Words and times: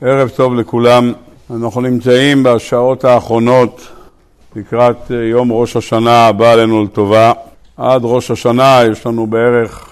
ערב 0.00 0.28
טוב 0.28 0.54
לכולם. 0.54 1.12
אנחנו 1.50 1.80
נמצאים 1.80 2.42
בשעות 2.42 3.04
האחרונות 3.04 3.88
לקראת 4.56 5.10
יום 5.10 5.52
ראש 5.52 5.76
השנה 5.76 6.26
הבא 6.26 6.52
עלינו 6.52 6.84
לטובה. 6.84 7.32
עד 7.76 8.00
ראש 8.04 8.30
השנה 8.30 8.80
יש 8.92 9.06
לנו 9.06 9.26
בערך 9.26 9.88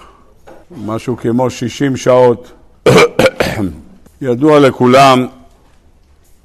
משהו 0.85 1.17
כמו 1.17 1.49
60 1.49 1.97
שעות. 1.97 2.51
ידוע 4.21 4.59
לכולם 4.59 5.27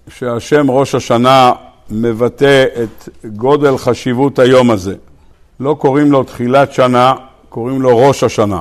שהשם 0.09 0.71
ראש 0.71 0.95
השנה 0.95 1.53
מבטא 1.91 2.65
את 2.83 3.09
גודל 3.25 3.79
חשיבות 3.79 4.39
היום 4.39 4.71
הזה. 4.71 4.95
לא 5.61 5.77
קוראים 5.79 6.13
לו 6.13 6.25
תחילת 6.25 6.73
שנה, 6.73 7.15
קוראים 7.49 7.83
לו 7.83 7.99
ראש 7.99 8.25
השנה. 8.25 8.61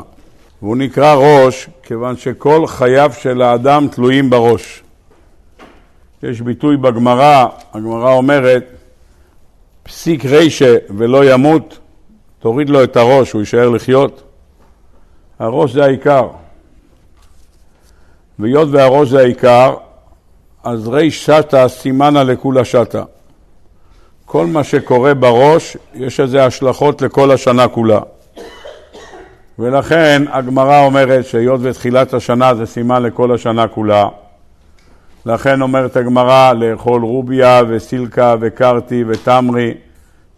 והוא 0.61 0.77
נקרא 0.77 1.13
ראש 1.13 1.67
כיוון 1.83 2.17
שכל 2.17 2.67
חייו 2.67 3.11
של 3.21 3.41
האדם 3.41 3.87
תלויים 3.87 4.29
בראש. 4.29 4.83
יש 6.23 6.41
ביטוי 6.41 6.77
בגמרא, 6.77 7.45
הגמרא 7.73 8.13
אומרת, 8.13 8.63
פסיק 9.83 10.25
רישה 10.25 10.75
ולא 10.97 11.33
ימות, 11.33 11.79
תוריד 12.39 12.69
לו 12.69 12.83
את 12.83 12.97
הראש, 12.97 13.31
הוא 13.31 13.41
יישאר 13.41 13.69
לחיות. 13.69 14.23
הראש 15.39 15.71
זה 15.71 15.83
העיקר. 15.83 16.27
והיות 18.39 18.69
והראש 18.71 19.09
זה 19.09 19.19
העיקר, 19.19 19.75
אז 20.63 20.87
ריש 20.87 21.25
שטה 21.25 21.67
סימנה 21.67 22.23
לכולה 22.23 22.65
שטה. 22.65 23.03
כל 24.25 24.45
מה 24.45 24.63
שקורה 24.63 25.13
בראש, 25.13 25.77
יש 25.93 26.19
לזה 26.19 26.45
השלכות 26.45 27.01
לכל 27.01 27.31
השנה 27.31 27.67
כולה. 27.67 27.99
ולכן 29.59 30.23
הגמרא 30.31 30.85
אומרת 30.85 31.25
שהיות 31.25 31.59
ותחילת 31.63 32.13
השנה 32.13 32.55
זה 32.55 32.65
סימן 32.65 33.03
לכל 33.03 33.31
השנה 33.31 33.67
כולה, 33.67 34.07
לכן 35.29 35.61
אומרת 35.61 35.97
הגמרא 35.97 36.53
לאכול 36.53 37.01
רוביה 37.01 37.61
וסילקה 37.67 38.35
וקרטי 38.39 39.03
ותמרי 39.07 39.73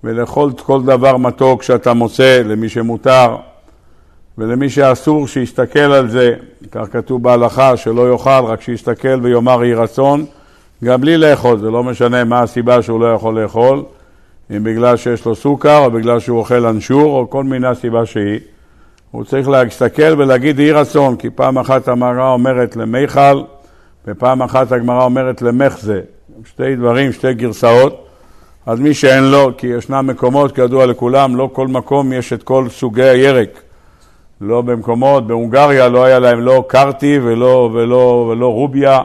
ולאכול 0.04 0.52
כל 0.66 0.84
דבר 0.84 1.18
מתוק 1.18 1.64
שאתה 1.64 1.94
מוצא 1.94 2.42
למי 2.46 2.70
שמותר 2.70 3.36
ולמי 4.38 4.70
שאסור 4.70 5.28
שיסתכל 5.28 5.80
על 5.80 6.10
זה, 6.10 6.34
כך 6.72 6.88
כתוב 6.92 7.24
בהלכה 7.24 7.78
שלא 7.78 8.12
יאכל 8.12 8.46
רק 8.46 8.62
שיסתכל 8.62 9.20
ויאמר 9.22 9.64
יהי 9.64 9.74
רצון 9.74 10.26
גם 10.84 11.02
בלי 11.02 11.18
לאכול, 11.18 11.60
זה 11.60 11.72
לא 11.72 11.84
משנה 11.84 12.24
מה 12.24 12.42
הסיבה 12.42 12.82
שהוא 12.82 13.00
לא 13.00 13.14
יכול 13.14 13.42
לאכול 13.42 13.84
אם 14.56 14.64
בגלל 14.64 14.98
שיש 14.98 15.26
לו 15.26 15.36
סוכר 15.36 15.78
או 15.78 15.92
בגלל 15.92 16.20
שהוא 16.20 16.40
אוכל 16.40 16.66
אנשור 16.66 17.20
או 17.20 17.30
כל 17.30 17.44
מיני 17.44 17.76
סיבה 17.76 18.06
שהיא. 18.06 18.40
הוא 19.12 19.24
צריך 19.24 19.50
להסתכל 19.50 20.16
ולהגיד 20.18 20.60
יהי 20.60 20.72
רצון 20.72 21.16
כי 21.16 21.30
פעם 21.30 21.58
אחת 21.58 21.88
המראה 21.88 22.32
אומרת 22.32 22.76
למיכל 22.76 23.42
ופעם 24.08 24.42
אחת 24.42 24.72
הגמרא 24.72 25.04
אומרת 25.04 25.42
למחזה, 25.42 26.02
שתי 26.46 26.76
דברים, 26.76 27.12
שתי 27.12 27.34
גרסאות, 27.34 28.08
אז 28.66 28.80
מי 28.80 28.94
שאין 28.94 29.24
לו, 29.24 29.52
כי 29.58 29.68
ישנם 29.68 30.08
מקומות, 30.08 30.56
כידוע 30.56 30.86
לכולם, 30.86 31.36
לא 31.36 31.50
כל 31.54 31.68
מקום 31.68 32.14
יש 32.14 32.34
את 32.34 32.44
כל 32.44 32.70
סוגי 32.70 33.04
הירק. 33.04 33.62
לא 34.42 34.62
במקומות, 34.62 35.28
בהונגריה 35.28 35.90
לא 35.90 36.04
היה 36.04 36.20
להם 36.20 36.40
לא 36.40 36.64
קרטי 36.68 37.20
ולא, 37.24 37.70
ולא, 37.74 38.28
ולא 38.32 38.54
רוביה, 38.54 39.02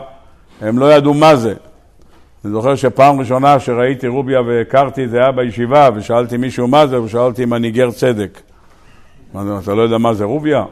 הם 0.60 0.78
לא 0.78 0.92
ידעו 0.94 1.14
מה 1.14 1.36
זה. 1.36 1.54
אני 2.44 2.52
זוכר 2.52 2.74
שפעם 2.74 3.20
ראשונה 3.20 3.60
שראיתי 3.60 4.08
רוביה 4.08 4.40
וקרטי 4.46 5.08
זה 5.08 5.18
היה 5.18 5.32
בישיבה, 5.32 5.88
ושאלתי 5.94 6.36
מישהו 6.36 6.68
מה 6.68 6.86
זה, 6.86 7.02
ושאלתי 7.02 7.44
אם 7.44 7.54
אני 7.54 7.70
גר 7.70 7.90
צדק. 7.90 8.40
אתה 9.30 9.74
לא 9.74 9.82
יודע 9.82 9.98
מה 9.98 10.14
זה 10.14 10.24
רוביה? 10.24 10.64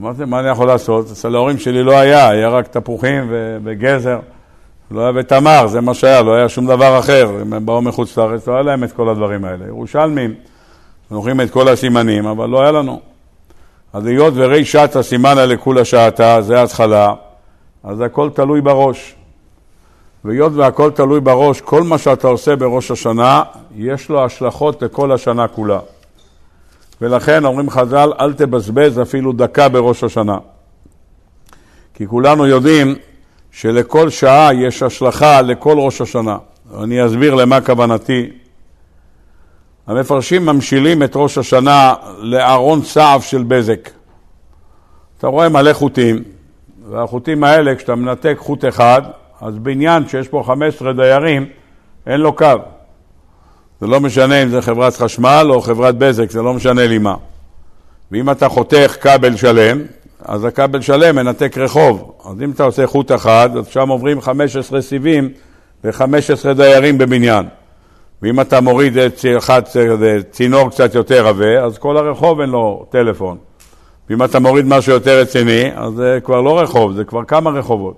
אמרתי, 0.00 0.24
מה 0.24 0.40
אני 0.40 0.48
יכול 0.48 0.66
לעשות? 0.66 1.10
אצל 1.12 1.34
ההורים 1.34 1.58
שלי 1.58 1.82
לא 1.82 1.98
היה, 1.98 2.28
היה 2.28 2.48
רק 2.48 2.66
תפוחים 2.66 3.32
וגזר. 3.64 4.18
לא 4.90 5.00
היה 5.00 5.12
ותמר, 5.14 5.66
זה 5.66 5.80
מה 5.80 5.94
שהיה, 5.94 6.22
לא 6.22 6.34
היה 6.34 6.48
שום 6.48 6.66
דבר 6.66 6.98
אחר. 6.98 7.30
אם 7.42 7.52
הם 7.52 7.66
באו 7.66 7.82
מחוץ 7.82 8.18
לארץ, 8.18 8.48
לא 8.48 8.52
היה 8.52 8.62
להם 8.62 8.84
את 8.84 8.92
כל 8.92 9.08
הדברים 9.08 9.44
האלה. 9.44 9.66
ירושלמים, 9.66 10.34
זוכרים 11.10 11.40
את 11.40 11.50
כל 11.50 11.68
הסימנים, 11.68 12.26
אבל 12.26 12.48
לא 12.48 12.62
היה 12.62 12.72
לנו. 12.72 13.00
אז 13.92 14.06
היות 14.06 14.34
ורי 14.36 14.64
שטה 14.64 15.02
סימנה 15.02 15.46
לכולה 15.46 15.84
שעתה, 15.84 16.42
זה 16.42 16.62
התחלה, 16.62 17.14
אז 17.84 18.00
הכל 18.00 18.30
תלוי 18.30 18.60
בראש. 18.60 19.14
והיות 20.24 20.52
והכל 20.54 20.90
תלוי 20.90 21.20
בראש, 21.20 21.60
כל 21.60 21.82
מה 21.82 21.98
שאתה 21.98 22.28
עושה 22.28 22.56
בראש 22.56 22.90
השנה, 22.90 23.42
יש 23.76 24.08
לו 24.08 24.24
השלכות 24.24 24.82
לכל 24.82 25.12
השנה 25.12 25.48
כולה. 25.48 25.78
ולכן 27.00 27.44
אומרים 27.44 27.70
חז"ל, 27.70 28.12
אל 28.20 28.32
תבזבז 28.32 29.00
אפילו 29.02 29.32
דקה 29.32 29.68
בראש 29.68 30.04
השנה. 30.04 30.38
כי 31.94 32.06
כולנו 32.06 32.46
יודעים 32.46 32.94
שלכל 33.50 34.10
שעה 34.10 34.54
יש 34.54 34.82
השלכה 34.82 35.42
לכל 35.42 35.78
ראש 35.78 36.00
השנה. 36.00 36.36
אני 36.82 37.06
אסביר 37.06 37.34
למה 37.34 37.60
כוונתי. 37.60 38.30
המפרשים 39.86 40.46
ממשילים 40.46 41.02
את 41.02 41.12
ראש 41.14 41.38
השנה 41.38 41.94
לארון 42.18 42.82
סעף 42.82 43.24
של 43.24 43.42
בזק. 43.42 43.90
אתה 45.18 45.26
רואה 45.26 45.48
מלא 45.48 45.72
חוטים, 45.72 46.22
והחוטים 46.90 47.44
האלה, 47.44 47.74
כשאתה 47.74 47.94
מנתק 47.94 48.36
חוט 48.38 48.64
אחד, 48.64 49.02
אז 49.40 49.58
בניין 49.58 50.08
שיש 50.08 50.28
פה 50.28 50.42
15 50.46 50.92
דיירים, 50.92 51.46
אין 52.06 52.20
לו 52.20 52.32
קו. 52.32 52.46
זה 53.80 53.86
לא 53.86 54.00
משנה 54.00 54.42
אם 54.42 54.48
זה 54.48 54.62
חברת 54.62 54.96
חשמל 54.96 55.46
או 55.50 55.60
חברת 55.60 55.98
בזק, 55.98 56.30
זה 56.30 56.42
לא 56.42 56.54
משנה 56.54 56.86
לי 56.86 56.98
מה. 56.98 57.14
ואם 58.12 58.30
אתה 58.30 58.48
חותך 58.48 58.96
כבל 59.00 59.36
שלם, 59.36 59.82
אז 60.24 60.44
הכבל 60.44 60.80
שלם 60.80 61.16
מנתק 61.16 61.58
רחוב. 61.58 62.12
אז 62.24 62.42
אם 62.42 62.50
אתה 62.50 62.64
עושה 62.64 62.86
חוט 62.86 63.12
אחד, 63.12 63.50
אז 63.58 63.66
שם 63.66 63.88
עוברים 63.88 64.20
15 64.20 64.82
סיבים 64.82 65.28
ו-15 65.84 66.52
דיירים 66.56 66.98
בבניין. 66.98 67.46
ואם 68.22 68.40
אתה 68.40 68.60
מוריד 68.60 68.98
את 68.98 69.24
אחד, 69.38 69.62
צינור 70.30 70.70
קצת 70.70 70.94
יותר 70.94 71.26
עבה, 71.26 71.64
אז 71.64 71.78
כל 71.78 71.96
הרחוב 71.96 72.40
אין 72.40 72.50
לו 72.50 72.86
טלפון. 72.90 73.38
ואם 74.10 74.24
אתה 74.24 74.38
מוריד 74.38 74.66
משהו 74.66 74.92
יותר 74.92 75.20
רציני, 75.20 75.70
אז 75.74 75.92
זה 75.92 76.18
כבר 76.24 76.40
לא 76.40 76.60
רחוב, 76.60 76.92
זה 76.92 77.04
כבר 77.04 77.24
כמה 77.24 77.50
רחובות. 77.50 77.96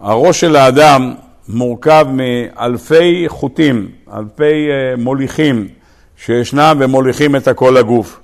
הראש 0.00 0.40
של 0.40 0.56
האדם 0.56 1.14
מורכב 1.48 2.06
מאלפי 2.12 3.24
חוטים, 3.28 3.88
אלפי 4.16 4.68
uh, 4.68 5.00
מוליכים 5.00 5.68
שישנם 6.16 6.76
ומוליכים 6.80 7.36
את 7.36 7.48
הכל 7.48 7.76
הגוף. 7.76 8.20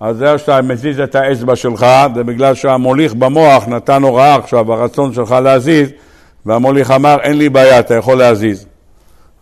אז 0.00 0.16
זה 0.16 0.38
שאתה 0.38 0.62
מזיז 0.62 1.00
את 1.00 1.14
האצבע 1.14 1.56
שלך, 1.56 1.86
זה 2.14 2.24
בגלל 2.24 2.54
שהמוליך 2.54 3.14
במוח 3.14 3.68
נתן 3.68 4.02
הוראה 4.02 4.34
עכשיו, 4.34 4.72
הרצון 4.72 5.12
שלך 5.12 5.32
להזיז, 5.32 5.88
והמוליך 6.46 6.90
אמר, 6.90 7.16
אין 7.22 7.38
לי 7.38 7.48
בעיה, 7.48 7.80
אתה 7.80 7.94
יכול 7.94 8.18
להזיז. 8.18 8.66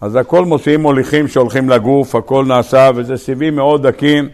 אז 0.01 0.17
הכל 0.17 0.45
מוציאים 0.45 0.83
מוליכים 0.83 1.29
שהולכים 1.29 1.69
לגוף, 1.69 2.15
הכל 2.15 2.45
נעשה, 2.49 2.91
וזה 2.95 3.17
סיבים 3.17 3.57
מאוד 3.57 3.87
דקים, 3.87 4.29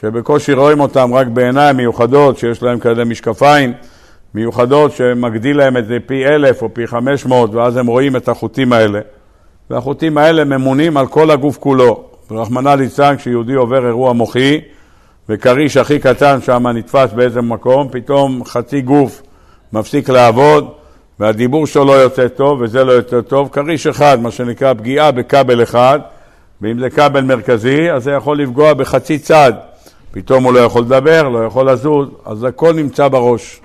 שבקושי 0.00 0.52
רואים 0.52 0.80
אותם 0.80 1.14
רק 1.14 1.26
בעיניים 1.26 1.76
מיוחדות, 1.76 2.38
שיש 2.38 2.62
להם 2.62 2.78
כאלה 2.78 3.04
משקפיים. 3.04 3.72
מיוחדות 4.34 4.92
שמגדיל 4.92 5.56
להם 5.56 5.76
את 5.76 5.86
זה 5.86 5.98
פי 6.06 6.26
אלף 6.26 6.62
או 6.62 6.74
פי 6.74 6.86
חמש 6.86 7.26
מאות 7.26 7.54
ואז 7.54 7.76
הם 7.76 7.86
רואים 7.86 8.16
את 8.16 8.28
החוטים 8.28 8.72
האלה. 8.72 9.00
והחוטים 9.70 10.18
האלה 10.18 10.44
ממונים 10.44 10.96
על 10.96 11.06
כל 11.06 11.30
הגוף 11.30 11.58
כולו. 11.58 12.04
רחמנא 12.30 12.68
ליצלן, 12.68 13.16
כשיהודי 13.16 13.54
עובר 13.54 13.86
אירוע 13.86 14.12
מוחי, 14.12 14.60
וכריש 15.28 15.76
הכי 15.76 15.98
קטן 15.98 16.40
שם 16.40 16.66
נתפס 16.66 17.12
באיזה 17.12 17.40
מקום, 17.40 17.88
פתאום 17.90 18.44
חצי 18.44 18.80
גוף 18.80 19.22
מפסיק 19.72 20.08
לעבוד, 20.08 20.68
והדיבור 21.20 21.66
שלו 21.66 21.84
לא 21.84 21.92
יוצא 21.92 22.28
טוב 22.28 22.60
וזה 22.60 22.84
לא 22.84 22.92
יוצא 22.92 23.20
טוב. 23.20 23.48
כריש 23.52 23.86
אחד, 23.86 24.18
מה 24.22 24.30
שנקרא 24.30 24.74
פגיעה 24.74 25.10
בכבל 25.10 25.62
אחד, 25.62 25.98
ואם 26.62 26.78
זה 26.78 26.90
כבל 26.90 27.20
מרכזי, 27.20 27.90
אז 27.90 28.04
זה 28.04 28.12
יכול 28.12 28.38
לפגוע 28.38 28.74
בחצי 28.74 29.18
צד. 29.18 29.52
פתאום 30.10 30.44
הוא 30.44 30.52
לא 30.52 30.58
יכול 30.58 30.82
לדבר, 30.82 31.28
לא 31.28 31.44
יכול 31.44 31.70
לזוז, 31.70 32.08
אז 32.24 32.44
הכל 32.44 32.72
נמצא 32.72 33.08
בראש. 33.08 33.60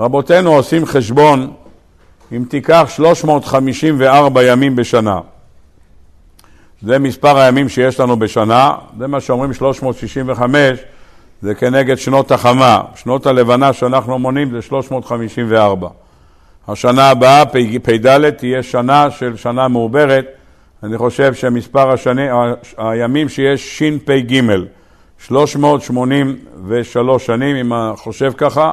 רבותינו 0.00 0.54
עושים 0.54 0.86
חשבון 0.86 1.52
אם 2.32 2.44
תיקח 2.48 2.90
354 2.96 4.44
ימים 4.44 4.76
בשנה. 4.76 5.20
זה 6.82 6.98
מספר 6.98 7.38
הימים 7.38 7.68
שיש 7.68 8.00
לנו 8.00 8.16
בשנה, 8.16 8.72
זה 8.98 9.06
מה 9.06 9.20
שאומרים 9.20 9.52
365, 9.52 10.78
זה 11.42 11.54
כנגד 11.54 11.98
שנות 11.98 12.32
החמה. 12.32 12.80
שנות 12.94 13.26
הלבנה 13.26 13.72
שאנחנו 13.72 14.18
מונים 14.18 14.50
זה 14.50 14.62
354. 14.62 15.88
השנה 16.68 17.10
הבאה, 17.10 17.46
פ"ד, 17.46 18.30
תהיה 18.30 18.62
שנה 18.62 19.10
של 19.10 19.36
שנה 19.36 19.68
מעוברת. 19.68 20.26
אני 20.82 20.98
חושב 20.98 21.34
שמספר 21.34 21.90
השני, 21.90 22.26
הימים 22.78 23.28
שיש 23.28 23.78
ש"פ, 23.78 24.10
383 25.18 27.26
שנים, 27.26 27.56
אם 27.56 27.72
חושב 27.96 28.32
ככה, 28.36 28.72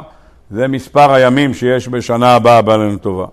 זה 0.51 0.68
מספר 0.68 1.13
הימים 1.13 1.53
שיש 1.53 1.88
בשנה 1.88 2.36
הבאה 2.36 2.62
בעלינו 2.62 2.98
טובה. 2.98 3.25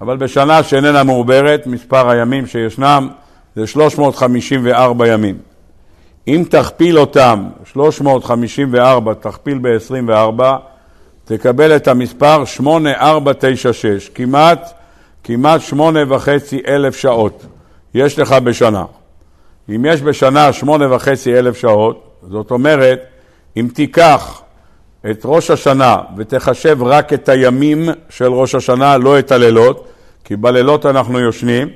אבל 0.00 0.16
בשנה 0.16 0.62
שאיננה 0.62 1.04
מעוברת, 1.04 1.66
מספר 1.66 2.10
הימים 2.10 2.46
שישנם 2.46 3.08
זה 3.56 3.66
354 3.66 5.08
ימים. 5.08 5.38
אם 6.28 6.44
תכפיל 6.50 6.98
אותם, 6.98 7.48
354 7.64 9.14
תכפיל 9.14 9.58
ב-24, 9.62 10.42
תקבל 11.24 11.76
את 11.76 11.88
המספר 11.88 12.44
8496, 12.44 14.08
כמעט, 14.14 14.72
כמעט 15.24 15.60
שמונה 15.60 16.00
וחצי 16.14 16.62
אלף 16.68 16.96
שעות 16.96 17.46
יש 17.94 18.18
לך 18.18 18.32
בשנה. 18.32 18.84
אם 19.68 19.84
יש 19.88 20.02
בשנה 20.02 20.52
שמונה 20.52 20.94
וחצי 20.94 21.38
אלף 21.38 21.56
שעות, 21.56 22.20
זאת 22.30 22.50
אומרת, 22.50 23.00
אם 23.56 23.68
תיקח 23.74 24.42
את 25.10 25.20
ראש 25.24 25.50
השנה 25.50 25.96
ותחשב 26.16 26.82
רק 26.82 27.12
את 27.12 27.28
הימים 27.28 27.88
של 28.10 28.32
ראש 28.32 28.54
השנה, 28.54 28.96
לא 28.96 29.18
את 29.18 29.32
הלילות, 29.32 29.88
כי 30.24 30.36
בלילות 30.36 30.86
אנחנו 30.86 31.18
יושנים, 31.20 31.68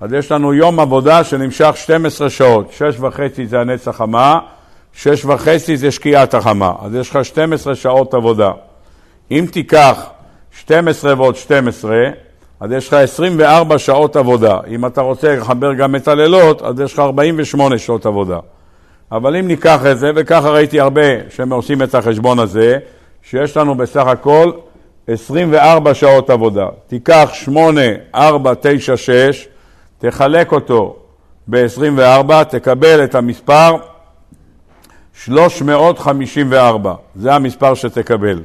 אז 0.00 0.12
יש 0.12 0.32
לנו 0.32 0.54
יום 0.54 0.80
עבודה 0.80 1.24
שנמשך 1.24 1.72
12 1.76 2.30
שעות, 2.30 2.72
שש 2.72 2.96
וחצי 3.00 3.46
זה 3.46 3.60
הנץ 3.60 3.88
החמה, 3.88 4.38
שש 4.92 5.24
וחצי 5.24 5.76
זה 5.76 5.90
שקיעת 5.90 6.34
החמה, 6.34 6.72
אז 6.82 6.94
יש 6.94 7.10
לך 7.10 7.24
12 7.24 7.74
שעות 7.74 8.14
עבודה. 8.14 8.50
אם 9.30 9.46
תיקח 9.52 10.06
12 10.50 11.14
ועוד 11.16 11.36
12, 11.36 11.96
אז 12.60 12.72
יש 12.72 12.88
לך 12.88 12.94
24 12.94 13.78
שעות 13.78 14.16
עבודה. 14.16 14.58
אם 14.68 14.86
אתה 14.86 15.00
רוצה 15.00 15.36
לחבר 15.36 15.74
גם 15.74 15.96
את 15.96 16.08
הלילות, 16.08 16.62
אז 16.62 16.80
יש 16.80 16.92
לך 16.92 16.98
48 16.98 17.78
שעות 17.78 18.06
עבודה. 18.06 18.38
אבל 19.12 19.36
אם 19.36 19.46
ניקח 19.46 19.86
את 19.90 19.98
זה, 19.98 20.10
וככה 20.16 20.50
ראיתי 20.50 20.80
הרבה 20.80 21.30
שהם 21.30 21.52
עושים 21.52 21.82
את 21.82 21.94
החשבון 21.94 22.38
הזה, 22.38 22.78
שיש 23.22 23.56
לנו 23.56 23.74
בסך 23.74 24.06
הכל 24.06 24.52
24 25.06 25.94
שעות 25.94 26.30
עבודה. 26.30 26.66
תיקח 26.86 27.30
8, 27.32 27.80
4, 28.14 28.52
9, 28.60 28.96
6, 28.96 29.48
תחלק 29.98 30.52
אותו 30.52 30.96
ב-24, 31.48 32.44
תקבל 32.48 33.04
את 33.04 33.14
המספר 33.14 33.76
354. 35.14 36.94
זה 37.16 37.34
המספר 37.34 37.74
שתקבל. 37.74 38.40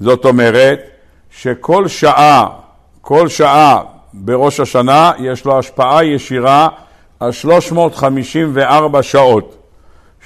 זאת 0.00 0.24
אומרת 0.24 0.80
שכל 1.30 1.88
שעה, 1.88 2.46
כל 3.00 3.28
שעה 3.28 3.80
בראש 4.14 4.60
השנה 4.60 5.12
יש 5.18 5.44
לו 5.44 5.58
השפעה 5.58 6.04
ישירה 6.04 6.68
על 7.20 7.32
354 7.32 9.02
שעות. 9.02 9.61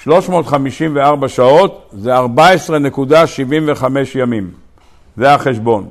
354 0.06 1.28
שעות 1.28 1.90
זה 1.92 2.18
14.75 2.18 3.84
ימים, 4.14 4.50
זה 5.16 5.34
החשבון. 5.34 5.88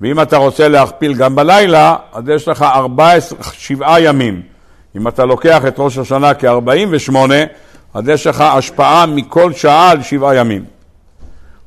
ואם 0.00 0.20
אתה 0.20 0.36
רוצה 0.36 0.68
להכפיל 0.68 1.14
גם 1.14 1.34
בלילה, 1.34 1.96
אז 2.12 2.28
יש 2.28 2.48
לך 2.48 2.62
14, 2.62 3.38
7 3.52 4.00
ימים. 4.00 4.42
אם 4.96 5.08
אתה 5.08 5.24
לוקח 5.24 5.66
את 5.68 5.74
ראש 5.78 5.98
השנה 5.98 6.34
כ-48, 6.34 7.16
אז 7.94 8.08
יש 8.08 8.26
לך 8.26 8.40
השפעה 8.40 9.06
מכל 9.06 9.52
שעה 9.52 9.90
על 9.90 10.02
7 10.02 10.34
ימים. 10.34 10.64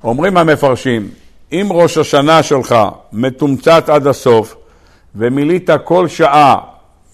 אומרים 0.03 0.38
המפרשים, 0.38 1.09
אם 1.51 1.68
ראש 1.71 1.97
השנה 1.97 2.44
שלך 2.44 2.75
מתומצת 3.13 3.89
עד 3.89 4.07
הסוף, 4.07 4.56
ומילאת 5.15 5.69
כל 5.83 6.07
שעה 6.07 6.56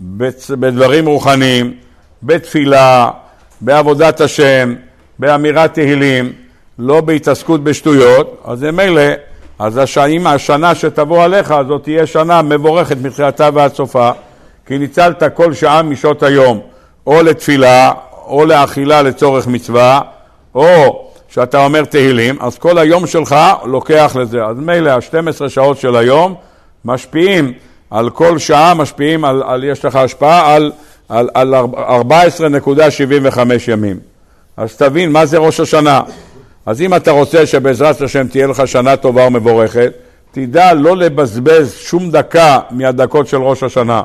בדברים 0.01 1.05
רוחניים, 1.05 1.73
בתפילה, 2.23 3.11
בעבודת 3.65 4.21
השם, 4.21 4.73
באמירת 5.19 5.73
תהילים, 5.73 6.33
לא 6.79 7.01
בהתעסקות 7.01 7.63
בשטויות, 7.63 8.41
אז 8.45 8.63
ממילא, 8.63 9.01
אז 9.59 9.77
השנים, 9.77 10.27
השנה 10.27 10.75
שתבוא 10.75 11.23
עליך, 11.23 11.53
זאת 11.67 11.83
תהיה 11.83 12.07
שנה 12.07 12.41
מבורכת 12.41 12.97
מתחילתה 13.01 13.49
ועד 13.53 13.73
סופה, 13.73 14.11
כי 14.65 14.77
ניצלת 14.77 15.23
כל 15.33 15.53
שעה 15.53 15.81
משעות 15.81 16.23
היום, 16.23 16.59
או 17.07 17.23
לתפילה, 17.23 17.91
או 18.27 18.45
לאכילה 18.45 19.01
לצורך 19.01 19.47
מצווה, 19.47 20.01
או 20.55 21.09
שאתה 21.27 21.65
אומר 21.65 21.85
תהילים, 21.85 22.37
אז 22.41 22.57
כל 22.57 22.77
היום 22.77 23.07
שלך 23.07 23.35
לוקח 23.65 24.15
לזה. 24.19 24.45
אז 24.45 24.57
מילא 24.57 24.89
ה-12 24.89 25.49
שעות 25.49 25.77
של 25.77 25.95
היום 25.95 26.35
משפיעים 26.85 27.53
על 27.89 28.09
כל 28.09 28.37
שעה, 28.37 28.73
משפיעים 28.73 29.25
על, 29.25 29.43
על 29.45 29.63
יש 29.63 29.85
לך 29.85 29.95
השפעה 29.95 30.55
על 30.55 30.71
על, 31.09 31.29
על 31.33 31.55
14.75 31.55 33.39
ימים. 33.67 33.99
אז 34.57 34.75
תבין 34.75 35.11
מה 35.11 35.25
זה 35.25 35.37
ראש 35.37 35.59
השנה. 35.59 36.01
אז 36.65 36.81
אם 36.81 36.95
אתה 36.95 37.11
רוצה 37.11 37.45
שבעזרת 37.45 38.01
השם 38.01 38.27
תהיה 38.27 38.47
לך 38.47 38.67
שנה 38.67 38.95
טובה 38.95 39.27
ומבורכת, 39.27 39.91
תדע 40.31 40.73
לא 40.73 40.97
לבזבז 40.97 41.73
שום 41.73 42.11
דקה 42.11 42.59
מהדקות 42.71 43.27
של 43.27 43.37
ראש 43.37 43.63
השנה, 43.63 44.01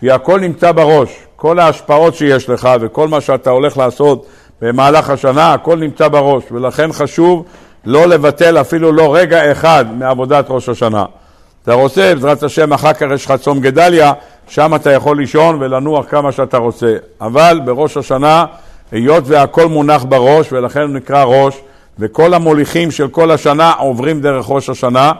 כי 0.00 0.10
הכל 0.10 0.40
נמצא 0.40 0.72
בראש. 0.72 1.10
כל 1.36 1.58
ההשפעות 1.58 2.14
שיש 2.14 2.48
לך 2.48 2.68
וכל 2.80 3.08
מה 3.08 3.20
שאתה 3.20 3.50
הולך 3.50 3.78
לעשות 3.78 4.26
במהלך 4.60 5.10
השנה, 5.10 5.54
הכל 5.54 5.78
נמצא 5.78 6.08
בראש, 6.08 6.44
ולכן 6.52 6.92
חשוב 6.92 7.44
לא 7.84 8.06
לבטל 8.06 8.60
אפילו 8.60 8.92
לא 8.92 9.14
רגע 9.14 9.52
אחד 9.52 9.84
מעבודת 9.98 10.44
ראש 10.48 10.68
השנה. 10.68 11.04
אתה 11.64 11.72
רוצה, 11.72 12.14
בעזרת 12.14 12.42
השם, 12.42 12.72
אחר 12.72 12.92
כך 12.92 13.06
יש 13.14 13.24
לך 13.24 13.32
צום 13.40 13.60
גדליה, 13.60 14.12
שם 14.48 14.74
אתה 14.74 14.92
יכול 14.92 15.16
לישון 15.16 15.56
ולנוח 15.62 16.06
כמה 16.08 16.32
שאתה 16.32 16.58
רוצה. 16.58 16.96
אבל 17.20 17.60
בראש 17.64 17.96
השנה, 17.96 18.44
היות 18.92 19.24
והכל 19.26 19.66
מונח 19.66 20.04
בראש, 20.08 20.52
ולכן 20.52 20.80
הוא 20.80 20.88
נקרא 20.88 21.24
ראש, 21.24 21.54
וכל 21.98 22.34
המוליכים 22.34 22.90
של 22.90 23.08
כל 23.08 23.30
השנה 23.30 23.72
עוברים 23.72 24.20
דרך 24.20 24.46
ראש 24.48 24.70
השנה, 24.70 25.12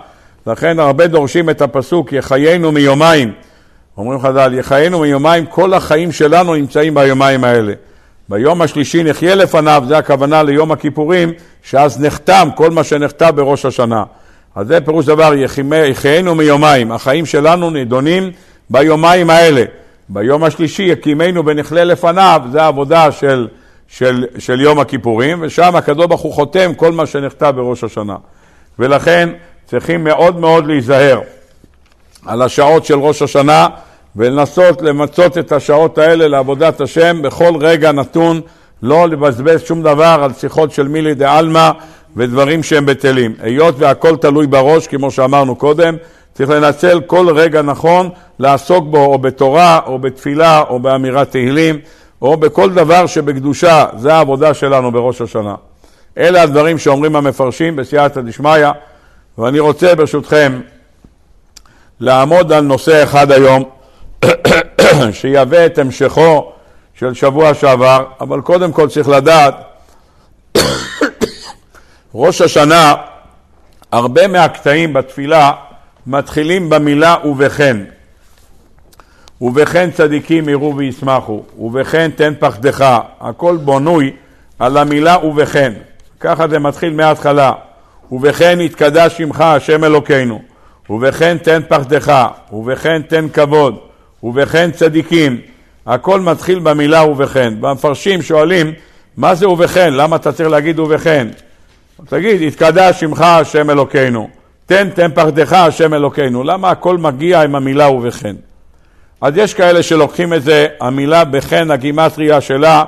לכן 0.47 0.81
הרבה 0.81 1.07
דורשים 1.07 1.51
את 1.51 1.63
הפסוק, 1.63 2.13
יחיינו 2.13 2.73
מיומיים. 2.73 3.33
אומרים 3.97 4.21
חז"ל, 4.21 4.55
יחיינו 4.55 5.01
מיומיים, 5.01 5.47
כל 5.47 5.75
החיים 5.75 6.13
שלנו 6.13 6.55
נמצאים 6.55 6.95
ביומיים 6.95 7.45
האלה. 7.45 7.73
ביום 8.29 8.63
השלישי 8.63 9.03
נחיה 9.03 9.35
לפניו, 9.35 9.85
זה 9.89 9.99
הכוונה 9.99 10.43
ליום 10.43 10.73
הכיפורים, 10.73 11.33
שאז 11.63 12.01
נחתם 12.01 12.49
כל 12.57 12.71
מה 12.71 12.85
שנחתם 12.85 13.31
בראש 13.35 13.67
השנה. 13.67 14.05
אז 14.55 14.67
זה 14.67 14.81
פירוש 14.81 15.07
דבר, 15.07 15.33
יחיינו 15.87 16.35
מיומיים. 16.35 16.93
החיים 16.93 17.27
שלנו 17.27 17.71
נידונים 17.71 18.31
ביומיים 18.71 19.31
האלה. 19.31 19.65
ביום 20.09 20.45
השלישי 20.45 20.83
יקימנו 20.83 21.47
ונכלה 21.47 21.85
לפניו, 21.85 22.43
זה 22.53 22.63
העבודה 22.63 23.13
של, 23.13 23.49
של, 23.89 24.25
של 24.39 24.61
יום 24.61 24.81
הכיפורים, 24.81 25.39
ושם 25.43 25.77
הקדוש 25.77 26.07
ברוך 26.07 26.21
הוא 26.21 26.33
חותם 26.33 26.75
כל 26.77 26.93
מה 26.93 27.07
שנכתב 27.07 27.53
בראש 27.57 27.85
השנה. 27.85 28.17
ולכן 28.79 29.29
צריכים 29.67 30.05
מאוד 30.05 30.41
מאוד 30.41 30.67
להיזהר 30.67 31.21
על 32.27 32.43
השעות 32.43 32.85
של 32.85 32.99
ראש 32.99 33.23
השנה 33.23 33.69
ולנסות 34.17 34.83
למצות 34.83 35.39
את 35.39 35.53
השעות 35.53 35.99
האלה 35.99 36.29
לעבודת 36.29 36.81
השם 36.81 37.23
בכל 37.23 37.53
רגע 37.61 37.93
נתון, 37.93 38.41
לא 38.83 39.09
לבזבז 39.09 39.63
שום 39.63 39.83
דבר 39.83 40.21
על 40.23 40.33
שיחות 40.33 40.73
של 40.73 40.89
מילי 40.89 41.15
דה 41.15 41.39
עלמא 41.39 41.71
ודברים 42.17 42.63
שהם 42.63 42.87
בטלים. 42.87 43.35
היות 43.41 43.75
והכל 43.79 44.17
תלוי 44.17 44.47
בראש, 44.47 44.87
כמו 44.87 45.11
שאמרנו 45.11 45.57
קודם, 45.57 45.97
צריך 46.35 46.51
לנצל 46.51 47.01
כל 47.07 47.29
רגע 47.37 47.63
נכון 47.63 48.11
לעסוק 48.39 48.85
בו 48.91 49.05
או 49.05 49.19
בתורה 49.19 49.81
או 49.87 49.99
בתפילה 49.99 50.63
או 50.69 50.79
באמירת 50.79 51.31
תהילים 51.31 51.79
או 52.23 52.37
בכל 52.37 52.71
דבר 52.71 53.07
שבקדושה, 53.07 53.87
זה 53.97 54.15
העבודה 54.15 54.55
שלנו 54.55 54.93
בראש 54.93 55.21
השנה. 55.21 55.55
אלה 56.19 56.43
הדברים 56.43 56.79
שאומרים 56.79 57.17
המפרשים 57.17 57.77
בסייעתא 57.77 58.21
דשמיא, 58.21 58.69
ואני 59.39 59.61
רוצה 59.61 59.95
ברשותכם 59.95 60.61
לעמוד 62.01 62.53
על 62.53 62.65
נושא 62.65 63.03
אחד 63.03 63.33
היום 63.33 63.65
שיהווה 65.13 65.67
את 65.67 65.79
המשכו 65.79 66.53
של 66.95 67.15
שבוע 67.15 67.55
שעבר, 67.55 68.05
אבל 68.21 68.41
קודם 68.41 68.73
כל 68.73 68.89
צריך 68.89 69.09
לדעת, 69.09 69.55
ראש 72.15 72.41
השנה, 72.41 72.95
הרבה 73.93 74.27
מהקטעים 74.29 74.93
בתפילה 74.93 75.53
מתחילים 76.07 76.71
במילה 76.71 77.17
ובכן. 77.25 77.77
ובכן 79.41 79.91
צדיקים 79.91 80.49
יראו 80.49 80.77
וישמחו, 80.77 81.43
ובכן 81.59 82.11
תן 82.17 82.33
פחדך, 82.39 82.99
הכל 83.21 83.57
בונוי 83.57 84.13
על 84.59 84.77
המילה 84.77 85.27
ובכן. 85.27 85.73
ככה 86.21 86.49
זה 86.49 86.59
מתחיל 86.59 86.95
מההתחלה. 86.95 87.53
ובכן 88.13 88.59
יתקדש 88.61 89.19
שמך 89.19 89.41
השם 89.41 89.85
אלוקינו, 89.85 90.43
ובכן 90.91 91.39
תן 91.39 91.61
פחדך, 91.69 92.27
ובכן 92.53 93.03
תן 93.03 93.29
כבוד, 93.29 93.79
ובכן 94.23 94.71
צדיקים. 94.71 95.41
הכל 95.87 96.21
מתחיל 96.21 96.59
במילה 96.59 97.05
ובכן. 97.05 97.55
והמפרשים 97.61 98.23
שואלים, 98.23 98.73
מה 99.17 99.35
זה 99.35 99.49
ובכן? 99.49 99.95
למה 99.95 100.17
אתה 100.17 100.33
צריך 100.33 100.49
להגיד 100.49 100.79
ובכן? 100.79 101.29
תגיד, 102.09 102.43
יתקדש 102.43 103.01
שמך 103.01 103.21
השם 103.21 103.71
אלוקינו. 103.71 104.29
תן 104.67 104.91
תן 104.91 105.11
פחדך 105.15 105.53
השם 105.53 105.95
אלוקינו. 105.95 106.45
למה 106.45 106.71
הכל 106.71 106.99
מגיע 106.99 107.43
עם 107.43 107.55
המילה 107.55 107.91
ובכן? 107.91 108.37
אז 109.21 109.33
יש 109.37 109.55
כאלה 109.55 109.83
שלוקחים 109.83 110.35
את 110.35 110.43
זה, 110.43 110.67
המילה 110.81 111.25
בכן, 111.25 111.71
הגימטריה 111.71 112.41
שלה 112.41 112.85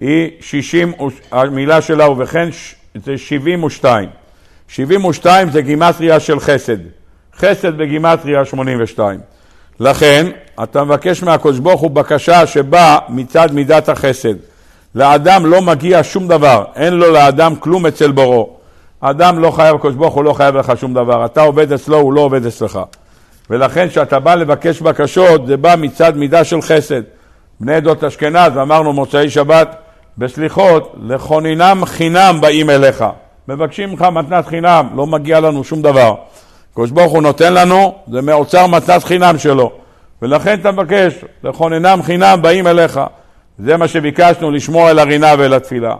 היא 0.00 0.30
60, 0.40 0.92
המילה 1.32 1.80
שלה 1.80 2.10
ובכן 2.10 2.48
זה 2.94 3.18
72. 3.18 4.08
72 4.68 5.50
זה 5.50 5.62
גימטריה 5.62 6.20
של 6.20 6.40
חסד. 6.40 6.78
חסד 7.36 7.76
בגימטריה 7.76 8.44
82. 8.44 9.20
לכן, 9.80 10.26
אתה 10.62 10.84
מבקש 10.84 11.22
מהקדוש 11.22 11.58
ברוך 11.58 11.80
הוא 11.80 11.90
בקשה 11.90 12.46
שבאה 12.46 12.98
מצד 13.08 13.48
מידת 13.52 13.88
החסד. 13.88 14.34
לאדם 14.94 15.46
לא 15.46 15.62
מגיע 15.62 16.00
שום 16.02 16.28
דבר, 16.28 16.64
אין 16.76 16.94
לו 16.94 17.12
לאדם 17.12 17.56
כלום 17.56 17.86
אצל 17.86 18.12
בוראו. 18.12 18.50
האדם 19.02 19.38
לא 19.38 19.50
חייב, 19.50 19.76
הקדוש 19.76 19.94
ברוך 19.94 20.14
הוא 20.14 20.24
לא 20.24 20.32
חייב 20.32 20.56
לך 20.56 20.72
שום 20.80 20.94
דבר. 20.94 21.24
אתה 21.24 21.40
עובד 21.40 21.72
אצלו, 21.72 21.96
הוא 21.96 22.12
לא 22.12 22.20
עובד 22.20 22.46
אצלך. 22.46 22.78
ולכן 23.50 23.88
כשאתה 23.88 24.20
בא 24.20 24.34
לבקש 24.34 24.80
בקשות, 24.80 25.46
זה 25.46 25.56
בא 25.56 25.74
מצד 25.78 26.16
מידה 26.16 26.44
של 26.44 26.62
חסד. 26.62 27.02
בני 27.60 27.74
עדות 27.74 28.04
אשכנז, 28.04 28.58
אמרנו 28.62 28.92
מוצאי 28.92 29.30
שבת 29.30 29.76
בסליחות, 30.18 30.94
לכוננם 31.02 31.82
חינם 31.86 32.38
באים 32.40 32.70
אליך. 32.70 33.04
מבקשים 33.48 33.90
ממך 33.90 34.02
מתנת 34.02 34.46
חינם, 34.46 34.88
לא 34.96 35.06
מגיע 35.06 35.40
לנו 35.40 35.64
שום 35.64 35.82
דבר. 35.82 36.14
הקדוש 36.72 36.90
ברוך 36.90 37.12
הוא 37.12 37.22
נותן 37.22 37.54
לנו, 37.54 37.94
זה 38.12 38.22
מאוצר 38.22 38.66
מתנת 38.66 39.04
חינם 39.04 39.38
שלו. 39.38 39.72
ולכן 40.22 40.60
אתה 40.60 40.72
מבקש, 40.72 41.24
לכוננם 41.44 42.00
חינם 42.02 42.38
באים 42.42 42.66
אליך. 42.66 43.00
זה 43.58 43.76
מה 43.76 43.88
שביקשנו, 43.88 44.50
לשמור 44.50 44.90
אל 44.90 44.98
הרינה 44.98 45.34
ואל 45.38 45.54
התפילה. 45.54 45.94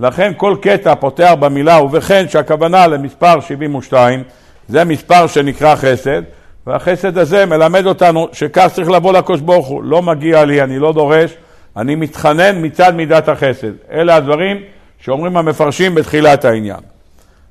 לכן 0.00 0.32
כל 0.36 0.56
קטע 0.62 0.94
פותח 0.94 1.34
במילה 1.40 1.82
ובכן 1.82 2.28
שהכוונה 2.28 2.86
למספר 2.86 3.40
72 3.40 4.22
זה 4.68 4.84
מספר 4.84 5.26
שנקרא 5.26 5.74
חסד 5.74 6.22
והחסד 6.66 7.18
הזה 7.18 7.46
מלמד 7.46 7.86
אותנו 7.86 8.28
שכך 8.32 8.68
צריך 8.72 8.90
לבוא 8.90 9.12
לקדוש 9.12 9.40
ברוך 9.40 9.66
הוא 9.66 9.82
לא 9.82 10.02
מגיע 10.02 10.44
לי, 10.44 10.62
אני 10.62 10.78
לא 10.78 10.92
דורש, 10.92 11.34
אני 11.76 11.94
מתחנן 11.94 12.64
מצד 12.64 12.94
מידת 12.94 13.28
החסד. 13.28 13.72
אלה 13.92 14.16
הדברים 14.16 14.56
שאומרים 14.98 15.36
המפרשים 15.36 15.94
בתחילת 15.94 16.44
העניין. 16.44 16.80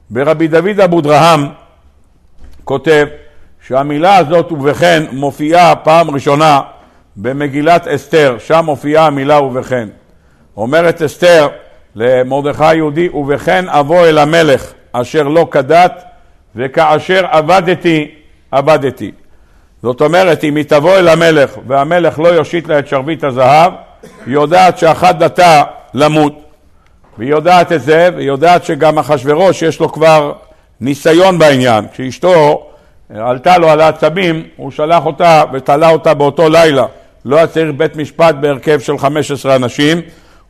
ברבי 0.10 0.48
דוד 0.48 0.80
אבודרהם 0.80 1.48
כותב 2.64 3.08
שהמילה 3.68 4.18
הזאת 4.18 4.52
ובכן 4.52 5.04
מופיעה 5.12 5.76
פעם 5.76 6.10
ראשונה 6.10 6.62
במגילת 7.18 7.88
אסתר, 7.88 8.36
שם 8.40 8.64
מופיעה 8.66 9.08
המילה 9.08 9.42
ובכן. 9.42 9.90
אומרת 10.58 11.02
אסתר 11.02 11.48
למרדכי 11.96 12.66
היהודי, 12.66 13.10
ובכן 13.10 13.70
אבוא 13.70 14.06
אל 14.06 14.18
המלך 14.18 14.74
אשר 14.92 15.24
לא 15.24 15.48
כדת, 15.52 16.04
וכאשר 16.56 17.26
עבדתי, 17.32 18.12
עבדתי. 18.52 19.12
זאת 19.84 20.02
אומרת, 20.02 20.44
אם 20.44 20.56
היא 20.56 20.66
תבוא 20.66 20.98
אל 20.98 21.08
המלך 21.08 21.58
והמלך 21.68 22.20
לא 22.20 22.28
יושיט 22.28 22.68
לה 22.68 22.80
את 22.80 22.88
שרביט 22.88 23.24
הזהב, 23.24 23.74
היא 24.26 24.34
יודעת 24.34 24.78
שאחת 24.78 25.16
דתה 25.16 25.64
למות. 25.94 26.44
והיא 27.18 27.30
יודעת 27.30 27.72
את 27.72 27.82
זה, 27.82 28.10
והיא 28.16 28.28
יודעת 28.28 28.64
שגם 28.64 29.00
אחשורוש 29.00 29.62
יש 29.62 29.80
לו 29.80 29.92
כבר 29.92 30.34
ניסיון 30.82 31.40
בעניין. 31.40 31.86
כשאשתו 31.94 32.68
עלתה 33.16 33.58
לו 33.58 33.70
על 33.70 33.82
העצבים, 33.82 34.44
הוא 34.56 34.72
שלח 34.72 35.06
אותה 35.06 35.44
ותלה 35.54 35.90
אותה 35.90 36.14
באותו 36.14 36.50
לילה. 36.50 36.86
לא 37.26 37.38
היה 37.38 37.48
צריך 37.48 37.72
בית 37.78 37.96
משפט 37.96 38.36
בהרכב 38.36 38.80
של 38.80 38.98
15 38.98 39.56
אנשים, 39.56 40.02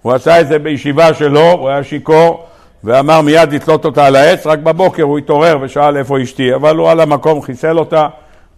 הוא 0.02 0.14
עשה 0.14 0.42
את 0.42 0.48
זה 0.48 0.60
בישיבה 0.60 1.14
שלו, 1.14 1.52
הוא 1.52 1.70
היה 1.70 1.84
שיכור 1.84 2.46
ואמר 2.84 3.22
מיד 3.22 3.54
לתלות 3.54 3.86
אותה 3.86 4.06
על 4.06 4.16
העץ, 4.16 4.48
רק 4.48 4.60
בבוקר 4.60 5.04
הוא 5.04 5.18
התעורר 5.18 5.58
ושאל 5.62 5.98
איפה 5.98 6.22
אשתי, 6.24 6.56
אבל 6.56 6.76
הוא 6.76 6.90
על 6.90 7.00
המקום 7.00 7.42
חיסל 7.42 7.80
אותה 7.80 8.08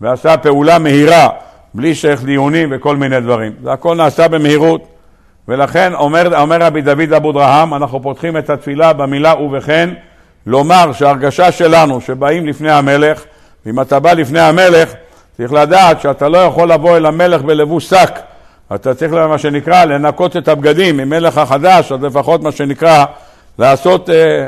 ועשה 0.02 0.38
פעולה 0.38 0.80
מהירה, 0.80 1.30
בלי 1.74 1.96
שייך 1.96 2.24
דיונים 2.24 2.70
וכל 2.72 2.96
מיני 2.96 3.20
דברים. 3.20 3.52
זה 3.64 3.72
הכל 3.72 3.96
נעשה 3.96 4.28
במהירות, 4.28 4.88
ולכן 5.48 5.94
אומר, 5.94 6.42
אומר 6.42 6.62
רבי 6.62 6.82
דוד 6.82 7.14
אבודרהם, 7.14 7.74
אנחנו 7.74 8.02
פותחים 8.02 8.38
את 8.38 8.50
התפילה 8.50 8.94
במילה 8.94 9.36
ובכן, 9.42 9.90
לומר 10.46 10.92
שההרגשה 10.94 11.52
שלנו 11.52 12.02
שבאים 12.02 12.46
לפני 12.46 12.72
המלך, 12.72 13.24
ואם 13.66 13.82
אתה 13.82 14.00
בא 14.00 14.14
לפני 14.14 14.40
המלך, 14.40 14.94
צריך 15.38 15.54
לדעת 15.54 16.02
שאתה 16.02 16.30
לא 16.30 16.38
יכול 16.38 16.72
לבוא 16.72 16.98
אל 16.98 17.06
המלך 17.06 17.42
בלבוש 17.42 17.90
שק, 17.90 18.20
אתה 18.76 18.94
צריך, 18.94 19.14
מה 19.14 19.38
שנקרא, 19.38 19.86
לנקות 19.86 20.38
את 20.38 20.48
הבגדים, 20.48 21.00
אם 21.00 21.14
אין 21.14 21.24
לך 21.24 21.42
חדש, 21.48 21.92
אז 21.92 22.04
לפחות 22.04 22.44
מה 22.44 22.52
שנקרא, 22.52 23.06
לעשות, 23.60 24.10
אה, 24.10 24.48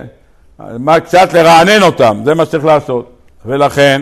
מה, 0.79 0.99
קצת 0.99 1.33
לרענן 1.33 1.81
אותם, 1.81 2.21
זה 2.25 2.33
מה 2.33 2.45
שצריך 2.45 2.65
לעשות. 2.65 3.11
ולכן, 3.45 4.01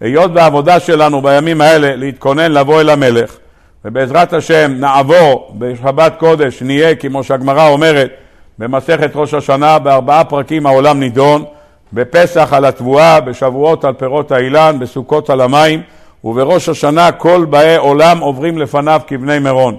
היות 0.00 0.30
והעבודה 0.34 0.80
שלנו 0.80 1.22
בימים 1.22 1.60
האלה 1.60 1.96
להתכונן 1.96 2.52
לבוא 2.52 2.80
אל 2.80 2.90
המלך, 2.90 3.36
ובעזרת 3.84 4.32
השם 4.32 4.72
נעבור 4.78 5.54
בשבת 5.58 6.12
קודש, 6.18 6.62
נהיה, 6.62 6.94
כמו 6.94 7.24
שהגמרא 7.24 7.68
אומרת, 7.68 8.10
במסכת 8.58 9.10
ראש 9.14 9.34
השנה, 9.34 9.78
בארבעה 9.78 10.24
פרקים 10.24 10.66
העולם 10.66 11.00
נידון, 11.00 11.44
בפסח 11.92 12.48
על 12.52 12.64
התבואה, 12.64 13.20
בשבועות 13.20 13.84
על 13.84 13.92
פירות 13.94 14.32
האילן, 14.32 14.76
בסוכות 14.80 15.30
על 15.30 15.40
המים, 15.40 15.82
ובראש 16.24 16.68
השנה 16.68 17.12
כל 17.12 17.46
באי 17.50 17.76
עולם 17.76 18.18
עוברים 18.18 18.58
לפניו 18.58 19.00
כבני 19.06 19.38
מירון. 19.38 19.76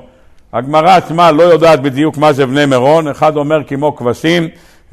הגמרא 0.53 0.95
עצמה 0.95 1.31
לא 1.31 1.43
יודעת 1.43 1.81
בדיוק 1.81 2.17
מה 2.17 2.33
זה 2.33 2.45
בני 2.45 2.65
מירון, 2.65 3.07
אחד 3.07 3.37
אומר 3.37 3.63
כמו 3.67 3.95
כבשים, 3.95 4.47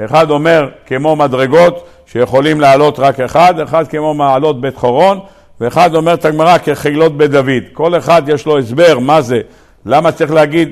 אחד 0.04 0.30
אומר 0.30 0.68
כמו 0.86 1.16
מדרגות 1.16 1.86
שיכולים 2.06 2.60
לעלות 2.60 2.98
רק 2.98 3.20
אחד, 3.20 3.60
אחד 3.60 3.88
כמו 3.88 4.14
מעלות 4.14 4.60
בית 4.60 4.76
חורון, 4.76 5.18
ואחד 5.60 5.94
אומר 5.94 6.14
את 6.14 6.24
הגמרא 6.24 6.58
כחילות 6.58 7.16
בית 7.16 7.30
דוד. 7.30 7.62
כל 7.72 7.98
אחד 7.98 8.22
יש 8.26 8.46
לו 8.46 8.58
הסבר 8.58 8.98
מה 8.98 9.20
זה, 9.20 9.40
למה 9.86 10.12
צריך 10.12 10.32
להגיד 10.32 10.70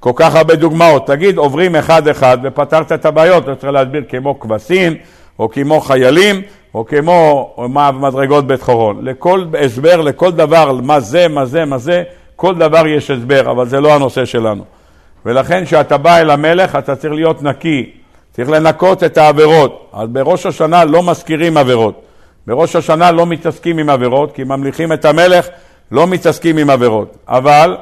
כל 0.00 0.12
כך 0.14 0.34
הרבה 0.34 0.54
דוגמאות. 0.54 1.06
תגיד 1.06 1.38
עוברים 1.38 1.76
אחד-אחד 1.76 2.38
ופתרת 2.42 2.92
את 2.92 3.06
הבעיות, 3.06 3.44
אתה 3.44 3.54
צריך 3.54 3.72
להסביר 3.72 4.02
כמו 4.08 4.40
כבשים 4.40 4.94
או 5.38 5.50
כמו 5.50 5.80
חיילים 5.80 6.42
או 6.74 6.86
כמו 6.86 7.54
מדרגות 7.94 8.46
בית 8.46 8.62
חורון. 8.62 9.04
לכל 9.04 9.44
הסבר, 9.64 10.00
לכל 10.00 10.32
דבר, 10.32 10.72
מה 10.82 11.00
זה, 11.00 11.28
מה 11.28 11.46
זה, 11.46 11.64
מה 11.64 11.78
זה, 11.78 12.02
כל 12.36 12.54
דבר 12.54 12.86
יש 12.86 13.10
הסבר, 13.10 13.50
אבל 13.50 13.66
זה 13.66 13.80
לא 13.80 13.94
הנושא 13.94 14.24
שלנו. 14.24 14.64
ולכן 15.26 15.64
כשאתה 15.64 15.96
בא 15.96 16.16
אל 16.16 16.30
המלך 16.30 16.76
אתה 16.76 16.96
צריך 16.96 17.14
להיות 17.14 17.42
נקי, 17.42 17.90
צריך 18.32 18.50
לנקות 18.50 19.04
את 19.04 19.18
העבירות. 19.18 19.90
אז 19.92 20.08
בראש 20.08 20.46
השנה 20.46 20.84
לא 20.84 21.02
מזכירים 21.02 21.56
עבירות. 21.56 22.02
בראש 22.46 22.76
השנה 22.76 23.10
לא 23.10 23.26
מתעסקים 23.26 23.78
עם 23.78 23.90
עבירות, 23.90 24.32
כי 24.32 24.44
ממליכים 24.44 24.92
את 24.92 25.04
המלך, 25.04 25.48
לא 25.92 26.06
מתעסקים 26.06 26.58
עם 26.58 26.70
עבירות. 26.70 27.16
אבל 27.28 27.76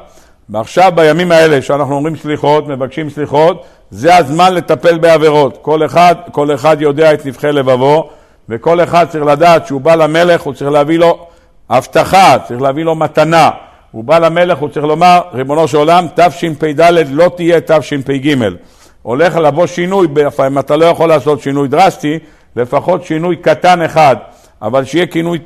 ועכשיו 0.50 0.93
בימים 0.95 1.33
האלה 1.33 1.62
שאנחנו 1.62 1.95
אומרים 1.95 2.16
סליחות, 2.16 2.69
מבקשים 2.69 3.11
סליחות, 3.11 3.64
זה 3.90 4.16
הזמן 4.16 4.55
לטפל 4.55 4.99
בעבירות. 4.99 5.59
כל 5.62 5.85
אחד, 5.85 6.14
כל 6.33 6.55
אחד 6.55 6.76
יודע 6.81 7.14
את 7.14 7.26
נבחי 7.26 7.52
לבבו, 7.52 8.11
וכל 8.49 8.83
אחד 8.83 9.07
צריך 9.09 9.25
לדעת 9.25 9.67
שהוא 9.67 9.81
בא 9.81 9.95
למלך, 9.95 10.43
הוא 10.43 10.55
צריך 10.55 10.71
להביא 10.71 10.99
לו 10.99 11.26
הבטחה, 11.71 12.37
צריך 12.49 12.62
להביא 12.62 12.85
לו 12.85 12.95
מתנה. 12.95 13.50
הוא 13.91 14.05
בא 14.05 14.19
למלך, 14.19 14.59
הוא 14.59 14.69
צריך 14.69 14.87
לומר, 14.87 15.21
ריבונו 15.33 15.69
של 15.69 15.76
עולם, 15.76 16.07
תשפ"ד 16.15 16.81
לא 17.11 17.31
תהיה 17.37 17.61
תשפ"ג. 17.61 18.35
הולך 19.03 19.37
לבוא 19.37 19.67
שינוי, 19.67 20.09
אם 20.47 20.59
אתה 20.59 20.76
לא 20.76 20.85
יכול 20.85 21.09
לעשות 21.09 21.41
שינוי 21.41 21.69
דרסטי, 21.69 22.19
לפחות 22.57 23.05
שינוי 23.05 23.37
קטן 23.37 23.83
אחד, 23.83 24.17
אבל 24.62 24.85
שיהיה 24.85 25.07
כינוי 25.07 25.38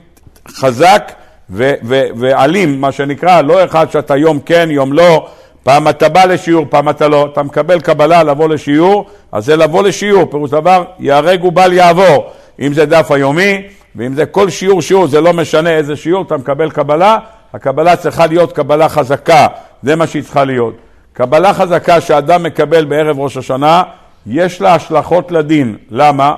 חזק 0.49 1.13
ואלים, 1.51 2.81
מה 2.81 2.93
שנקרא, 2.93 3.41
לא 3.41 3.65
אחד 3.65 3.91
שאתה 3.91 4.17
יום 4.17 4.41
כן, 4.41 4.69
יום 4.71 4.93
לא, 4.93 5.27
פעם 5.63 5.89
אתה 5.89 6.09
בא 6.09 6.25
לשיעור, 6.25 6.67
פעם 6.71 6.89
אתה 6.89 7.09
לא, 7.09 7.29
אתה 7.33 7.43
מקבל 7.43 7.81
קבלה 7.81 8.23
לבוא 8.23 8.49
לשיעור, 8.49 9.07
אז 9.33 9.45
זה 9.45 9.57
לבוא 9.57 9.83
לשיעור, 9.83 10.31
פירוש 10.31 10.51
דבר, 10.51 10.85
ייהרג 10.99 11.45
ובל 11.45 11.73
יעבור. 11.73 12.31
אם 12.61 12.73
זה 12.73 12.87
דף 12.87 13.11
היומי, 13.11 13.63
ואם 13.97 14.15
זה 14.15 14.27
כל 14.27 14.51
שיעור 14.51 14.83
שיעור, 14.83 15.07
זה 15.07 15.21
לא 15.21 15.33
משנה 15.33 15.71
איזה 15.71 15.97
שיעור, 15.97 16.23
אתה 16.23 16.37
מקבל 16.37 16.71
קבלה, 16.71 17.19
הקבלה 17.55 17.97
צריכה 17.97 18.27
להיות 18.27 18.53
קבלה 18.53 18.89
חזקה, 18.89 19.47
זה 19.83 19.97
מה 19.97 20.07
שהיא 20.07 20.23
צריכה 20.23 20.45
להיות. 20.45 20.75
קבלה 21.13 21.55
חזקה 21.55 22.01
שאדם 22.01 22.43
מקבל 22.43 22.85
בערב 22.85 23.19
ראש 23.19 23.37
השנה, 23.37 23.83
יש 24.27 24.61
לה 24.61 24.75
השלכות 24.75 25.33
לדין. 25.33 25.77
למה? 25.91 26.35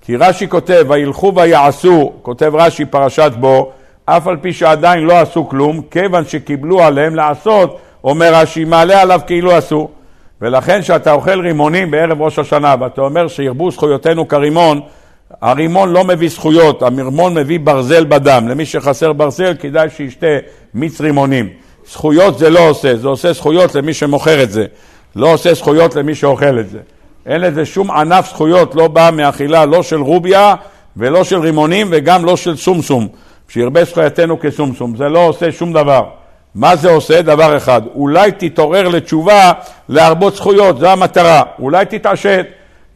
כי 0.00 0.16
רש"י 0.16 0.48
כותב, 0.48 0.84
וילכו 0.88 1.32
ויעשו, 1.36 2.12
כותב 2.22 2.52
רש"י 2.54 2.84
פרשת 2.84 3.32
בו, 3.40 3.72
אף 4.04 4.26
על 4.26 4.36
פי 4.36 4.52
שעדיין 4.52 5.04
לא 5.04 5.20
עשו 5.20 5.48
כלום, 5.48 5.82
כיוון 5.90 6.24
שקיבלו 6.24 6.82
עליהם 6.82 7.14
לעשות, 7.14 7.78
אומר 8.04 8.34
רש"י, 8.34 8.64
מעלה 8.64 9.02
עליו 9.02 9.20
כאילו 9.26 9.52
עשו. 9.52 9.88
ולכן 10.40 10.80
כשאתה 10.82 11.12
אוכל 11.12 11.40
רימונים 11.40 11.90
בערב 11.90 12.22
ראש 12.22 12.38
השנה 12.38 12.74
ואתה 12.80 13.00
אומר 13.00 13.28
שירבו 13.28 13.70
זכויותינו 13.70 14.28
כרימון, 14.28 14.80
הרימון 15.40 15.92
לא 15.92 16.04
מביא 16.04 16.28
זכויות, 16.28 16.82
הרימון 16.82 17.34
מביא 17.34 17.60
ברזל 17.60 18.04
בדם. 18.04 18.48
למי 18.48 18.66
שחסר 18.66 19.12
ברזל 19.12 19.54
כדאי 19.54 19.88
שישתה 19.90 20.26
מיץ 20.74 21.00
רימונים. 21.00 21.48
זכויות 21.92 22.38
זה 22.38 22.50
לא 22.50 22.68
עושה, 22.68 22.96
זה 22.96 23.08
עושה 23.08 23.32
זכויות 23.32 23.74
למי 23.74 23.94
שמוכר 23.94 24.42
את 24.42 24.50
זה. 24.50 24.66
לא 25.16 25.32
עושה 25.32 25.54
זכויות 25.54 25.96
למי 25.96 26.14
שאוכל 26.14 26.58
את 26.58 26.70
זה. 26.70 26.78
אין 27.26 27.40
לזה 27.40 27.66
שום 27.66 27.90
ענף 27.90 28.28
זכויות, 28.28 28.74
לא 28.74 28.88
בא 28.88 29.10
מאכילה 29.12 29.66
לא 29.66 29.82
של 29.82 30.00
רוביה 30.00 30.54
ולא 30.96 31.24
של 31.24 31.40
רימונים 31.40 31.86
וגם 31.90 32.24
לא 32.24 32.36
של 32.36 32.56
סומסום. 32.56 33.08
שירבה 33.48 33.84
זכויתנו 33.84 34.40
כסומסום, 34.40 34.96
זה 34.96 35.08
לא 35.08 35.18
עושה 35.18 35.52
שום 35.52 35.72
דבר. 35.72 36.04
מה 36.54 36.76
זה 36.76 36.90
עושה? 36.90 37.22
דבר 37.22 37.56
אחד, 37.56 37.82
אולי 37.94 38.32
תתעורר 38.32 38.88
לתשובה 38.88 39.52
להרבות 39.88 40.34
זכויות, 40.34 40.78
זו 40.78 40.88
המטרה. 40.88 41.42
אולי 41.58 41.84
תתעשת. 41.84 42.46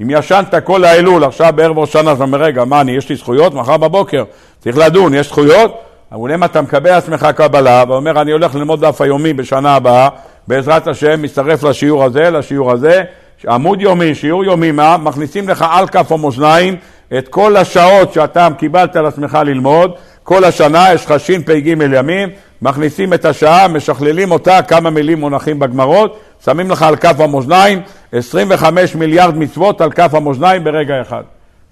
אם 0.02 0.11
ישנת 0.11 0.55
כל 0.64 0.85
האלול, 0.85 1.25
עכשיו 1.25 1.52
בערב 1.57 1.78
ראש 1.78 1.93
שנה, 1.93 2.12
אתה 2.12 2.23
אומר, 2.23 2.43
רגע, 2.43 2.64
מה, 2.64 2.81
אני, 2.81 2.93
יש 2.93 3.09
לי 3.09 3.17
זכויות? 3.17 3.55
מחר 3.55 3.76
בבוקר 3.76 4.25
צריך 4.61 4.78
לדון, 4.78 5.14
יש 5.14 5.26
זכויות? 5.26 5.81
אבל 6.12 6.33
אם 6.33 6.45
אתה 6.45 6.62
מקבל 6.62 6.90
לעצמך 6.90 7.28
קבלה 7.37 7.85
ואומר, 7.88 8.21
אני 8.21 8.33
הולך 8.33 8.55
ללמוד 8.55 8.85
דף 8.87 9.00
היומי 9.00 9.33
בשנה 9.33 9.75
הבאה, 9.75 10.09
בעזרת 10.49 10.88
השם, 10.88 11.23
מצטרף 11.23 11.62
לשיעור 11.62 12.05
הזה, 12.05 12.31
לשיעור 12.31 12.73
הזה, 12.73 13.02
עמוד 13.49 13.81
יומי, 13.81 14.14
שיעור 14.14 14.45
יומי, 14.45 14.73
מה? 14.73 14.97
מכניסים 14.97 15.49
לך 15.49 15.64
על 15.71 15.88
כף 15.88 16.12
המאזניים 16.12 16.76
את 17.19 17.28
כל 17.28 17.57
השעות 17.57 18.12
שאתה 18.12 18.49
קיבלת 18.59 18.97
על 18.97 19.07
עצמך 19.07 19.38
ללמוד, 19.45 19.93
כל 20.23 20.45
השנה 20.45 20.93
יש 20.93 21.05
לך 21.07 21.21
ש"פ 21.21 21.50
ג 21.50 21.67
ימים, 21.67 22.28
מכניסים 22.62 23.14
את 23.14 23.25
השעה, 23.25 23.69
משכללים 23.69 24.31
אותה, 24.31 24.62
כמה 24.62 24.90
מילים 24.90 25.21
מונחים 25.21 25.59
בגמרות, 25.59 26.19
שמים 26.45 26.71
לך 26.71 26.83
על 26.83 26.97
כף 26.97 27.21
המאזניים 27.21 27.81
25 28.12 28.95
מיליארד 28.95 29.37
מצוות 29.37 29.81
על 29.81 29.93
כף 29.93 30.15
המאזניים 30.15 30.65
ברגע 30.65 31.00
אחד. 31.00 31.23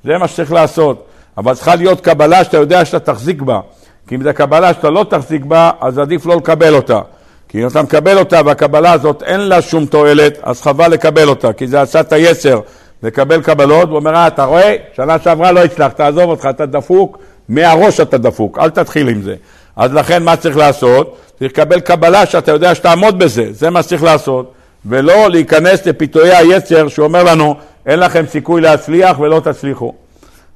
זה 0.05 0.19
מה 0.19 0.29
שצריך 0.29 0.53
לעשות. 0.53 1.07
אבל 1.39 1.55
צריכה 1.55 1.75
להיות 1.75 2.01
קבלה 2.01 2.45
שאתה 2.45 2.57
יודע 2.57 2.85
שאתה 2.85 3.13
תחזיק 3.13 3.43
בה. 3.43 3.61
כי 4.09 4.15
אם 4.15 4.23
זו 4.23 4.31
קבלה 4.35 4.75
שאתה 4.75 4.91
לא 4.91 5.07
תחזיק 5.09 5.45
בה, 5.45 5.71
אז 5.81 5.99
עדיף 5.99 6.27
לא 6.27 6.37
לקבל 6.37 6.75
אותה. 6.75 7.01
כי 7.49 7.63
אם 7.63 7.67
אתה 7.67 7.83
מקבל 7.83 8.19
אותה 8.19 8.41
והקבלה 8.45 8.93
הזאת 8.93 9.23
אין 9.23 9.41
לה 9.41 9.63
שום 9.63 9.87
תועלת, 9.87 10.39
אז 10.43 10.63
חבל 10.63 10.89
לקבל 10.89 11.29
אותה, 11.29 11.53
כי 11.53 11.67
זה 11.67 11.83
את 12.01 12.13
היצר 12.13 12.61
לקבל 13.03 13.43
קבלות, 13.43 13.89
הוא 13.89 13.97
אומר, 13.97 14.15
אה, 14.15 14.27
אתה 14.27 14.45
רואה, 14.45 14.77
שנה 14.97 15.19
שעברה 15.19 15.53
לא 15.53 15.65
הצלחת, 15.65 16.01
עזוב 16.01 16.31
אותך, 16.31 16.47
אתה 16.51 16.67
דפוק, 16.67 17.19
מהראש 17.49 18.01
אתה 18.01 18.19
דפוק, 18.19 18.59
אל 18.59 18.71
תתחיל 18.71 19.09
עם 19.09 19.23
זה. 19.23 19.35
אז 19.77 19.95
לכן 19.95 20.23
מה 20.23 20.37
צריך 20.37 20.57
לעשות? 20.57 21.17
צריך 21.39 21.53
לקבל 21.53 21.81
קבלה 21.81 22.27
שאתה 22.27 22.53
יודע 22.53 22.75
שתעמוד 22.75 23.19
בזה, 23.19 23.47
זה 23.51 23.71
מה 23.71 23.83
שצריך 23.83 24.03
לעשות, 24.03 24.53
ולא 24.89 25.31
להיכנס 25.31 25.87
לפיתויי 25.87 26.37
היצר 26.37 26.89
שאומר 26.89 27.23
לנו, 27.23 27.55
אין 27.87 27.99
לכם 27.99 28.25
סיכוי 28.27 28.61
להצליח 28.61 29.21
ולא 29.21 29.41
תצליחו. 29.45 29.95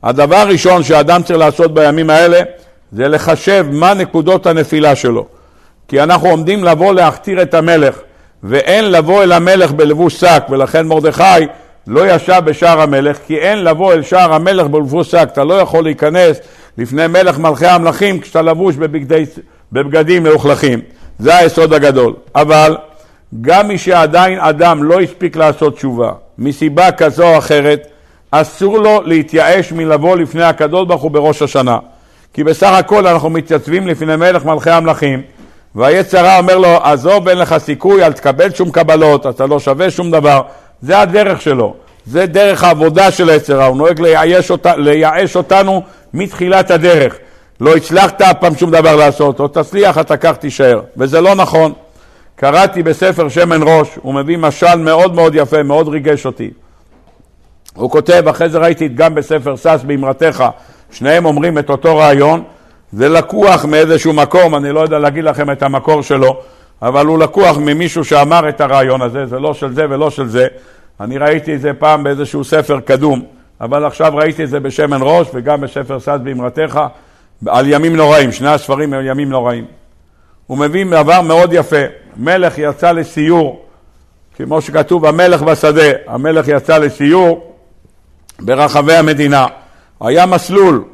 הדבר 0.02 0.36
הראשון 0.36 0.82
שאדם 0.82 1.22
צריך 1.22 1.38
לעשות 1.38 1.74
בימים 1.74 2.10
האלה, 2.10 2.40
זה 2.92 3.08
לחשב 3.08 3.66
מה 3.70 3.94
נקודות 3.94 4.46
הנפילה 4.46 4.96
שלו. 4.96 5.26
כי 5.88 6.02
אנחנו 6.02 6.28
עומדים 6.28 6.64
לבוא 6.64 6.94
להכתיר 6.94 7.42
את 7.42 7.54
המלך, 7.54 7.98
ואין 8.42 8.92
לבוא 8.92 9.22
אל 9.22 9.32
המלך 9.32 9.72
בלבוש 9.72 10.20
שק, 10.20 10.42
ולכן 10.50 10.86
מרדכי 10.86 11.46
לא 11.86 12.10
ישב 12.14 12.42
בשער 12.44 12.80
המלך, 12.80 13.18
כי 13.26 13.38
אין 13.38 13.64
לבוא 13.64 13.92
אל 13.92 14.02
שער 14.02 14.34
המלך 14.34 14.66
בלבוש 14.66 15.10
שק, 15.10 15.28
אתה 15.32 15.44
לא 15.44 15.54
יכול 15.54 15.84
להיכנס 15.84 16.40
לפני 16.78 17.06
מלך 17.06 17.38
מלכי 17.38 17.66
המלכים 17.66 18.20
כשאתה 18.20 18.42
לבוש 18.42 18.76
בבגדי, 18.76 19.24
בבגדים 19.72 20.22
מלוכלכים. 20.22 20.80
זה 21.18 21.36
היסוד 21.36 21.72
הגדול. 21.72 22.14
אבל 22.34 22.76
גם 23.40 23.68
מי 23.68 23.78
שעדיין 23.78 24.38
אדם 24.40 24.82
לא 24.84 25.00
הספיק 25.00 25.36
לעשות 25.36 25.76
תשובה, 25.76 26.12
מסיבה 26.38 26.92
כזו 26.92 27.24
או 27.24 27.38
אחרת, 27.38 27.86
אסור 28.30 28.78
לו 28.78 29.02
להתייאש 29.04 29.72
מלבוא 29.72 30.16
לפני 30.16 30.42
הקדוש 30.44 30.86
ברוך 30.86 31.02
הוא 31.02 31.10
בראש 31.10 31.42
השנה. 31.42 31.78
כי 32.34 32.44
בסך 32.44 32.72
הכל 32.72 33.06
אנחנו 33.06 33.30
מתייצבים 33.30 33.88
לפני 33.88 34.16
מלך 34.16 34.44
מלכי 34.44 34.70
המלכים, 34.70 35.22
והיצרה 35.74 36.38
אומר 36.38 36.58
לו, 36.58 36.76
עזוב, 36.82 37.28
אין 37.28 37.38
לך 37.38 37.58
סיכוי, 37.58 38.04
אל 38.04 38.12
תקבל 38.12 38.54
שום 38.54 38.70
קבלות, 38.70 39.26
אתה 39.26 39.46
לא 39.46 39.60
שווה 39.60 39.90
שום 39.90 40.10
דבר. 40.10 40.42
זה 40.82 40.98
הדרך 40.98 41.40
שלו. 41.40 41.74
זה 42.06 42.26
דרך 42.26 42.64
העבודה 42.64 43.10
של 43.10 43.30
היצרה, 43.30 43.66
הוא 43.66 43.76
נוהג 43.76 44.00
לייאש, 44.00 44.50
אותה, 44.50 44.76
לייאש 44.76 45.36
אותנו 45.36 45.82
מתחילת 46.14 46.70
הדרך. 46.70 47.14
לא 47.60 47.76
הצלחת 47.76 48.22
אף 48.22 48.36
פעם 48.40 48.56
שום 48.56 48.70
דבר 48.70 48.96
לעשות, 48.96 49.40
או 49.40 49.48
תצליח, 49.48 49.98
אתה 49.98 50.16
כך 50.16 50.36
תישאר. 50.36 50.80
וזה 50.96 51.20
לא 51.20 51.34
נכון. 51.34 51.72
קראתי 52.40 52.82
בספר 52.82 53.28
שמן 53.28 53.60
ראש, 53.62 53.98
הוא 54.02 54.14
מביא 54.14 54.38
משל 54.38 54.76
מאוד 54.76 55.14
מאוד 55.14 55.34
יפה, 55.34 55.62
מאוד 55.62 55.88
ריגש 55.88 56.26
אותי. 56.26 56.50
הוא 57.74 57.90
כותב, 57.90 58.28
אחרי 58.28 58.48
זה 58.48 58.58
ראיתי 58.58 58.88
גם 58.88 59.14
בספר 59.14 59.56
שש 59.56 59.80
באמרתך, 59.86 60.44
שניהם 60.92 61.24
אומרים 61.24 61.58
את 61.58 61.70
אותו 61.70 61.96
רעיון, 61.96 62.42
זה 62.92 63.08
לקוח 63.08 63.64
מאיזשהו 63.64 64.12
מקום, 64.12 64.54
אני 64.54 64.72
לא 64.72 64.80
יודע 64.80 64.98
להגיד 64.98 65.24
לכם 65.24 65.50
את 65.50 65.62
המקור 65.62 66.02
שלו, 66.02 66.40
אבל 66.82 67.06
הוא 67.06 67.18
לקוח 67.18 67.56
ממישהו 67.58 68.04
שאמר 68.04 68.48
את 68.48 68.60
הרעיון 68.60 69.02
הזה, 69.02 69.26
זה 69.26 69.38
לא 69.38 69.54
של 69.54 69.72
זה 69.72 69.86
ולא 69.90 70.10
של 70.10 70.28
זה. 70.28 70.46
אני 71.00 71.18
ראיתי 71.18 71.54
את 71.54 71.60
זה 71.60 71.72
פעם 71.72 72.02
באיזשהו 72.04 72.44
ספר 72.44 72.80
קדום, 72.80 73.22
אבל 73.60 73.84
עכשיו 73.84 74.12
ראיתי 74.16 74.44
את 74.44 74.48
זה 74.48 74.60
בשמן 74.60 75.00
ראש 75.02 75.26
וגם 75.34 75.60
בספר 75.60 76.00
סד 76.00 76.20
באמרתך, 76.22 76.80
על 77.46 77.68
ימים 77.68 77.96
נוראים, 77.96 78.32
שני 78.32 78.48
הספרים 78.48 78.92
הם 78.94 79.06
ימים 79.06 79.28
נוראים. 79.28 79.79
הוא 80.50 80.58
מביא 80.58 80.84
דבר 80.84 81.20
מאוד 81.20 81.52
יפה, 81.52 81.76
מלך 82.16 82.58
יצא 82.58 82.92
לסיור, 82.92 83.64
כמו 84.36 84.60
שכתוב 84.60 85.06
המלך 85.06 85.42
בשדה, 85.42 85.90
המלך 86.06 86.48
יצא 86.48 86.78
לסיור 86.78 87.54
ברחבי 88.40 88.94
המדינה. 88.94 89.46
היה 90.00 90.26
מסלול, 90.26 90.84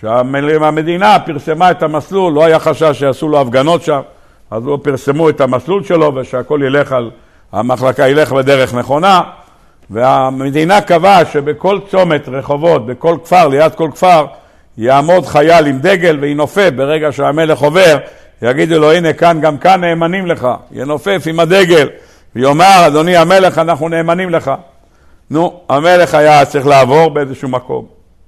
שהמדינה 0.00 1.18
פרסמה 1.26 1.70
את 1.70 1.82
המסלול, 1.82 2.32
לא 2.32 2.44
היה 2.44 2.58
חשש 2.58 2.98
שיעשו 2.98 3.28
לו 3.28 3.40
הפגנות 3.40 3.82
שם, 3.82 4.00
אז 4.50 4.66
לא 4.66 4.78
פרסמו 4.82 5.28
את 5.28 5.40
המסלול 5.40 5.84
שלו 5.84 6.14
ושהכול 6.14 6.62
ילך 6.62 6.92
על, 6.92 7.10
המחלקה 7.52 8.08
ילך 8.08 8.32
בדרך 8.32 8.74
נכונה, 8.74 9.20
והמדינה 9.90 10.80
קבעה 10.80 11.24
שבכל 11.24 11.78
צומת 11.90 12.28
רחובות, 12.28 12.86
בכל 12.86 13.16
כפר, 13.24 13.48
ליד 13.48 13.74
כל 13.74 13.90
כפר, 13.94 14.26
יעמוד 14.78 15.26
חייל 15.26 15.66
עם 15.66 15.78
דגל 15.78 16.18
וינופף 16.20 16.70
ברגע 16.76 17.12
שהמלך 17.12 17.58
עובר, 17.58 17.96
יגידו 18.42 18.78
לו 18.78 18.92
הנה 18.92 19.12
כאן, 19.12 19.40
גם 19.40 19.58
כאן 19.58 19.80
נאמנים 19.80 20.26
לך, 20.26 20.48
ינופף 20.72 21.22
עם 21.26 21.40
הדגל 21.40 21.88
ויאמר 22.36 22.84
אדוני 22.86 23.16
המלך 23.16 23.58
אנחנו 23.58 23.88
נאמנים 23.88 24.30
לך. 24.30 24.50
נו, 25.30 25.60
המלך 25.68 26.14
היה 26.14 26.44
צריך 26.44 26.66
לעבור 26.66 27.10
באיזשהו 27.10 27.48
מקום 27.48 27.86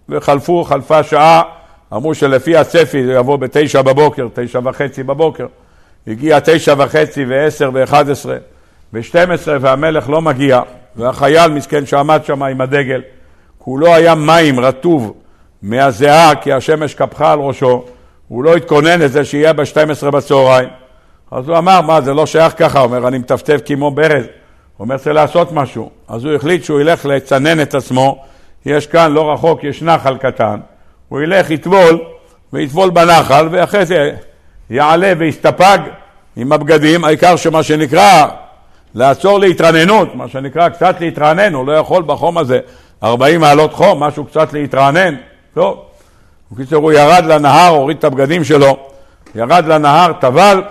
וחלפו, 0.09 0.65
חלפה 0.65 1.03
שעה, 1.03 1.43
אמרו 1.93 2.15
שלפי 2.15 2.57
הצפי 2.57 3.05
זה 3.07 3.13
יבוא 3.13 3.37
בתשע 3.37 3.83
בבוקר, 3.83 4.29
תשע 4.35 4.61
וחצי 4.65 5.03
בבוקר. 5.03 5.47
הגיע 6.07 6.39
תשע 6.45 6.75
וחצי 6.79 7.25
ועשר 7.25 7.71
ואחד 7.73 8.11
עשרה 8.11 8.37
ושתים 8.93 9.31
עשרה 9.31 9.57
והמלך 9.61 10.11
לא 10.11 10.23
מגיע 10.23 10.61
והחייל 10.97 11.51
מסכן 11.51 11.87
שעמד 11.87 12.25
שם 12.25 12.43
עם 12.43 12.61
הדגל 12.61 13.03
כולו 13.59 13.95
היה 13.95 14.15
מים 14.15 14.61
רטוב 14.61 15.15
מהזיעה 15.63 16.35
כי 16.35 16.53
השמש 16.53 16.95
קפחה 16.95 17.33
על 17.33 17.39
ראשו 17.39 17.85
הוא 18.29 18.45
לא 18.45 18.57
התכונן 18.57 19.01
לזה 19.01 19.25
שיהיה 19.25 19.53
בשתים 19.53 19.91
עשרה 19.91 20.11
בצהריים. 20.11 20.69
אז 21.31 21.49
הוא 21.49 21.59
אמר 21.59 21.81
מה 21.81 22.01
זה 22.01 22.15
לא 22.15 22.27
שייך 22.27 22.55
ככה? 22.57 22.79
הוא 22.79 22.87
אומר 22.87 23.09
אני 23.09 23.19
מטפטף 23.19 23.61
כמו 23.65 23.91
ברז. 23.91 24.25
הוא 24.77 24.85
אומר 24.85 24.99
צריך 24.99 25.15
לעשות 25.15 25.53
משהו. 25.53 25.91
אז 26.09 26.25
הוא 26.25 26.35
החליט 26.35 26.65
שהוא 26.65 26.81
ילך 26.81 27.07
לצנן 27.07 27.61
את 27.61 27.75
עצמו. 27.75 28.25
יש 28.67 28.87
כאן 28.87 29.13
לא 29.13 29.33
רחוק 29.33 29.65
יש 29.65 29.83
נחל 29.83 30.17
קטן. 30.17 30.61
הוא 31.09 31.21
ילך 31.21 31.51
יטבול 31.51 32.01
ויטבול 32.53 32.91
בנחל 32.91 33.49
ואחרי 33.51 33.87
זה 33.87 34.11
יעלה 34.71 35.13
ויסתפג 35.19 35.79
עם 36.37 36.53
הבגדים, 36.53 37.05
העיקר 37.05 37.37
שמה 37.37 37.63
שנקרא 37.63 38.27
לעצור 38.95 39.39
להתרננות, 39.39 40.15
מה 40.15 40.29
שנקרא 40.29 40.69
קצת 40.69 41.01
להתרענן, 41.01 41.55
הוא 41.55 41.67
לא 41.67 41.73
יכול 41.73 42.03
בחום 42.03 42.39
הזה. 42.39 42.59
40 43.03 43.41
מעלות 43.41 43.73
חום, 43.73 44.03
משהו 44.03 44.25
קצת 44.25 44.53
להתרענן, 44.53 45.15
לא. 45.57 45.85
בקיצור, 46.53 46.83
הוא 46.83 46.93
ירד 46.93 47.25
לנהר, 47.25 47.69
הוריד 47.69 47.97
את 47.97 48.05
הבגדים 48.05 48.45
שלו, 48.45 48.77
ירד 49.35 49.65
לנהר, 49.67 50.13
טבל, 50.13 50.63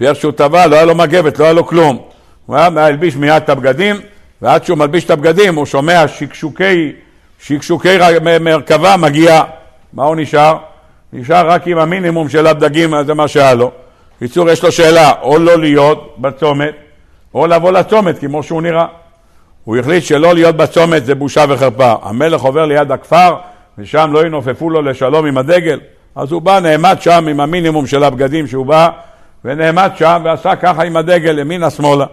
ואיך 0.00 0.16
שהוא 0.16 0.32
טבל, 0.32 0.66
לא 0.66 0.76
היה 0.76 0.84
לו 0.84 0.94
מגבת, 0.94 1.38
לא 1.38 1.44
היה 1.44 1.52
לו 1.52 1.66
כלום. 1.66 1.98
הוא 2.46 2.56
היה 2.56 2.70
מלביש 2.70 3.16
מיד 3.16 3.42
את 3.42 3.48
הבגדים, 3.48 3.96
ועד 4.42 4.64
שהוא 4.64 4.78
מלביש 4.78 5.04
את 5.04 5.10
הבגדים 5.10 5.54
הוא 5.54 5.66
שומע 5.66 6.08
שקשוקי, 6.08 6.92
שקשוקי 7.38 7.98
מרכבה 8.40 8.96
מגיע. 8.96 9.42
מה 9.92 10.04
הוא 10.04 10.16
נשאר? 10.16 10.56
נשאר 11.12 11.50
רק 11.50 11.66
עם 11.66 11.78
המינימום 11.78 12.28
של 12.28 12.46
הבדגים, 12.46 12.94
זה 13.06 13.14
מה 13.14 13.28
שהיה 13.28 13.54
לו. 13.54 13.70
בקיצור, 14.16 14.50
יש 14.50 14.64
לו 14.64 14.72
שאלה, 14.72 15.12
או 15.22 15.38
לא 15.38 15.58
להיות 15.58 16.14
בצומת, 16.18 16.74
או 17.34 17.46
לבוא 17.46 17.72
לצומת 17.72 18.18
כמו 18.18 18.42
שהוא 18.42 18.62
נראה. 18.62 18.86
הוא 19.64 19.76
החליט 19.76 20.04
שלא 20.04 20.34
להיות 20.34 20.56
בצומת 20.56 21.06
זה 21.06 21.14
בושה 21.14 21.44
וחרפה. 21.48 21.94
המלך 22.02 22.40
עובר 22.40 22.64
ליד 22.64 22.92
הכפר, 22.92 23.36
ושם 23.78 24.10
לא 24.12 24.26
ינופפו 24.26 24.70
לו 24.70 24.82
לשלום 24.82 25.26
עם 25.26 25.38
הדגל. 25.38 25.80
אז 26.16 26.32
הוא 26.32 26.42
בא, 26.42 26.60
נעמד 26.60 26.96
שם 27.00 27.28
עם 27.28 27.40
המינימום 27.40 27.86
של 27.86 28.04
הבגדים 28.04 28.46
שהוא 28.46 28.66
בא, 28.66 28.88
ונעמד 29.44 29.90
שם 29.96 30.22
ועשה 30.24 30.56
ככה 30.56 30.82
עם 30.82 30.96
הדגל 30.96 31.38
ימינה-שמאלה. 31.38 32.06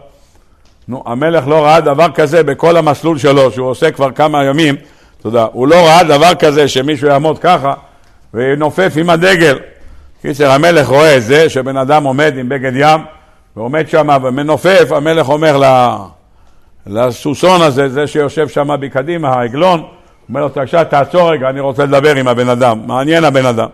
נו, 0.88 1.04
המלך 1.06 1.48
לא 1.48 1.66
ראה 1.66 1.82
דבר 1.82 2.08
כזה 2.16 2.44
בכל 2.44 2.78
המסלול 2.78 3.18
שלו, 3.18 3.52
שהוא 3.52 3.70
עושה 3.70 3.92
כבר 3.92 4.12
כמה 4.12 4.46
ימים, 4.46 4.76
תודה. 5.22 5.48
הוא 5.52 5.68
לא 5.68 5.76
ראה 5.76 6.04
דבר 6.04 6.36
כזה 6.40 6.68
שמישהו 6.68 7.08
יעמוד 7.08 7.40
ככה 7.40 7.74
ונופף 8.34 8.94
עם 8.96 9.10
הדגל. 9.10 9.60
קיצר, 10.22 10.52
המלך 10.52 10.88
רואה 10.88 11.18
את 11.18 11.24
זה, 11.24 11.50
שבן 11.50 11.78
אדם 11.78 12.04
עומד 12.04 12.34
עם 12.38 12.50
בגד 12.50 12.72
ים, 12.76 13.02
ועומד 13.56 13.90
שם 13.90 14.08
ומנופף, 14.24 14.92
המלך 14.92 15.30
אומר 15.30 15.62
לסוסון 16.88 17.62
הזה, 17.62 17.90
זה 17.90 18.08
שיושב 18.08 18.48
שם 18.48 18.76
בקדימה, 18.80 19.30
העגלון, 19.30 19.84
אומר 20.30 20.42
לו, 20.42 20.50
תקשיב, 20.50 20.84
תעצור 20.84 21.32
רגע, 21.32 21.50
אני 21.50 21.60
רוצה 21.60 21.86
לדבר 21.86 22.16
עם 22.16 22.28
הבן 22.28 22.50
אדם, 22.50 22.80
מעניין 22.86 23.24
הבן 23.24 23.46
אדם. 23.46 23.68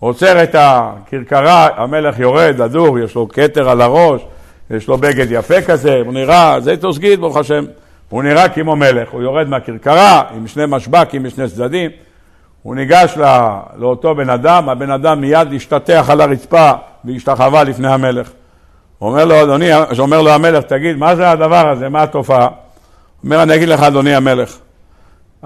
עוצר 0.00 0.42
את 0.42 0.54
הכרכרה, 0.58 1.68
המלך 1.76 2.18
יורד, 2.18 2.60
הדור, 2.60 2.98
יש 2.98 3.14
לו 3.14 3.28
כתר 3.28 3.70
על 3.70 3.80
הראש, 3.80 4.22
יש 4.70 4.88
לו 4.88 4.98
בגד 4.98 5.26
יפה 5.30 5.62
כזה, 5.62 6.00
הוא 6.04 6.12
נראה, 6.12 6.60
זה 6.60 6.76
תוסגיד, 6.76 7.20
ברוך 7.20 7.36
השם, 7.36 7.64
הוא 8.08 8.22
נראה 8.22 8.48
כמו 8.48 8.76
מלך, 8.76 9.10
הוא 9.10 9.22
יורד 9.22 9.48
מהכרכרה 9.48 10.22
עם 10.36 10.46
שני 10.46 10.62
משבקים 10.68 11.24
משני 11.24 11.48
צדדים. 11.48 11.90
הוא 12.62 12.74
ניגש 12.74 13.14
לא, 13.16 13.28
לאותו 13.76 14.14
בן 14.14 14.30
אדם, 14.30 14.68
הבן 14.68 14.90
אדם 14.90 15.20
מיד 15.20 15.48
השתטח 15.56 16.06
על 16.10 16.20
הרצפה 16.20 16.72
והשתחווה 17.04 17.64
לפני 17.64 17.88
המלך. 17.88 18.30
אומר 19.00 19.24
לו, 19.24 19.42
אדוני, 19.42 19.70
אומר 19.98 20.22
לו 20.22 20.30
המלך, 20.30 20.64
תגיד, 20.64 20.96
מה 20.96 21.16
זה 21.16 21.30
הדבר 21.30 21.68
הזה, 21.70 21.88
מה 21.88 22.02
התופעה? 22.02 22.48
אומר, 23.24 23.42
אני 23.42 23.54
אגיד 23.54 23.68
לך, 23.68 23.82
אדוני 23.82 24.14
המלך, 24.14 24.56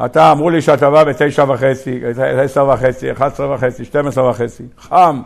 אתה, 0.05 0.33
אמרו 0.33 0.51
לי 0.51 0.63
שאתה 0.63 0.91
בא 0.91 1.05
בתשע 1.05 1.45
וחצי, 1.49 2.01
עשר 2.19 2.69
וחצי, 2.75 3.13
אחת 3.13 3.33
עשרה 3.33 3.55
וחצי, 3.55 3.85
שתים 3.85 4.07
עשרה 4.07 4.31
וחצי, 4.31 4.63
חם, 4.79 5.21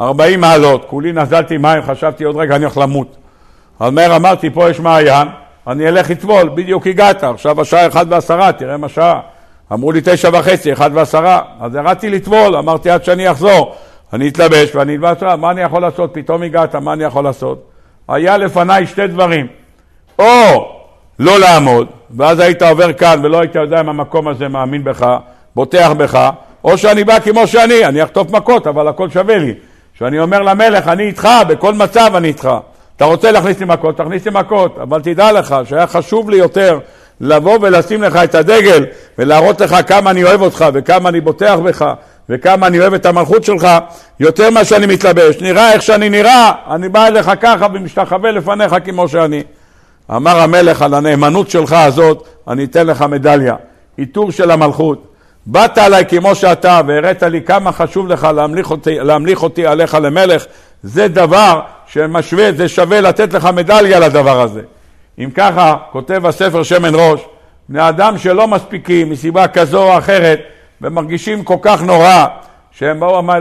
ארבעים 0.00 0.40
מעלות, 0.40 0.84
כולי 0.84 1.12
נזלתי 1.12 1.58
מים, 1.58 1.82
חשבתי 1.82 2.24
עוד 2.24 2.36
רגע 2.36 2.56
אני 2.56 2.64
הולך 2.64 2.76
למות. 2.76 3.16
אז 3.80 3.92
מהר 3.92 4.16
אמרתי, 4.16 4.50
פה 4.50 4.70
יש 4.70 4.80
מעיין, 4.80 5.28
אני 5.66 5.88
אלך 5.88 6.10
לטבול, 6.10 6.48
בדיוק 6.48 6.86
הגעת, 6.86 7.24
עכשיו 7.24 7.60
השעה 7.60 7.86
אחת 7.86 8.06
ועשרה, 8.08 8.52
תראה 8.52 8.76
מה 8.76 8.88
שעה. 8.88 9.20
אמרו 9.72 9.92
לי 9.92 10.00
תשע 10.04 10.30
וחצי, 10.32 10.72
אחת 10.72 10.90
ועשרה, 10.94 11.42
אז 11.60 11.74
ירדתי 11.74 12.10
לטבול, 12.10 12.56
אמרתי 12.56 12.90
עד 12.90 13.04
שאני 13.04 13.30
אחזור, 13.30 13.74
אני 14.12 14.28
אתלבש 14.28 14.74
ואני 14.74 14.96
אלבש, 14.96 15.22
מה 15.22 15.50
אני 15.50 15.60
יכול 15.60 15.82
לעשות? 15.82 16.10
פתאום 16.14 16.42
הגעת, 16.42 16.74
מה 16.74 16.92
אני 16.92 17.04
יכול 17.04 17.24
לעשות? 17.24 17.70
היה 18.08 18.36
לפניי 18.36 18.86
שתי 18.86 19.06
דברים, 19.06 19.46
או 20.18 20.24
לא 21.18 21.38
לעמוד, 21.38 21.86
ואז 22.16 22.40
היית 22.40 22.62
עובר 22.62 22.92
כאן 22.92 23.20
ולא 23.22 23.40
היית 23.40 23.54
יודע 23.54 23.80
אם 23.80 23.88
המקום 23.88 24.28
הזה 24.28 24.48
מאמין 24.48 24.84
בך, 24.84 25.06
בוטח 25.54 25.90
בך, 25.96 26.30
או 26.64 26.78
שאני 26.78 27.04
בא 27.04 27.18
כמו 27.20 27.46
שאני, 27.46 27.84
אני 27.84 28.02
אחטוף 28.02 28.30
מכות, 28.30 28.66
אבל 28.66 28.88
הכל 28.88 29.10
שווה 29.10 29.38
לי. 29.38 29.54
כשאני 29.94 30.18
אומר 30.18 30.42
למלך, 30.42 30.88
אני 30.88 31.02
איתך, 31.02 31.28
בכל 31.48 31.74
מצב 31.74 32.10
אני 32.14 32.28
איתך. 32.28 32.50
אתה 32.96 33.04
רוצה 33.04 33.32
להכניס 33.32 33.60
לי 33.60 33.66
מכות, 33.66 33.96
תכניס 33.96 34.24
לי 34.24 34.30
מכות, 34.34 34.78
אבל 34.82 35.00
תדע 35.00 35.32
לך 35.32 35.56
שהיה 35.64 35.86
חשוב 35.86 36.30
לי 36.30 36.36
יותר 36.36 36.78
לבוא 37.20 37.58
ולשים 37.62 38.02
לך 38.02 38.16
את 38.16 38.34
הדגל 38.34 38.86
ולהראות 39.18 39.60
לך 39.60 39.76
כמה 39.86 40.10
אני 40.10 40.24
אוהב 40.24 40.42
אותך 40.42 40.64
וכמה 40.72 41.08
אני 41.08 41.20
בוטח 41.20 41.58
בך 41.64 41.84
וכמה 42.28 42.66
אני 42.66 42.80
אוהב 42.80 42.94
את 42.94 43.06
המלכות 43.06 43.44
שלך 43.44 43.68
יותר 44.20 44.50
ממה 44.50 44.64
שאני 44.64 44.86
מתלבש. 44.86 45.40
נראה 45.40 45.72
איך 45.72 45.82
שאני 45.82 46.08
נראה, 46.08 46.52
אני 46.70 46.88
בא 46.88 47.06
אליך 47.06 47.30
ככה 47.40 47.66
ומשתחווה 47.74 48.30
לפניך 48.30 48.76
כמו 48.84 49.08
שאני. 49.08 49.42
אמר 50.10 50.40
המלך 50.40 50.82
על 50.82 50.94
הנאמנות 50.94 51.50
שלך 51.50 51.72
הזאת, 51.72 52.28
אני 52.48 52.64
אתן 52.64 52.86
לך 52.86 53.02
מדליה, 53.02 53.54
עיטור 53.96 54.32
של 54.32 54.50
המלכות. 54.50 55.06
באת 55.46 55.78
עליי 55.78 56.04
כמו 56.06 56.34
שאתה 56.34 56.80
והראית 56.86 57.22
לי 57.22 57.42
כמה 57.42 57.72
חשוב 57.72 58.08
לך 58.08 58.24
להמליך 58.24 58.70
אותי, 58.70 58.98
להמליך 58.98 59.42
אותי 59.42 59.66
עליך 59.66 59.94
למלך, 59.94 60.44
זה 60.82 61.08
דבר 61.08 61.60
שמשווה, 61.86 62.52
זה 62.52 62.68
שווה 62.68 63.00
לתת 63.00 63.32
לך 63.32 63.44
מדליה 63.44 64.00
לדבר 64.00 64.40
הזה. 64.40 64.62
אם 65.18 65.30
ככה, 65.34 65.76
כותב 65.92 66.26
הספר 66.26 66.62
שמן 66.62 66.94
ראש, 66.94 67.20
בני 67.68 67.88
אדם 67.88 68.18
שלא 68.18 68.48
מספיקים 68.48 69.10
מסיבה 69.10 69.48
כזו 69.48 69.82
או 69.82 69.98
אחרת 69.98 70.40
ומרגישים 70.80 71.44
כל 71.44 71.56
כך 71.62 71.82
נורא 71.82 72.26
שהם 72.70 73.00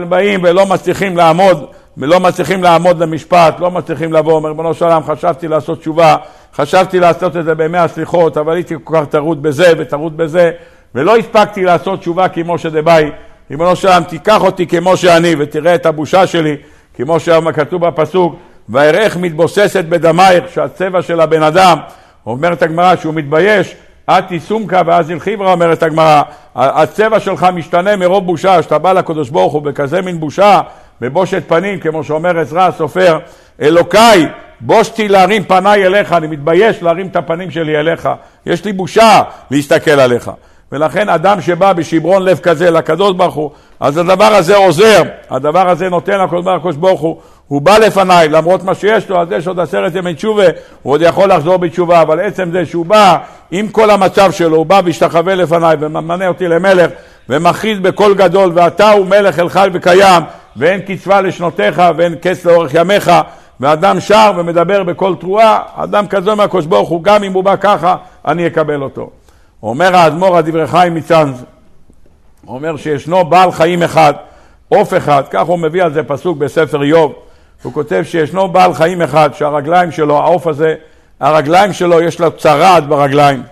באים 0.10 0.39
ולא 0.43 0.65
מצליחים 0.65 1.17
לעמוד 1.17 1.65
ולא 1.97 2.19
מצליחים 2.19 2.63
לעמוד 2.63 2.99
למשפט, 2.99 3.60
לא 3.60 3.71
מצליחים 3.71 4.13
לבוא, 4.13 4.34
אומר 4.34 4.49
ריבונו 4.49 4.73
של 4.73 4.86
עולם, 4.86 5.03
חשבתי 5.03 5.47
לעשות 5.47 5.79
תשובה, 5.79 6.15
חשבתי 6.55 6.99
לעשות 6.99 7.38
את 7.38 7.45
זה 7.45 7.55
בימי 7.55 7.77
הסליחות, 7.77 8.38
אבל 8.38 8.53
הייתי 8.53 8.75
כל 8.84 8.97
כך 8.97 9.05
טרוד 9.10 9.41
בזה 9.41 9.73
וטרוד 9.77 10.17
בזה, 10.17 10.51
ולא 10.95 11.17
הספקתי 11.17 11.63
לעשות 11.63 11.99
תשובה 11.99 12.27
כמו 12.27 12.58
שדבאי. 12.58 13.12
ריבונו 13.51 13.75
של 13.75 13.88
עולם, 13.88 14.03
תיקח 14.03 14.43
אותי 14.43 14.67
כמו 14.67 14.97
שאני 14.97 15.36
ותראה 15.39 15.75
את 15.75 15.86
הבושה 15.86 16.27
שלי, 16.27 16.55
כמו 16.93 17.19
שכתוב 17.19 17.88
בפסוק, 17.88 18.36
ואראך 18.69 19.17
מתבוססת 19.17 19.86
בדמייך, 19.86 20.43
שהצבע 20.53 21.01
של 21.01 21.21
הבן 21.21 21.43
אדם, 21.43 21.77
אומרת 22.25 22.62
הגמרא 22.62 22.95
שהוא 22.95 23.13
מתבייש, 23.13 23.75
אתי 24.10 24.39
סומקה 24.39 24.81
ואז 24.86 25.12
אלחיברה, 25.12 25.51
אומרת 25.51 25.84
הגמרא, 25.84 26.21
הצבע 26.55 27.19
שלך 27.19 27.47
משתנה 27.53 27.95
מרוב 27.95 28.25
בושה, 28.25 28.62
שאתה 28.62 28.77
בא 28.77 28.93
לקדוש 28.93 29.29
ברוך 29.29 29.53
הוא 29.53 29.62
בכזה 29.62 30.01
מין 30.01 30.19
בושה, 30.19 30.62
בבושת 31.01 31.43
פנים, 31.47 31.79
כמו 31.79 32.03
שאומר 32.03 32.39
עזרא 32.39 32.67
הסופר, 32.67 33.19
אלוקיי, 33.62 34.27
בושתי 34.62 35.08
להרים 35.08 35.43
פניי 35.43 35.86
אליך, 35.86 36.13
אני 36.13 36.27
מתבייש 36.27 36.84
להרים 36.84 37.08
את 37.08 37.15
הפנים 37.15 37.51
שלי 37.51 37.79
אליך, 37.79 38.10
יש 38.45 38.65
לי 38.65 38.73
בושה 38.73 39.21
להסתכל 39.51 39.99
עליך. 39.99 40.31
ולכן 40.71 41.10
אדם 41.10 41.41
שבא 41.41 41.73
בשברון 41.73 42.23
לב 42.23 42.39
כזה 42.39 42.71
לקדוש 42.71 43.15
ברוך 43.15 43.36
הוא, 43.36 43.51
אז 43.79 43.97
הדבר 43.97 44.25
הזה 44.25 44.55
עוזר, 44.55 45.01
הדבר 45.29 45.69
הזה 45.69 45.89
נותן 45.89 46.19
לקדוש 46.19 46.75
ברוך 46.75 47.01
הוא, 47.01 47.17
הוא 47.47 47.62
בא 47.62 47.77
לפניי, 47.77 48.29
למרות 48.29 48.63
מה 48.63 48.75
שיש 48.75 49.10
לו, 49.10 49.21
אז 49.21 49.27
יש 49.31 49.47
עוד 49.47 49.60
עשרת 49.60 49.95
ימי 49.95 50.13
תשובה, 50.13 50.43
הוא 50.81 50.93
עוד 50.93 51.01
יכול 51.01 51.29
לחזור 51.29 51.58
בתשובה, 51.58 52.01
אבל 52.01 52.19
עצם 52.19 52.51
זה 52.51 52.65
שהוא 52.65 52.86
בא 52.86 53.17
עם 53.51 53.67
כל 53.67 53.89
המצב 53.89 54.31
שלו, 54.31 54.58
הוא 54.58 54.65
בא 54.65 54.81
והשתחווה 54.86 55.36
לפניי 55.36 55.75
וממנה 55.79 56.27
אותי 56.27 56.47
למלך 56.47 56.91
ומכריז 57.29 57.79
בקול 57.79 58.13
גדול, 58.13 58.51
ואתה 58.55 58.91
הוא 58.91 59.05
מלך 59.05 59.39
אל 59.39 59.49
חי 59.49 59.67
וקיים, 59.73 60.23
ואין 60.55 60.81
קצבה 60.81 61.21
לשנותיך 61.21 61.81
ואין 61.97 62.15
קץ 62.15 62.45
לאורך 62.45 62.73
ימיך, 62.73 63.11
ואדם 63.59 63.99
שר 63.99 64.31
ומדבר 64.35 64.83
בקול 64.83 65.15
תרועה, 65.15 65.59
אדם 65.75 66.07
כזה 66.07 66.35
מהקדוש 66.35 66.65
ברוך 66.65 66.89
הוא, 66.89 67.03
גם 67.03 67.23
אם 67.23 67.33
הוא 67.33 67.43
בא 67.43 67.55
ככה, 67.55 67.95
אני 68.27 68.47
אקבל 68.47 68.81
אותו. 68.81 69.09
אומר 69.63 69.95
האדמו"ר 69.95 70.37
הדברי 70.37 70.67
חיים 70.67 70.95
מצאנז, 70.95 71.45
אומר 72.47 72.77
שישנו 72.77 73.25
בעל 73.25 73.51
חיים 73.51 73.83
אחד, 73.83 74.13
עוף 74.69 74.93
אחד, 74.97 75.23
כך 75.29 75.45
הוא 75.45 75.59
מביא 75.59 75.83
על 75.83 75.93
זה 75.93 76.03
פסוק 76.03 76.37
בספר 76.37 76.83
איוב, 76.83 77.13
הוא 77.63 77.73
כותב 77.73 78.03
שישנו 78.05 78.47
בעל 78.47 78.73
חיים 78.73 79.01
אחד 79.01 79.29
שהרגליים 79.33 79.91
שלו, 79.91 80.17
העוף 80.17 80.47
הזה, 80.47 80.75
הרגליים 81.19 81.73
שלו 81.73 82.01
יש 82.01 82.19
לו 82.19 82.31
צרעת 82.31 82.87
ברגליים 82.87 83.43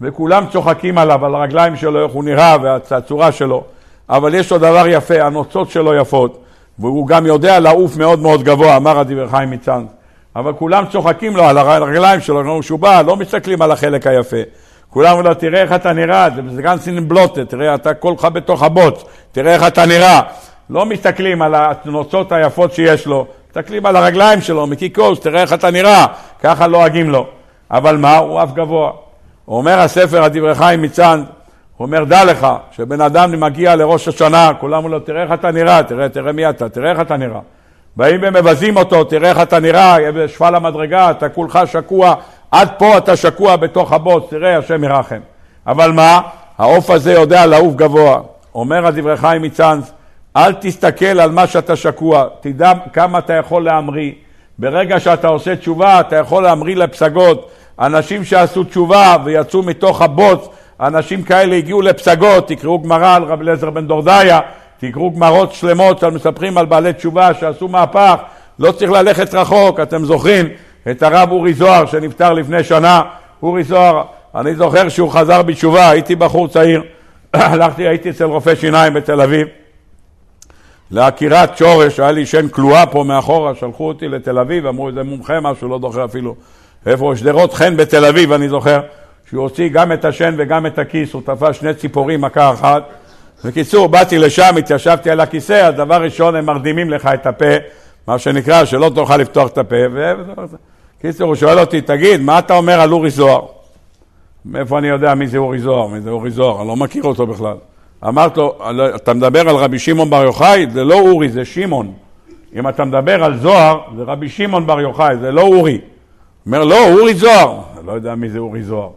וכולם 0.00 0.44
צוחקים 0.52 0.98
עליו, 0.98 1.26
על 1.26 1.34
הרגליים 1.34 1.76
שלו, 1.76 2.04
איך 2.04 2.12
הוא 2.12 2.24
נראה 2.24 2.56
והצורה 2.62 3.32
שלו 3.32 3.64
אבל 4.08 4.34
יש 4.34 4.52
לו 4.52 4.58
דבר 4.58 4.84
יפה, 4.88 5.22
הנוצות 5.22 5.70
שלו 5.70 5.94
יפות 5.94 6.42
והוא 6.78 7.06
גם 7.06 7.26
יודע 7.26 7.60
לעוף 7.60 7.96
מאוד 7.96 8.18
מאוד 8.18 8.42
גבוה, 8.42 8.76
אמר 8.76 8.98
הדבר 8.98 9.28
חיים 9.28 9.50
מצאנז 9.50 9.86
אבל 10.36 10.52
כולם 10.52 10.84
צוחקים 10.92 11.36
לו 11.36 11.44
על 11.44 11.58
הרגליים 11.58 12.20
שלו, 12.20 12.60
כשהוא 12.60 12.78
בא, 12.78 13.02
לא 13.02 13.16
מסתכלים 13.16 13.62
על 13.62 13.70
החלק 13.70 14.06
היפה 14.06 14.36
כולם 14.94 15.10
אומרים 15.10 15.26
לו, 15.26 15.34
תראה 15.34 15.62
איך 15.62 15.72
אתה 15.72 15.92
נראה, 15.92 16.28
זה 16.48 16.62
גם 16.62 16.78
סינן 16.78 17.08
בלוטה, 17.08 17.44
תראה, 17.44 17.74
אתה 17.74 17.94
כולך 17.94 18.24
בתוך 18.24 18.62
הבוץ, 18.62 19.04
תראה 19.32 19.54
איך 19.54 19.66
אתה 19.66 19.86
נראה. 19.86 20.20
לא 20.70 20.86
מסתכלים 20.86 21.42
על 21.42 21.54
הנוצות 21.54 22.32
היפות 22.32 22.72
שיש 22.72 23.06
לו, 23.06 23.26
מסתכלים 23.48 23.86
על 23.86 23.96
הרגליים 23.96 24.40
שלו, 24.40 24.66
מקיקוס, 24.66 25.20
תראה 25.20 25.42
איך 25.42 25.52
אתה 25.52 25.70
נראה, 25.70 26.06
ככה 26.42 26.66
לועגים 26.66 27.10
לו. 27.10 27.26
אבל 27.70 27.96
מה? 27.96 28.16
הוא 28.16 28.42
אף 28.42 28.52
גבוה. 28.52 28.90
אומר 29.48 29.80
הספר, 29.80 30.22
הדברי 30.22 30.54
חיים 30.54 30.82
מצאן, 30.82 31.24
הוא 31.76 31.86
אומר, 31.86 32.04
דע 32.04 32.24
לך, 32.24 32.46
שבן 32.70 33.00
אדם 33.00 33.40
מגיע 33.40 33.76
לראש 33.76 34.08
השנה, 34.08 34.52
כולם 34.60 34.74
אומרים 34.74 34.92
לו, 34.92 35.00
תראה 35.00 35.22
איך 35.22 35.32
אתה 35.32 35.50
נראה, 35.50 35.82
תראה, 35.82 36.08
תראה 36.08 36.32
מי 36.32 36.50
אתה, 36.50 36.68
תראה 36.68 36.90
איך 36.90 37.00
אתה 37.00 37.16
נראה. 37.16 37.40
באים 37.96 38.20
ומבזים 38.22 38.76
אותו, 38.76 39.04
תראה 39.04 39.30
איך 39.30 39.40
אתה 39.42 39.60
נראה, 39.60 39.96
שפל 40.28 40.54
המדרגה, 40.54 41.10
אתה 41.10 41.28
כולך 41.28 41.58
שקוע 41.66 42.14
עד 42.50 42.68
פה 42.78 42.98
אתה 42.98 43.16
שקוע 43.16 43.56
בתוך 43.56 43.92
הבוץ, 43.92 44.24
תראה, 44.30 44.58
השם 44.58 44.84
ירחם. 44.84 45.20
אבל 45.66 45.92
מה? 45.92 46.20
העוף 46.58 46.90
הזה 46.90 47.12
יודע 47.12 47.46
לעוף 47.46 47.74
גבוה. 47.74 48.20
אומר 48.54 48.86
הדברי 48.86 49.16
חיים 49.16 49.42
מצאנז, 49.42 49.92
אל 50.36 50.52
תסתכל 50.52 51.20
על 51.20 51.30
מה 51.30 51.46
שאתה 51.46 51.76
שקוע, 51.76 52.24
תדע 52.40 52.72
כמה 52.92 53.18
אתה 53.18 53.32
יכול 53.32 53.64
להמריא. 53.64 54.12
ברגע 54.58 55.00
שאתה 55.00 55.28
עושה 55.28 55.56
תשובה, 55.56 56.00
אתה 56.00 56.16
יכול 56.16 56.42
להמריא 56.42 56.76
לפסגות. 56.76 57.50
אנשים 57.78 58.24
שעשו 58.24 58.64
תשובה 58.64 59.16
ויצאו 59.24 59.62
מתוך 59.62 60.02
הבוץ, 60.02 60.48
אנשים 60.80 61.22
כאלה 61.22 61.56
הגיעו 61.56 61.82
לפסגות, 61.82 62.48
תקראו 62.48 62.82
גמרא 62.82 63.16
על 63.16 63.22
רב 63.22 63.40
אליעזר 63.40 63.70
בן 63.70 63.86
דורדיה, 63.86 64.40
תקראו 64.78 65.10
גמרות 65.10 65.52
שלמות 65.52 65.98
שמספרים 65.98 66.58
על 66.58 66.66
בעלי 66.66 66.92
תשובה 66.92 67.34
שעשו 67.34 67.68
מהפך, 67.68 68.14
לא 68.58 68.72
צריך 68.72 68.90
ללכת 68.90 69.34
רחוק, 69.34 69.80
אתם 69.80 70.04
זוכרים 70.04 70.48
את 70.90 71.02
הרב 71.02 71.32
אורי 71.32 71.54
זוהר 71.54 71.86
שנפטר 71.86 72.32
לפני 72.32 72.64
שנה. 72.64 73.02
אורי 73.42 73.64
זוהר, 73.64 74.02
אני 74.34 74.54
זוכר 74.54 74.88
שהוא 74.88 75.10
חזר 75.10 75.42
בתשובה, 75.42 75.90
הייתי 75.90 76.16
בחור 76.16 76.48
צעיר, 76.48 76.82
הלכתי, 77.32 77.88
הייתי 77.88 78.10
אצל 78.10 78.24
רופא 78.24 78.54
שיניים 78.54 78.94
בתל 78.94 79.20
אביב, 79.20 79.48
לעקירת 80.90 81.58
שורש, 81.58 82.00
היה 82.00 82.12
לי 82.12 82.26
שן 82.26 82.48
כלואה 82.48 82.86
פה 82.86 83.04
מאחורה, 83.04 83.54
שלחו 83.54 83.88
אותי 83.88 84.08
לתל 84.08 84.38
אביב, 84.38 84.66
אמרו, 84.66 84.92
זה 84.92 85.02
מומחה 85.02 85.40
משהו, 85.40 85.68
לא 85.68 85.78
זוכר 85.78 86.04
אפילו 86.04 86.34
איפה, 86.86 87.12
שדרות 87.16 87.54
חן 87.54 87.76
בתל 87.76 88.04
אביב, 88.04 88.32
אני 88.32 88.48
זוכר, 88.48 88.80
שהוא 89.28 89.42
הוציא 89.42 89.68
גם 89.68 89.92
את 89.92 90.04
השן 90.04 90.34
וגם 90.38 90.66
את 90.66 90.78
הכיס, 90.78 91.12
הוא 91.12 91.22
תפס 91.24 91.56
שני 91.56 91.74
ציפורים 91.74 92.20
מכה 92.20 92.50
אחת. 92.50 92.82
בקיצור, 93.44 93.86
באתי 93.88 94.18
לשם, 94.18 94.54
התיישבתי 94.58 95.10
על 95.10 95.20
הכיסא, 95.20 95.52
אז 95.52 95.74
דבר 95.74 96.02
ראשון 96.02 96.36
הם 96.36 96.46
מרדימים 96.46 96.90
לך 96.90 97.06
את 97.14 97.26
הפה, 97.26 97.54
מה 98.08 98.18
שנקרא, 98.18 98.64
שלא 98.64 98.90
תוכל 98.94 99.16
לפתוח 99.16 99.50
את 99.50 99.58
הפה, 99.58 99.76
ו... 99.92 100.12
קיצור, 101.00 101.26
הוא 101.28 101.34
שואל 101.34 101.58
אותי, 101.58 101.80
תגיד, 101.80 102.20
מה 102.20 102.38
אתה 102.38 102.56
אומר 102.56 102.80
על 102.80 102.92
אורי 102.92 103.10
זוהר? 103.10 103.46
מאיפה 104.44 104.78
אני 104.78 104.88
יודע 104.88 105.14
מי 105.14 105.26
זה 105.26 105.38
אורי 105.38 105.58
זוהר? 105.58 105.86
מי 105.86 106.00
זה 106.00 106.10
אורי 106.10 106.30
זוהר? 106.30 106.60
אני 106.60 106.68
לא 106.68 106.76
מכיר 106.76 107.04
אותו 107.04 107.26
בכלל. 107.26 107.56
אמרתי 108.08 108.40
לו, 108.40 108.58
אתה 108.96 109.14
מדבר 109.14 109.48
על 109.48 109.56
רבי 109.56 109.78
שמעון 109.78 110.10
בר 110.10 110.24
יוחאי? 110.24 110.66
זה 110.72 110.84
לא 110.84 111.00
אורי, 111.00 111.28
זה 111.28 111.44
שמעון. 111.44 111.92
אם 112.54 112.68
אתה 112.68 112.84
מדבר 112.84 113.24
על 113.24 113.38
זוהר, 113.38 113.80
זה 113.96 114.02
רבי 114.02 114.28
שמעון 114.28 114.66
בר 114.66 114.80
יוחאי, 114.80 115.16
זה 115.16 115.32
לא 115.32 115.42
אורי. 115.42 115.80
אומר, 116.46 116.64
לא, 116.64 116.88
אורי 116.92 117.14
זוהר. 117.14 117.60
לא 117.84 117.92
יודע 117.92 118.14
מי 118.14 118.28
זה 118.28 118.38
אורי 118.38 118.62
זוהר. 118.62 118.90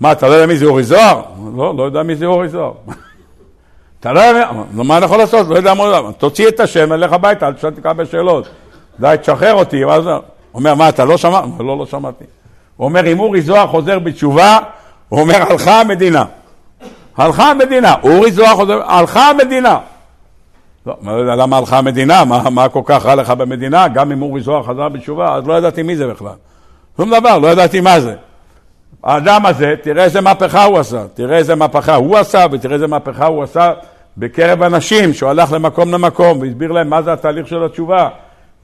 מה, 0.00 0.12
אתה 0.12 0.28
לא 0.28 0.32
יודע 0.32 0.46
מי 0.46 0.56
זה 0.56 0.66
אורי 0.66 0.82
זוהר? 0.82 1.22
לא, 1.56 1.74
לא 1.76 1.82
יודע 1.82 2.02
מי 2.02 2.16
זה 2.16 2.26
אורי 2.26 2.48
זוהר. 2.48 2.72
אתה 4.00 4.12
לא 4.12 4.20
יודע, 4.20 4.50
מה 4.72 4.96
אני 4.96 5.04
יכול 5.04 5.18
לעשות? 5.18 5.46
לא 5.48 5.56
יודע 5.56 5.74
מה, 5.74 6.12
תוציא 6.18 6.48
את 6.48 6.60
השם, 6.60 6.92
אלך 6.92 7.12
הביתה, 7.12 7.46
אל 7.46 7.52
תשאל 7.52 7.70
אותי 7.70 7.80
בשאלות. 7.96 8.48
די, 9.00 9.14
תשחרר 9.20 9.54
אותי. 9.54 9.82
הוא 9.82 9.92
אומר, 10.54 10.74
מה, 10.74 10.88
אתה 10.88 11.04
לא 11.04 11.16
שמעת? 11.16 11.44
לא, 11.58 11.78
לא 11.78 11.86
שמעתי. 11.86 12.24
הוא 12.76 12.84
אומר, 12.84 13.12
אם 13.12 13.20
אורי 13.20 13.42
זוהר 13.42 13.66
חוזר 13.66 13.98
בתשובה, 13.98 14.58
הוא 15.08 15.20
אומר, 15.20 15.42
הלכה 15.50 15.80
המדינה. 15.80 16.24
הלכה 17.16 17.50
המדינה. 17.50 17.94
אורי 18.02 18.32
זוהר 18.32 18.54
חוזר, 18.56 18.80
הלכה 18.86 19.30
המדינה. 19.30 19.78
לא, 20.86 20.94
למה 21.36 21.56
הלכה 21.56 21.78
המדינה? 21.78 22.24
מה, 22.24 22.50
מה 22.50 22.68
כל 22.68 22.82
כך 22.84 23.06
רע 23.06 23.14
לך 23.14 23.30
במדינה? 23.30 23.88
גם 23.88 24.12
אם 24.12 24.22
אורי 24.22 24.40
זוהר 24.40 24.62
חזר 24.62 24.88
בתשובה, 24.88 25.34
אז 25.34 25.46
לא 25.46 25.54
ידעתי 25.54 25.82
מי 25.82 25.96
זה 25.96 26.06
בכלל. 26.06 26.34
שום 26.96 27.10
דבר, 27.10 27.38
לא 27.38 27.48
ידעתי 27.48 27.80
מה 27.80 28.00
זה. 28.00 28.14
האדם 29.06 29.46
הזה, 29.46 29.74
תראה 29.82 30.04
איזה 30.04 30.20
מהפכה 30.20 30.64
הוא 30.64 30.78
עשה, 30.78 31.02
תראה 31.14 31.36
איזה 31.36 31.54
מהפכה 31.54 31.94
הוא 31.94 32.16
עשה 32.16 32.46
ותראה 32.52 32.74
איזה 32.74 32.86
מהפכה 32.86 33.26
הוא 33.26 33.42
עשה 33.42 33.72
בקרב 34.16 34.62
אנשים, 34.62 35.12
שהוא 35.12 35.30
הלך 35.30 35.52
למקום 35.52 35.92
למקום 35.92 36.40
והסביר 36.40 36.72
להם 36.72 36.90
מה 36.90 37.02
זה 37.02 37.12
התהליך 37.12 37.48
של 37.48 37.64
התשובה. 37.64 38.08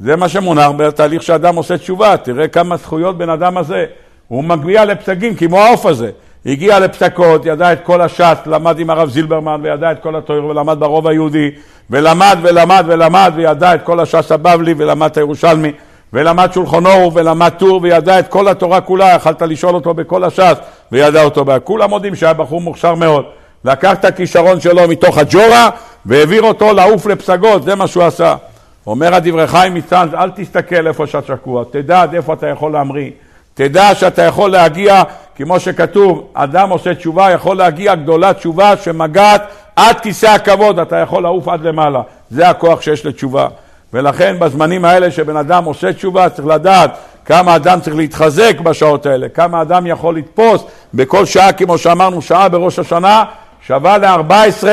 זה 0.00 0.16
מה 0.16 0.28
שמונח 0.28 0.70
בתהליך 0.76 1.22
שאדם 1.22 1.56
עושה 1.56 1.78
תשובה, 1.78 2.16
תראה 2.16 2.48
כמה 2.48 2.76
זכויות 2.76 3.18
בן 3.18 3.30
אדם 3.30 3.56
הזה. 3.56 3.84
הוא 4.28 4.44
מגיע 4.44 4.84
לפסגים 4.84 5.34
כמו 5.34 5.60
העוף 5.60 5.86
הזה. 5.86 6.10
הגיע 6.46 6.78
לפסקות, 6.78 7.46
ידע 7.46 7.72
את 7.72 7.78
כל 7.82 8.00
הש"ס, 8.00 8.38
למד 8.46 8.78
עם 8.78 8.90
הרב 8.90 9.10
זילברמן 9.10 9.60
וידע 9.62 9.92
את 9.92 10.02
כל 10.02 10.16
התואר 10.16 10.44
ולמד 10.44 10.80
ברוב 10.80 11.08
היהודי 11.08 11.50
ולמד 11.90 12.38
ולמד 12.42 12.84
ולמד 12.88 13.32
וידע 13.36 13.74
את 13.74 13.82
כל 13.82 14.00
הש"ס 14.00 14.32
הבבלי 14.32 14.74
ולמד 14.76 15.10
את 15.10 15.16
הירושלמי 15.16 15.72
ולמד 16.12 16.52
שולחון 16.52 16.86
אור 16.86 17.12
ולמד 17.14 17.48
טור 17.48 17.80
וידע 17.82 18.18
את 18.18 18.28
כל 18.28 18.48
התורה 18.48 18.80
כולה, 18.80 19.14
יכלת 19.14 19.42
לשאול 19.42 19.74
אותו 19.74 19.94
בכל 19.94 20.24
הש"ס 20.24 20.56
וידע 20.92 21.24
אותו. 21.24 21.44
כולם 21.64 21.90
מודים 21.90 22.14
שהיה 22.14 22.32
בחור 22.32 22.60
מוכשר 22.60 22.94
מאוד. 22.94 23.24
לקח 23.64 23.92
את 23.92 24.04
הכישרון 24.04 24.60
שלו 24.60 24.88
מתוך 24.88 25.18
הג'ורה 25.18 25.70
והעביר 26.06 26.42
אותו 26.42 26.72
לעוף 26.72 27.06
לפסגות, 27.06 27.62
זה 27.62 27.74
מה 27.74 27.86
שהוא 27.86 28.04
עשה. 28.04 28.36
אומר 28.86 29.14
הדברי 29.14 29.46
חיים 29.46 29.74
מצאנז, 29.74 30.14
אל 30.14 30.30
תסתכל 30.30 30.86
איפה 30.86 31.06
שאתה 31.06 31.26
שקוע, 31.26 31.64
תדע 31.70 32.02
עד 32.02 32.14
איפה 32.14 32.32
אתה 32.32 32.46
יכול 32.46 32.72
להמריא. 32.72 33.10
תדע 33.54 33.94
שאתה 33.94 34.22
יכול 34.22 34.50
להגיע, 34.50 35.02
כמו 35.36 35.60
שכתוב, 35.60 36.28
אדם 36.34 36.70
עושה 36.70 36.94
תשובה, 36.94 37.30
יכול 37.30 37.56
להגיע 37.56 37.94
גדולה 37.94 38.34
תשובה 38.34 38.76
שמגעת 38.76 39.42
עד 39.76 40.00
כיסא 40.00 40.26
הכבוד, 40.26 40.78
אתה 40.78 40.96
יכול 40.96 41.22
לעוף 41.22 41.48
עד 41.48 41.64
למעלה. 41.64 42.00
זה 42.30 42.48
הכוח 42.48 42.80
שיש 42.80 43.06
לתשובה. 43.06 43.48
ולכן 43.92 44.36
בזמנים 44.38 44.84
האלה 44.84 45.10
שבן 45.10 45.36
אדם 45.36 45.64
עושה 45.64 45.92
תשובה, 45.92 46.28
צריך 46.28 46.48
לדעת 46.48 46.90
כמה 47.24 47.56
אדם 47.56 47.80
צריך 47.80 47.96
להתחזק 47.96 48.60
בשעות 48.60 49.06
האלה, 49.06 49.28
כמה 49.28 49.62
אדם 49.62 49.86
יכול 49.86 50.16
לתפוס 50.16 50.64
בכל 50.94 51.24
שעה, 51.24 51.52
כמו 51.52 51.78
שאמרנו, 51.78 52.22
שעה 52.22 52.48
בראש 52.48 52.78
השנה, 52.78 53.24
שווה 53.66 53.98
ל-14, 53.98 54.64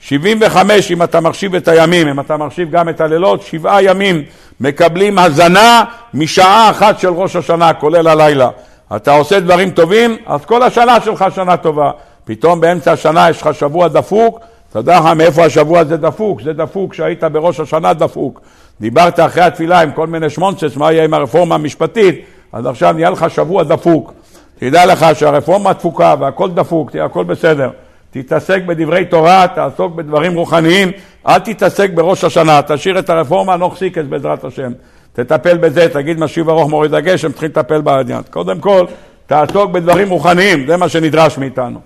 75 0.00 0.90
אם 0.90 1.02
אתה 1.02 1.20
מחשיב 1.20 1.54
את 1.54 1.68
הימים, 1.68 2.08
אם 2.08 2.20
אתה 2.20 2.36
מחשיב 2.36 2.70
גם 2.70 2.88
את 2.88 3.00
הלילות, 3.00 3.42
שבעה 3.42 3.82
ימים 3.82 4.22
מקבלים 4.60 5.18
הזנה 5.18 5.84
משעה 6.14 6.70
אחת 6.70 6.98
של 6.98 7.08
ראש 7.08 7.36
השנה, 7.36 7.74
כולל 7.74 8.08
הלילה. 8.08 8.48
אתה 8.96 9.12
עושה 9.12 9.40
דברים 9.40 9.70
טובים, 9.70 10.16
אז 10.26 10.44
כל 10.44 10.62
השנה 10.62 11.00
שלך 11.00 11.24
שנה 11.34 11.56
טובה. 11.56 11.90
פתאום 12.24 12.60
באמצע 12.60 12.92
השנה 12.92 13.30
יש 13.30 13.42
לך 13.42 13.54
שבוע 13.54 13.88
דפוק, 13.88 14.40
אתה 14.74 14.80
יודע 14.80 15.00
לך 15.00 15.06
מאיפה 15.06 15.44
השבוע 15.44 15.80
הזה 15.80 15.96
דפוק? 15.96 16.42
זה 16.42 16.52
דפוק 16.52 16.94
שהיית 16.94 17.24
בראש 17.24 17.60
השנה 17.60 17.92
דפוק. 17.92 18.40
דיברת 18.80 19.20
אחרי 19.20 19.42
התפילה 19.42 19.80
עם 19.80 19.92
כל 19.92 20.06
מיני 20.06 20.30
שמונצס, 20.30 20.76
מה 20.76 20.92
יהיה 20.92 21.04
עם 21.04 21.14
הרפורמה 21.14 21.54
המשפטית, 21.54 22.24
אז 22.52 22.66
עכשיו 22.66 22.92
נהיה 22.92 23.10
לך 23.10 23.30
שבוע 23.30 23.62
דפוק. 23.62 24.12
תדע 24.58 24.86
לך 24.86 25.06
שהרפורמה 25.14 25.72
דפוקה 25.72 26.14
והכל 26.20 26.50
דפוק, 26.50 26.90
תהיה 26.90 27.04
הכל 27.04 27.24
בסדר. 27.24 27.70
תתעסק 28.10 28.62
בדברי 28.66 29.04
תורה, 29.04 29.46
תעסוק 29.54 29.94
בדברים 29.94 30.34
רוחניים, 30.34 30.90
אל 31.26 31.38
תתעסק 31.38 31.90
בראש 31.94 32.24
השנה, 32.24 32.60
תשאיר 32.66 32.98
את 32.98 33.10
הרפורמה 33.10 33.56
נוח 33.56 33.76
סיקס 33.76 34.04
בעזרת 34.08 34.44
השם. 34.44 34.72
תטפל 35.12 35.56
בזה, 35.56 35.88
תגיד 35.88 36.20
משיב 36.20 36.48
ארוך 36.48 36.70
מוריד 36.70 36.94
הגשם, 36.94 37.32
תתחיל 37.32 37.48
לטפל 37.48 37.80
בעניין. 37.80 38.22
קודם 38.30 38.60
כל, 38.60 38.84
תעסוק 39.26 39.70
בדברים 39.70 40.10
רוחניים, 40.10 40.66
זה 40.66 40.76
מה 40.76 40.88
שנדרש 40.88 41.38
מאיתנו. 41.38 41.80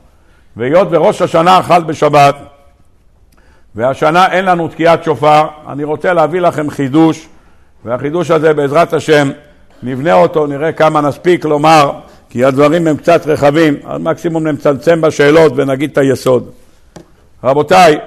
והיות 0.57 0.89
וראש 0.91 1.23
השנה 1.23 1.63
חל 1.63 1.83
בשבת, 1.83 2.35
והשנה 3.75 4.33
אין 4.33 4.45
לנו 4.45 4.69
תקיעת 4.69 5.05
שופר, 5.05 5.47
אני 5.69 5.85
רוצה 5.85 6.13
להביא 6.13 6.41
לכם 6.41 6.71
חידוש, 6.71 7.29
והחידוש 7.85 8.31
הזה 8.31 8.53
בעזרת 8.53 8.93
השם, 8.93 9.31
נבנה 9.83 10.15
אותו, 10.15 10.47
נראה 10.47 10.73
כמה 10.73 11.01
נספיק 11.01 11.45
לומר, 11.45 11.91
כי 12.31 12.45
הדברים 12.45 12.87
הם 12.87 12.97
קצת 12.97 13.27
רחבים, 13.27 13.77
אז 13.87 14.01
מקסימום 14.01 14.47
נצמצם 14.47 15.01
בשאלות 15.01 15.53
ונגיד 15.57 15.91
את 15.91 15.99
היסוד. 15.99 16.51
רבותיי, 17.45 17.99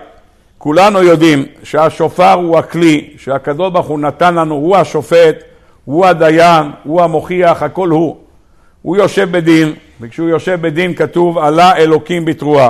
כולנו 0.57 1.03
יודעים 1.03 1.45
שהשופר 1.63 2.33
הוא 2.33 2.57
הכלי 2.57 3.13
שהקדוש 3.17 3.73
ברוך 3.73 3.87
הוא 3.87 3.99
נתן 3.99 4.35
לנו, 4.35 4.55
הוא 4.55 4.77
השופט, 4.77 5.35
הוא 5.85 6.05
הדיין, 6.05 6.71
הוא 6.83 7.01
המוכיח, 7.01 7.63
הכל 7.63 7.89
הוא. 7.89 8.17
הוא 8.81 8.97
יושב 8.97 9.31
בדין, 9.31 9.73
וכשהוא 10.01 10.29
יושב 10.29 10.57
בדין 10.61 10.93
כתוב 10.93 11.37
עלה 11.37 11.75
אלוקים 11.77 12.25
בתרועה. 12.25 12.69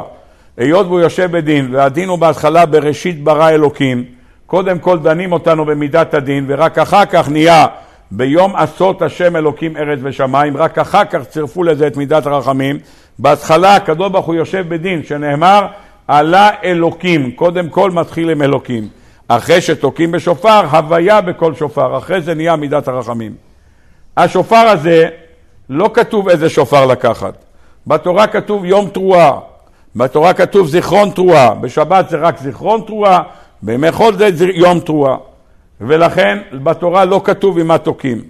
היות 0.61 0.87
והוא 0.87 0.99
יושב 0.99 1.31
בדין, 1.31 1.75
והדין 1.75 2.09
הוא 2.09 2.17
בהתחלה 2.17 2.65
בראשית 2.65 3.23
ברא 3.23 3.49
אלוקים, 3.49 4.05
קודם 4.45 4.79
כל 4.79 4.99
דנים 4.99 5.31
אותנו 5.31 5.65
במידת 5.65 6.13
הדין, 6.13 6.45
ורק 6.47 6.77
אחר 6.77 7.05
כך 7.05 7.29
נהיה 7.29 7.65
ביום 8.11 8.55
עשות 8.55 9.01
השם 9.01 9.35
אלוקים 9.35 9.77
ארץ 9.77 9.99
ושמיים, 10.03 10.57
רק 10.57 10.77
אחר 10.77 11.05
כך 11.05 11.23
צירפו 11.23 11.63
לזה 11.63 11.87
את 11.87 11.97
מידת 11.97 12.25
הרחמים. 12.25 12.79
בהתחלה 13.19 13.75
הקדוש 13.75 14.11
ברוך 14.11 14.25
הוא 14.25 14.35
יושב 14.35 14.65
בדין, 14.69 15.03
שנאמר 15.03 15.67
עלה 16.07 16.49
אלוקים, 16.63 17.31
קודם 17.31 17.69
כל 17.69 17.91
מתחיל 17.91 18.29
עם 18.29 18.41
אלוקים. 18.41 18.87
אחרי 19.27 19.61
שתוקעים 19.61 20.11
בשופר, 20.11 20.65
הוויה 20.71 21.21
בכל 21.21 21.55
שופר, 21.55 21.97
אחרי 21.97 22.21
זה 22.21 22.33
נהיה 22.33 22.55
מידת 22.55 22.87
הרחמים. 22.87 23.33
השופר 24.17 24.55
הזה, 24.55 25.07
לא 25.69 25.89
כתוב 25.93 26.29
איזה 26.29 26.49
שופר 26.49 26.85
לקחת. 26.85 27.33
בתורה 27.87 28.27
כתוב 28.27 28.65
יום 28.65 28.89
תרועה, 28.89 29.39
בתורה 29.95 30.33
כתוב 30.33 30.67
זיכרון 30.67 31.09
תרועה, 31.09 31.53
בשבת 31.53 32.09
זה 32.09 32.17
רק 32.17 32.37
זיכרון 32.37 32.81
תרועה, 32.87 33.21
בימי 33.61 33.91
חול 33.91 34.13
זה 34.33 34.45
יום 34.53 34.79
תרועה. 34.79 35.17
ולכן 35.81 36.37
בתורה 36.53 37.05
לא 37.05 37.21
כתוב 37.23 37.59
עם 37.59 37.67
מה 37.67 37.77
תוקעים. 37.77 38.21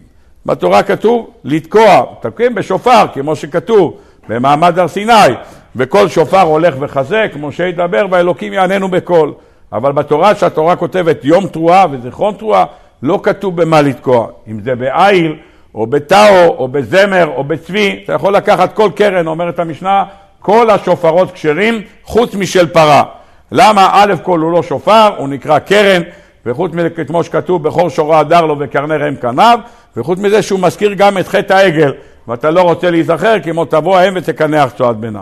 בתורה 0.46 0.84
כתוב 0.84 1.30
לתקוע, 1.44 2.06
תוקעים 2.22 2.56
בשופר, 2.56 3.06
כמו 3.14 3.36
שכתוב 3.36 3.98
במעמד 4.30 4.80
הר 4.80 4.88
סיני, 4.88 5.34
וכל 5.76 6.08
שופר 6.08 6.42
הולך 6.42 6.76
וחזק, 6.80 7.32
משה 7.40 7.68
ידבר 7.68 8.06
והאלוקים 8.12 8.54
יעננו 8.54 8.88
בקול. 8.88 9.34
אבל 9.74 9.92
בתורה, 9.92 10.36
שהתורה 10.36 10.76
כותבת 10.76 11.26
יום 11.26 11.48
תרועה 11.48 11.86
וזיכרון 11.92 12.34
תרועה, 12.34 12.66
לא 13.04 13.20
כתוב 13.24 13.62
במה 13.62 13.82
לתקוע. 13.82 14.28
אם 14.48 14.60
זה 14.62 14.76
בעיל, 14.76 15.36
או 15.76 15.88
בטאו, 15.88 16.56
או 16.58 16.68
בזמר, 16.68 17.28
או 17.36 17.44
בצבי, 17.44 18.00
אתה 18.04 18.14
יכול 18.14 18.36
לקחת 18.36 18.74
כל 18.74 18.90
קרן, 18.96 19.28
אומרת 19.28 19.60
המשנה, 19.60 20.04
כל 20.42 20.70
השופרות 20.70 21.32
כשרים, 21.32 21.82
חוץ 22.04 22.36
משל 22.36 22.68
פרה. 22.68 23.04
למה? 23.52 23.90
א' 23.94 24.14
כל 24.24 24.40
הוא 24.40 24.52
לא 24.52 24.64
שופר, 24.64 25.10
הוא 25.18 25.28
נקרא 25.28 25.60
קרן, 25.60 26.02
וחוץ 26.46 26.72
מזה, 26.74 26.90
כמו 26.90 27.24
שכתוב, 27.24 27.64
בכור 27.64 27.90
שורו 27.90 28.16
הדר 28.16 28.46
לו 28.46 28.56
וקרני 28.60 28.96
ראם 28.96 29.16
קניו, 29.16 29.60
וחוץ 29.98 30.20
מזה 30.20 30.42
שהוא 30.42 30.60
מזכיר 30.60 30.94
גם 30.94 31.18
את 31.18 31.28
חטא 31.28 31.54
העגל, 31.54 31.94
ואתה 32.28 32.52
לא 32.52 32.62
רוצה 32.62 32.92
להיזכר, 32.92 33.36
כמו 33.44 33.66
תבוא 33.66 33.98
האם 33.98 34.14
ותקנח 34.16 34.72
צועד 34.72 35.02
בינה. 35.02 35.22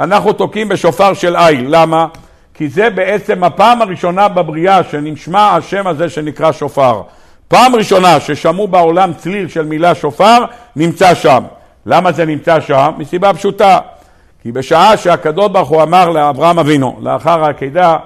אנחנו 0.00 0.32
תוקעים 0.32 0.68
בשופר 0.68 1.14
של 1.14 1.36
איל, 1.36 1.64
למה? 1.68 2.06
כי 2.54 2.68
זה 2.68 2.90
בעצם 2.90 3.44
הפעם 3.44 3.82
הראשונה 3.82 4.28
בבריאה 4.28 4.80
שנשמע 4.90 5.56
השם 5.56 5.86
הזה 5.86 6.08
שנקרא 6.08 6.52
שופר. 6.52 7.02
פעם 7.48 7.76
ראשונה 7.76 8.20
ששמעו 8.20 8.68
בעולם 8.68 9.12
צליל 9.12 9.48
של 9.48 9.64
מילה 9.64 9.94
שופר, 9.94 10.44
נמצא 10.76 11.14
שם. 11.14 11.44
למה 11.86 12.12
זה 12.12 12.24
נמצא 12.24 12.60
שם? 12.60 12.92
מסיבה 12.98 13.34
פשוטה. 13.34 13.78
כי 14.46 14.52
בשעה 14.52 14.96
שהקדוש 14.96 15.48
ברוך 15.48 15.68
הוא 15.68 15.82
אמר 15.82 16.10
לאברהם 16.10 16.58
אבינו, 16.58 16.96
לאחר 17.00 17.44
העקידה, 17.44 17.96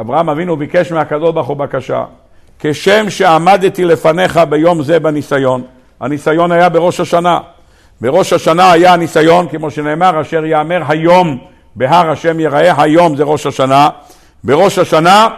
אברהם 0.00 0.28
אבינו 0.30 0.56
ביקש 0.56 0.92
מהקדוש 0.92 1.34
ברוך 1.34 1.46
הוא 1.46 1.56
בקשה, 1.56 2.04
כשם 2.58 3.10
שעמדתי 3.10 3.84
לפניך 3.84 4.40
ביום 4.48 4.82
זה 4.82 5.00
בניסיון, 5.00 5.62
הניסיון 6.00 6.52
היה 6.52 6.68
בראש 6.68 7.00
השנה. 7.00 7.38
בראש 8.00 8.32
השנה 8.32 8.72
היה 8.72 8.92
הניסיון, 8.92 9.48
כמו 9.48 9.70
שנאמר, 9.70 10.20
אשר 10.20 10.44
יאמר 10.44 10.82
היום 10.88 11.38
בהר 11.76 12.10
השם 12.10 12.40
יראה, 12.40 12.82
היום 12.82 13.16
זה 13.16 13.24
ראש 13.24 13.46
השנה. 13.46 13.88
בראש 14.44 14.78
השנה 14.78 15.28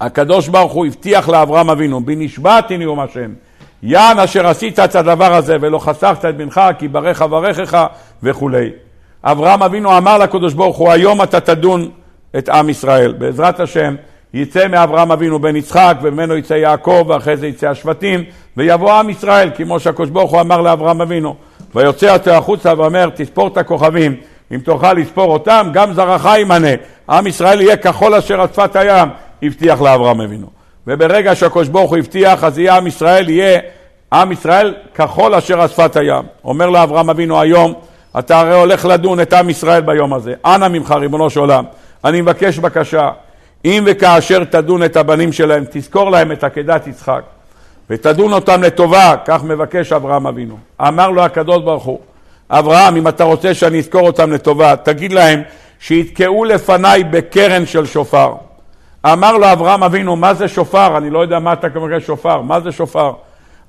הקדוש 0.00 0.48
ברוך 0.48 0.72
הוא 0.72 0.86
הבטיח 0.86 1.28
לאברהם 1.28 1.70
אבינו, 1.70 2.04
בנשבעתי 2.04 2.78
נאום 2.78 3.00
השם, 3.00 3.32
יען 3.82 4.18
אשר 4.18 4.46
עשית 4.46 4.78
את 4.78 4.94
הדבר 4.94 5.34
הזה 5.34 5.56
ולא 5.60 5.78
חסכת 5.78 6.24
את 6.24 6.36
בנך, 6.36 6.60
כי 6.78 6.88
ברך 6.88 7.22
אברכך 7.22 7.86
וכולי. 8.22 8.70
אברהם 9.28 9.62
אבינו 9.62 9.98
אמר 9.98 10.18
לקדוש 10.18 10.54
ברוך 10.54 10.76
הוא, 10.76 10.90
היום 10.90 11.22
אתה 11.22 11.40
תדון 11.40 11.88
את 12.38 12.48
עם 12.48 12.68
ישראל. 12.68 13.12
בעזרת 13.12 13.60
השם 13.60 13.94
יצא 14.34 14.68
מאברהם 14.68 15.12
אבינו 15.12 15.38
בן 15.38 15.56
יצחק, 15.56 15.96
וממנו 16.02 16.36
יצא 16.36 16.54
יעקב, 16.54 17.04
ואחרי 17.08 17.36
זה 17.36 17.46
יצא 17.46 17.68
השבטים, 17.68 18.24
ויבוא 18.56 18.92
עם 18.92 19.10
ישראל, 19.10 19.50
כמו 19.56 19.80
שהקדוש 19.80 20.10
ברוך 20.10 20.30
הוא 20.30 20.40
אמר 20.40 20.60
לאברהם 20.60 21.00
אבינו. 21.00 21.34
ויוצא 21.74 22.12
אותו 22.12 22.30
החוצה 22.30 22.72
ואומר, 22.76 23.08
תספור 23.14 23.48
את 23.48 23.56
הכוכבים, 23.56 24.16
אם 24.54 24.58
תוכל 24.58 24.92
לספור 24.92 25.32
אותם, 25.32 25.70
גם 25.72 25.92
זרעך 25.92 26.28
ימנה. 26.38 26.68
עם 27.10 27.26
ישראל 27.26 27.60
יהיה 27.60 27.76
כחול 27.76 28.14
אשר 28.14 28.40
על 28.40 28.48
שפת 28.48 28.76
הים, 28.76 29.08
הבטיח 29.42 29.80
לאברהם 29.80 30.20
אבינו. 30.20 30.46
וברגע 30.86 31.34
שהקדוש 31.34 31.68
ברוך 31.68 31.90
הוא 31.90 31.98
הבטיח, 31.98 32.44
אז 32.44 32.58
יהיה 32.58 32.76
עם 32.76 32.86
ישראל, 32.86 33.28
יהיה 33.28 33.60
עם 34.12 34.32
ישראל 34.32 34.74
כחול 34.94 35.34
אשר 35.34 35.66
שפת 35.66 35.96
הים. 35.96 36.24
אומר 36.44 36.70
לאברהם 36.70 37.10
אבינו 37.10 37.40
היום, 37.40 37.74
אתה 38.18 38.40
הרי 38.40 38.54
הולך 38.54 38.84
לדון 38.84 39.20
את 39.20 39.32
עם 39.32 39.50
ישראל 39.50 39.80
ביום 39.80 40.14
הזה. 40.14 40.34
אנא 40.44 40.68
ממך, 40.68 40.90
ריבונו 40.90 41.30
של 41.30 41.40
עולם, 41.40 41.64
אני 42.04 42.20
מבקש 42.20 42.58
בקשה, 42.58 43.10
אם 43.64 43.84
וכאשר 43.86 44.44
תדון 44.44 44.82
את 44.82 44.96
הבנים 44.96 45.32
שלהם, 45.32 45.64
תזכור 45.70 46.10
להם 46.10 46.32
את 46.32 46.44
עקדת 46.44 46.86
יצחק, 46.86 47.22
ותדון 47.90 48.32
אותם 48.32 48.62
לטובה, 48.62 49.14
כך 49.24 49.44
מבקש 49.44 49.92
אברהם 49.92 50.26
אבינו. 50.26 50.56
אמר 50.80 51.10
לו 51.10 51.22
הקדוש 51.22 51.62
ברוך 51.62 51.84
הוא, 51.84 51.98
אברהם, 52.50 52.96
אם 52.96 53.08
אתה 53.08 53.24
רוצה 53.24 53.54
שאני 53.54 53.78
אזכור 53.78 54.06
אותם 54.06 54.32
לטובה, 54.32 54.76
תגיד 54.76 55.12
להם 55.12 55.42
שיתקעו 55.80 56.44
לפניי 56.44 57.04
בקרן 57.04 57.66
של 57.66 57.86
שופר. 57.86 58.34
אמר 59.12 59.36
לו 59.36 59.52
אברהם 59.52 59.82
אבינו, 59.82 60.16
מה 60.16 60.34
זה 60.34 60.48
שופר? 60.48 60.96
אני 60.96 61.10
לא 61.10 61.18
יודע 61.18 61.38
מה 61.38 61.52
אתה 61.52 61.70
קורא 61.70 62.00
שופר, 62.00 62.40
מה 62.40 62.60
זה 62.60 62.72
שופר? 62.72 63.12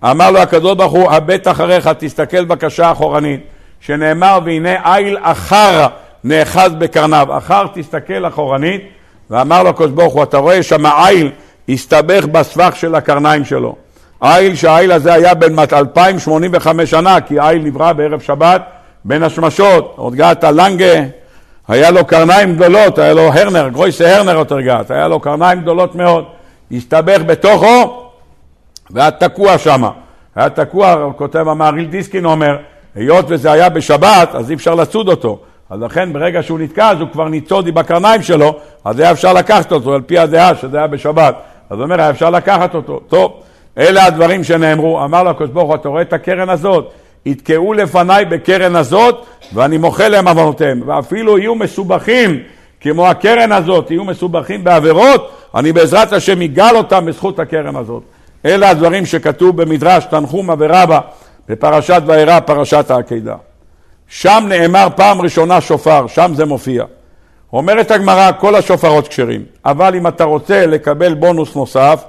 אמר 0.04 0.32
לו 0.32 0.40
הקדוש 0.40 0.76
ברוך 0.78 0.94
הוא, 0.94 1.12
הבט 1.12 1.48
אחריך, 1.48 1.90
תסתכל 1.98 2.46
בקשה 2.46 2.92
אחורנית, 2.92 3.42
שנאמר, 3.88 4.40
והנה 4.46 4.96
איל 4.96 5.18
אחר 5.22 5.88
נאחז 6.24 6.74
בקרניו. 6.74 7.28
אחר 7.38 7.66
תסתכל 7.74 8.28
אחורנית, 8.28 8.82
ואמר 9.30 9.64
לו 9.64 9.70
הקדוש 9.70 9.92
ברוך 9.92 10.14
הוא, 10.14 10.24
אתה 10.24 10.38
רואה 10.38 10.64
שם 10.64 10.86
איל 10.86 11.32
הסתבך 11.70 12.26
בסבך 12.26 12.76
של 12.76 12.96
הקרניים 12.96 13.46
שלו. 13.46 13.76
איל 14.24 14.56
שהאיל 14.56 14.92
הזה 14.92 15.14
היה 15.14 15.34
בן 15.34 15.60
2,085 15.60 16.90
שנה, 16.90 17.22
כי 17.22 17.40
איל 17.40 17.62
נברא 17.62 17.94
בערב 17.94 18.22
שבת 18.22 18.62
בין 19.06 19.24
השמשות, 19.24 19.94
עוד 19.96 20.16
געת 20.16 20.44
לנגה, 20.44 21.04
היה 21.68 21.92
לו 21.92 22.06
קרניים 22.06 22.56
גדולות, 22.56 22.98
היה 22.98 23.14
לו 23.14 23.22
הרנר, 23.22 23.70
גרויסה 23.70 24.16
הרנר 24.18 24.36
יותר 24.36 24.62
געת, 24.62 24.92
היה 24.92 25.08
לו 25.08 25.20
קרניים 25.20 25.62
גדולות 25.62 25.96
מאוד, 25.96 26.26
הסתבך 26.72 27.22
בתוכו 27.26 28.10
והיה 28.90 29.12
תקוע 29.12 29.58
שם. 29.58 29.84
היה 30.36 30.50
תקוע, 30.50 31.12
כותב 31.16 31.48
המהריל 31.48 31.86
דיסקין 31.86 32.26
אומר, 32.26 32.58
היות 32.98 33.26
וזה 33.30 33.52
היה 33.52 33.70
בשבת, 33.70 34.30
אז 34.34 34.50
אי 34.50 34.56
אפשר 34.56 34.76
לצוד 34.76 35.10
אותו. 35.10 35.40
אז 35.70 35.82
לכן 35.82 36.14
ברגע 36.14 36.44
שהוא 36.44 36.60
נתקע, 36.60 36.90
אז 36.90 37.00
הוא 37.00 37.08
כבר 37.12 37.30
ניצוד 37.30 37.70
בקרניים 37.70 38.22
שלו, 38.22 38.56
אז 38.86 39.00
היה 39.00 39.12
אפשר 39.12 39.34
לקחת 39.34 39.72
אותו, 39.72 39.94
על 39.94 40.02
פי 40.02 40.20
הדעה 40.20 40.56
שזה 40.56 40.78
היה 40.78 40.88
בשבת. 40.88 41.36
אז 41.70 41.78
הוא 41.78 41.84
אומר, 41.84 42.02
היה 42.02 42.10
אפשר 42.10 42.30
לקחת 42.30 42.76
אותו. 42.76 43.00
טוב, 43.08 43.32
אלה 43.78 44.06
הדברים 44.06 44.44
שנאמרו. 44.44 45.04
אמר 45.04 45.24
לו 45.24 45.30
הקדוש 45.30 45.50
ברוך 45.50 45.68
הוא, 45.68 45.76
אתה 45.76 45.90
רואה 45.90 46.02
את 46.02 46.14
הקרן 46.14 46.50
הזאת? 46.50 46.92
יתקעו 47.26 47.74
לפניי 47.74 48.26
בקרן 48.26 48.76
הזאת, 48.76 49.26
ואני 49.54 49.78
מוחל 49.78 50.08
להם 50.08 50.28
עוונותיהם. 50.28 50.82
ואפילו 50.86 51.38
יהיו 51.38 51.56
מסובכים 51.56 52.40
כמו 52.82 53.08
הקרן 53.08 53.52
הזאת, 53.52 53.92
יהיו 53.92 54.04
מסובכים 54.04 54.64
בעבירות, 54.64 55.32
אני 55.56 55.74
בעזרת 55.74 56.14
השם 56.14 56.42
אגאל 56.42 56.76
אותם 56.76 57.06
בזכות 57.06 57.40
הקרן 57.40 57.76
הזאת. 57.76 58.04
אלה 58.46 58.70
הדברים 58.70 59.06
שכתוב 59.06 59.62
במדרש 59.62 60.06
תנחומה 60.06 60.54
ורבה 60.60 61.00
בפרשת 61.50 62.02
וארא, 62.06 62.40
פרשת 62.40 62.92
העקידה. 62.92 63.36
שם 64.08 64.46
נאמר 64.50 64.88
פעם 64.96 65.22
ראשונה 65.22 65.62
שופר, 65.62 66.08
שם 66.08 66.32
זה 66.36 66.46
מופיע. 66.46 66.84
אומרת 67.54 67.92
הגמרא, 67.92 68.32
כל 68.40 68.56
השופרות 68.56 69.08
כשרים, 69.08 69.42
אבל 69.66 69.96
אם 69.96 70.08
אתה 70.08 70.24
רוצה 70.24 70.66
לקבל 70.66 71.14
בונוס 71.14 71.56
נוסף, 71.56 72.04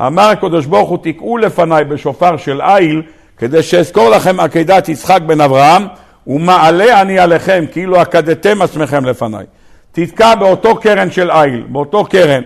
אמר 0.00 0.22
הקדוש 0.28 0.66
ברוך 0.66 0.88
הוא, 0.88 0.98
תקעו 1.02 1.38
לפניי 1.38 1.84
בשופר 1.84 2.36
של 2.36 2.60
איל, 2.60 3.02
כדי 3.38 3.62
שאזכור 3.62 4.08
לכם 4.08 4.40
עקדת 4.40 4.88
יצחק 4.88 5.20
בן 5.26 5.40
אברהם, 5.40 5.86
ומעלה 6.26 7.00
אני 7.00 7.18
עליכם, 7.18 7.64
כאילו 7.72 7.96
עקדתם 7.96 8.62
עצמכם 8.62 9.04
לפניי. 9.04 9.44
תתקע 9.92 10.34
באותו 10.34 10.76
קרן 10.76 11.10
של 11.10 11.30
איל, 11.30 11.64
באותו 11.68 12.04
קרן. 12.04 12.42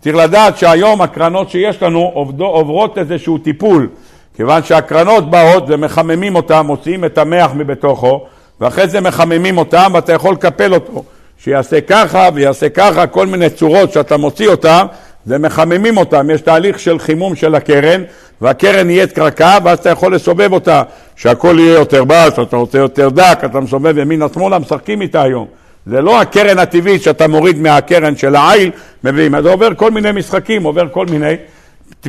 צריך 0.00 0.16
לדעת 0.16 0.58
שהיום 0.58 1.02
הקרנות 1.02 1.50
שיש 1.50 1.82
לנו 1.82 2.12
עוברות 2.38 2.98
איזשהו 2.98 3.38
טיפול, 3.38 3.88
כיוון 4.36 4.62
שהקרנות 4.62 5.30
באות 5.30 5.64
ומחממים 5.68 6.36
אותן, 6.36 6.60
מוציאים 6.60 7.04
את 7.04 7.18
המח 7.18 7.50
מבתוכו, 7.54 8.26
ואחרי 8.60 8.88
זה 8.88 9.00
מחממים 9.00 9.58
אותם 9.58 9.90
ואתה 9.94 10.12
יכול 10.12 10.34
לקפל 10.34 10.74
אותו. 10.74 11.04
שיעשה 11.38 11.80
ככה 11.80 12.28
ויעשה 12.34 12.68
ככה, 12.68 13.06
כל 13.06 13.26
מיני 13.26 13.50
צורות 13.50 13.92
שאתה 13.92 14.16
מוציא 14.16 14.48
אותם, 14.48 14.86
ומחממים 15.26 15.96
אותם. 15.96 16.30
יש 16.30 16.40
תהליך 16.40 16.78
של 16.78 16.98
חימום 16.98 17.36
של 17.36 17.54
הקרן, 17.54 18.02
והקרן 18.40 18.86
נהיית 18.86 19.12
קרקע, 19.12 19.58
ואז 19.64 19.78
אתה 19.78 19.90
יכול 19.90 20.14
לסובב 20.14 20.52
אותה, 20.52 20.82
שהכל 21.16 21.56
יהיה 21.58 21.74
יותר 21.74 22.04
בס, 22.04 22.38
אתה 22.42 22.56
רוצה 22.56 22.78
יותר 22.78 23.08
דק, 23.08 23.38
אתה 23.44 23.60
מסובב 23.60 23.98
ימינה 23.98 24.26
שמאלה, 24.34 24.58
משחקים 24.58 25.02
איתה 25.02 25.22
היום. 25.22 25.46
זה 25.86 26.00
לא 26.00 26.20
הקרן 26.20 26.58
הטבעית 26.58 27.02
שאתה 27.02 27.28
מוריד 27.28 27.58
מהקרן 27.58 28.16
של 28.16 28.36
העיל, 28.36 28.70
מביאים, 29.04 29.42
זה 29.42 29.50
עובר 29.50 29.74
כל 29.74 29.90
מיני 29.90 30.12
משחקים, 30.12 30.62
עובר 30.62 30.88
כל 30.88 31.06
מיני 31.06 31.34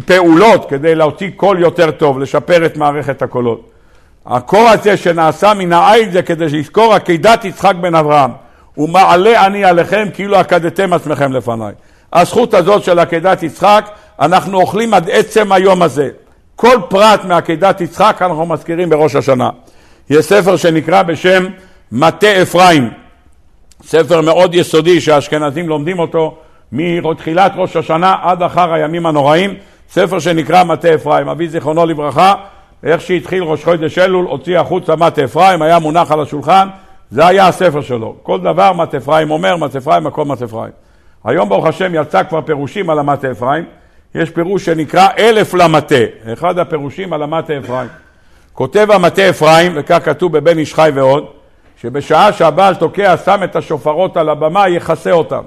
פעולות 0.06 0.70
כדי 0.70 0.96
להוציא 0.96 1.30
קול 1.36 1.60
יותר 1.60 1.92
טוב, 1.92 2.20
לשפר 2.20 2.66
את 2.66 2.78
מערכת 2.78 3.22
הקולות. 3.22 3.70
הקור 4.26 4.70
הזה 4.70 4.98
שנעשה 4.98 5.54
מן 5.54 5.74
העיל 5.74 6.12
זה 6.12 6.22
כדי 6.22 6.50
שיזכור 6.50 6.94
עקידת 6.94 7.46
יצחק 7.46 7.74
בן 7.82 7.96
אברהם. 7.96 8.32
ומעלה 8.78 9.46
אני 9.46 9.66
עליכם 9.66 10.08
כאילו 10.14 10.36
עקדתם 10.36 10.94
עצמכם 10.94 11.34
לפניי. 11.34 11.74
הזכות 12.14 12.54
הזאת 12.54 12.84
של 12.84 13.00
עקדת 13.00 13.44
יצחק, 13.44 13.90
אנחנו 14.20 14.62
אוכלים 14.62 14.94
עד 14.94 15.10
עצם 15.10 15.52
היום 15.52 15.82
הזה. 15.82 16.10
כל 16.56 16.78
פרט 16.90 17.26
מעקדת 17.26 17.82
יצחק 17.82 18.18
אנחנו 18.22 18.46
מזכירים 18.46 18.90
בראש 18.90 19.16
השנה. 19.16 19.50
יש 20.10 20.26
ספר 20.26 20.56
שנקרא 20.56 21.04
בשם 21.04 21.46
מטה 21.92 22.42
אפרים, 22.42 22.90
ספר 23.84 24.22
מאוד 24.22 24.56
יסודי 24.56 25.02
שהאשכנזים 25.02 25.70
לומדים 25.70 26.00
אותו 26.00 26.38
מתחילת 26.72 27.52
ראש 27.56 27.76
השנה 27.76 28.16
עד 28.22 28.44
אחר 28.44 28.74
הימים 28.74 29.06
הנוראים, 29.06 29.54
ספר 29.90 30.20
שנקרא 30.20 30.64
מטה 30.64 30.96
אפרים. 30.96 31.30
אבי 31.30 31.48
זיכרונו 31.48 31.86
לברכה, 31.86 32.34
איך 32.84 33.02
שהתחיל 33.02 33.44
ראש 33.44 33.64
חודש 33.64 33.98
אלול, 33.98 34.26
הוציא 34.26 34.60
החוצה 34.60 34.96
מטה 34.96 35.24
אפרים, 35.24 35.62
היה 35.62 35.80
מונח 35.80 36.12
על 36.12 36.22
השולחן, 36.22 36.68
זה 37.12 37.28
היה 37.28 37.48
הספר 37.48 37.82
שלו. 37.82 38.16
כל 38.24 38.40
דבר 38.40 38.74
מטה 38.74 38.98
אפרים 38.98 39.32
אומר, 39.32 39.56
מטה 39.56 39.78
אפרים, 39.78 40.08
הכל 40.08 40.26
מטה 40.26 40.46
אפרים. 40.46 40.72
היום 41.24 41.50
ברוך 41.50 41.66
השם 41.66 41.92
יצא 41.96 42.24
כבר 42.24 42.42
פירושים 42.42 42.90
על 42.90 43.00
המטה 43.00 43.32
אפרים, 43.32 43.66
יש 44.16 44.30
פירוש 44.30 44.66
שנקרא 44.66 45.08
אלף 45.18 45.54
למטה, 45.54 45.96
אחד 46.34 46.60
הפירושים 46.60 47.14
על 47.14 47.24
המטה 47.24 47.58
אפרים. 47.58 47.88
כותב 48.54 48.88
המטה 48.92 49.30
אפרים, 49.30 49.72
וכך 49.76 50.00
כתוב 50.06 50.38
בבן 50.38 50.58
איש 50.58 50.74
חי 50.74 50.92
ועוד, 50.94 51.26
שבשעה 51.82 52.34
שהבעל 52.34 52.76
תוקע 52.76 53.18
שם 53.18 53.44
את 53.44 53.56
השופרות 53.56 54.18
על 54.18 54.30
הבמה, 54.30 54.70
יכסה 54.70 55.12
אותם, 55.12 55.42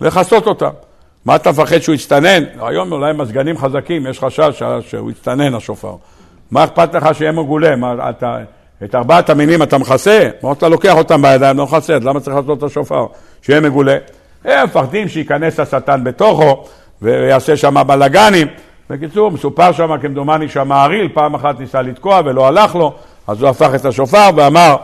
לכסות 0.00 0.46
אותם. 0.46 0.70
מה 1.24 1.36
אתה 1.36 1.50
מפחד 1.50 1.78
שהוא 1.78 1.94
יצטנן? 1.94 2.44
היום 2.60 2.92
אולי 2.92 3.12
מזגנים 3.12 3.58
חזקים, 3.58 4.06
יש 4.06 4.20
חשש 4.20 4.62
שהוא 4.80 5.10
יצטנן 5.10 5.54
השופר. 5.54 5.94
מה 6.50 6.64
אכפת 6.64 6.94
לך 6.94 7.14
שיהיה 7.14 7.32
מגולה? 7.32 7.76
מה, 7.76 8.10
אתה, 8.10 8.38
את 8.84 8.94
ארבעת 8.94 9.30
המינים 9.30 9.62
אתה 9.62 9.78
מכסה? 9.78 10.28
מה 10.42 10.52
אתה 10.52 10.68
לוקח 10.68 10.94
אותם 10.94 11.22
בידיים, 11.22 11.56
לא 11.56 11.64
מכסה, 11.64 11.94
אז 11.94 12.04
למה 12.04 12.20
צריך 12.20 12.36
לעשות 12.36 12.58
את 12.58 12.62
השופר? 12.62 13.06
שיהיה 13.42 13.60
מגולה. 13.60 13.96
הם 14.44 14.64
מפחדים 14.64 15.08
שייכנס 15.08 15.60
השטן 15.60 16.04
בתוכו 16.04 16.64
ויעשה 17.02 17.56
שם 17.56 17.74
בלאגנים. 17.86 18.46
בקיצור, 18.90 19.30
מסופר 19.30 19.72
שם 19.72 19.98
כמדומני 20.02 20.48
שהמעריל 20.48 21.08
פעם 21.14 21.34
אחת 21.34 21.60
ניסה 21.60 21.82
לתקוע 21.82 22.20
ולא 22.24 22.46
הלך 22.46 22.74
לו, 22.74 22.94
אז 23.26 23.42
הוא 23.42 23.50
הפך 23.50 23.70
את 23.74 23.84
השופר 23.84 24.30
ואמר, 24.36 24.76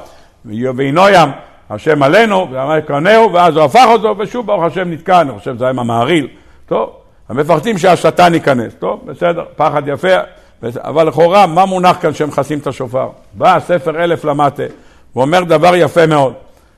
וינוים 0.45 1.31
השם 1.71 2.03
עלינו, 2.03 2.49
ואמר 2.51 2.77
יקרנהו, 2.77 3.33
ואז 3.33 3.57
הוא 3.57 3.65
הפך 3.65 3.87
אותו, 3.89 4.15
ושוב 4.19 4.47
ברוך 4.47 4.65
השם 4.65 4.91
נתקע, 4.91 5.21
אני 5.21 5.33
חושב 5.39 5.55
שזה 5.55 5.65
היה 5.65 5.71
עם 5.71 5.79
המעריל. 5.79 6.29
טוב, 6.67 6.91
המפחדים 7.29 7.79
שהשטן 7.79 8.35
ייכנס. 8.35 8.75
טוב, 8.79 9.01
בסדר, 9.05 9.45
פחד 9.57 9.83
יפה, 9.89 10.09
אבל 10.77 11.09
לכאורה, 11.09 11.47
מה 11.47 11.65
מונח 11.65 11.97
כאן 12.01 12.15
שמכסים 12.15 12.59
את 12.59 12.67
השופר? 12.67 13.09
בא 13.33 13.57
הספר 13.57 14.05
אלף 14.05 14.25
למטה, 14.25 14.63
ואומר 15.17 15.45
דבר 15.45 15.77
יפה 15.77 16.07
מאוד. 16.07 16.33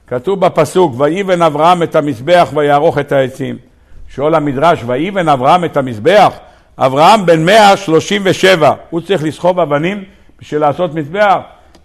כתוב 0.07 0.41
בפסוק, 0.41 1.01
ויבן 1.01 1.43
אברהם 1.43 1.83
את 1.83 1.97
המזבח 1.97 2.49
ויערוך 2.55 2.99
את 2.99 3.13
העצים. 3.13 3.57
שואל 4.09 4.35
המדרש, 4.35 4.83
ויבן 4.87 5.29
אברהם 5.29 5.65
את 5.65 5.77
המזבח? 5.77 6.33
אברהם 6.79 7.27
בן 7.27 7.45
137, 7.45 8.73
הוא 8.91 9.01
צריך 9.01 9.25
לסחוב 9.25 9.61
אבנים 9.61 10.05
בשביל 10.41 10.61
לעשות 10.61 10.95
מזבח? 10.95 11.39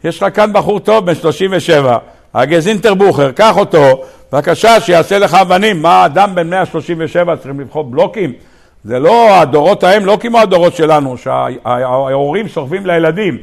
יש 0.03 0.23
לך 0.23 0.35
כאן 0.35 0.53
בחור 0.53 0.79
טוב 0.79 1.05
בן 1.05 1.15
37, 1.15 1.97
הגזינטר 2.33 2.93
בוכר, 2.93 3.31
קח 3.31 3.57
אותו, 3.57 4.03
בבקשה 4.33 4.79
שיעשה 4.79 5.19
לך 5.19 5.33
אבנים. 5.33 5.81
מה 5.81 6.05
אדם 6.05 6.35
בן 6.35 6.49
137 6.49 7.35
צריכים 7.35 7.59
לבחור 7.59 7.83
בלוקים? 7.83 8.33
זה 8.83 8.99
לא, 8.99 9.35
הדורות 9.35 9.83
ההם 9.83 10.05
לא 10.05 10.17
כמו 10.21 10.39
הדורות 10.39 10.75
שלנו, 10.75 11.17
שההורים 11.17 12.47
סוחבים 12.47 12.85
לילדים. 12.85 13.37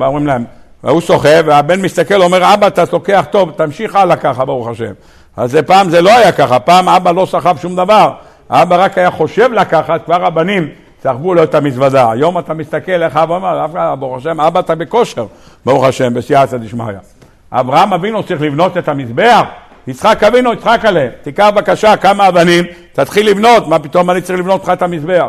אומרים 0.00 0.26
להם, 0.26 0.44
והוא 0.84 1.00
סוחב, 1.00 1.42
והבן 1.46 1.80
מסתכל, 1.80 2.22
אומר, 2.22 2.54
אבא, 2.54 2.66
אתה 2.66 2.82
לוקח 2.92 3.24
טוב, 3.30 3.50
תמשיך 3.56 3.96
הלאה 3.96 4.16
ככה, 4.16 4.44
ברוך 4.44 4.68
השם. 4.68 4.92
אז 5.36 5.50
זה 5.50 5.62
פעם 5.62 5.90
זה 5.90 6.02
לא 6.02 6.16
היה 6.16 6.32
ככה, 6.32 6.58
פעם 6.58 6.88
אבא 6.88 7.10
לא 7.10 7.26
סחב 7.26 7.56
שום 7.62 7.76
דבר. 7.76 8.12
אבא 8.50 8.84
רק 8.84 8.98
היה 8.98 9.10
חושב 9.10 9.52
לקחת, 9.52 10.04
כבר 10.04 10.24
הבנים 10.24 10.68
סחבו 11.02 11.34
לו 11.34 11.42
את 11.42 11.54
המזוודה. 11.54 12.10
היום 12.10 12.38
אתה 12.38 12.54
מסתכל, 12.54 13.02
איך 13.02 13.16
אבא 13.16 13.34
אומר, 13.34 13.66
ברוך 13.96 14.16
השם, 14.16 14.40
אבא 14.40 14.60
אתה 14.60 14.74
בכושר, 14.74 15.26
ברוך 15.66 15.84
השם, 15.84 16.14
בסייעתא 16.14 16.56
דשמיא. 16.56 16.84
אברהם 17.52 17.92
אבינו 17.92 18.22
צריך 18.22 18.42
לבנות 18.42 18.76
את 18.76 18.88
המזבח, 18.88 19.42
יצחק 19.86 20.22
אבינו 20.22 20.52
יצחק 20.52 20.84
עליהם. 20.84 21.10
תיקח 21.22 21.50
בבקשה 21.54 21.96
כמה 21.96 22.28
אבנים, 22.28 22.64
תתחיל 22.92 23.30
לבנות, 23.30 23.68
מה 23.68 23.78
פתאום 23.78 24.10
אני 24.10 24.20
צריך 24.20 24.38
לבנות 24.38 24.64
לך 24.64 24.70
את 24.70 24.82
המזבח? 24.82 25.26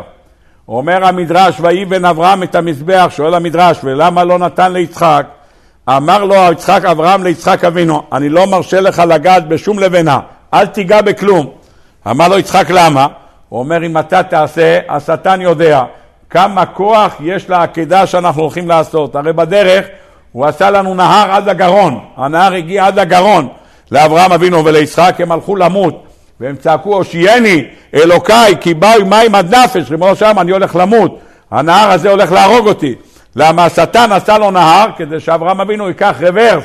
אומר 0.68 1.06
המדרש, 1.06 1.60
ויבן 1.60 2.04
אברהם 2.04 2.42
את 2.42 2.54
המזבח, 2.54 3.06
שואל 3.10 3.34
המדרש, 3.34 3.78
ולמה 3.84 4.24
לא 4.24 4.38
נתן 4.38 4.72
ליצחק? 4.72 5.26
אמר 5.88 6.24
לו 6.24 6.34
יצחק 6.52 6.84
אברהם 6.84 7.24
ליצחק 7.24 7.64
אבינו, 7.64 8.02
אני 8.12 8.28
לא 8.28 8.46
מרשה 8.46 8.80
לך 8.80 9.02
לגעת 9.08 9.48
בשום 9.48 9.78
לבנה, 9.78 10.20
אל 10.54 10.66
תיגע 10.66 11.02
בכלום. 11.02 11.50
אמר 12.10 12.28
לו 12.28 12.38
יצחק 12.38 12.66
למה? 12.70 13.06
הוא 13.48 13.60
אומר 13.60 13.86
אם 13.86 13.98
אתה 13.98 14.22
תעשה, 14.22 14.78
השטן 14.88 15.40
יודע 15.40 15.84
כמה 16.30 16.66
כוח 16.66 17.14
יש 17.20 17.50
לעקדה 17.50 18.06
שאנחנו 18.06 18.42
הולכים 18.42 18.68
לעשות. 18.68 19.16
הרי 19.16 19.32
בדרך 19.32 19.86
הוא 20.32 20.46
עשה 20.46 20.70
לנו 20.70 20.94
נהר 20.94 21.32
עד 21.32 21.48
הגרון, 21.48 21.98
הנהר 22.16 22.54
הגיע 22.54 22.86
עד 22.86 22.98
הגרון 22.98 23.48
לאברהם 23.90 24.32
אבינו 24.32 24.64
וליצחק, 24.64 25.14
הם 25.18 25.32
הלכו 25.32 25.56
למות 25.56 26.04
והם 26.40 26.56
צעקו 26.56 26.94
הושיעני 26.94 27.64
אלוקיי 27.94 28.54
כי 28.60 28.74
באו 28.74 29.04
מים 29.06 29.34
עד 29.34 29.54
נפש, 29.54 29.90
ריבונו 29.90 30.16
שם 30.16 30.36
אני 30.38 30.52
הולך 30.52 30.76
למות, 30.76 31.18
הנהר 31.50 31.90
הזה 31.90 32.10
הולך 32.10 32.32
להרוג 32.32 32.68
אותי. 32.68 32.94
למה 33.36 33.64
השטן 33.64 34.12
עשה 34.12 34.38
לו 34.38 34.50
נהר 34.50 34.88
כדי 34.96 35.20
שאברהם 35.20 35.60
אבינו 35.60 35.88
ייקח 35.88 36.16
רוורס 36.20 36.64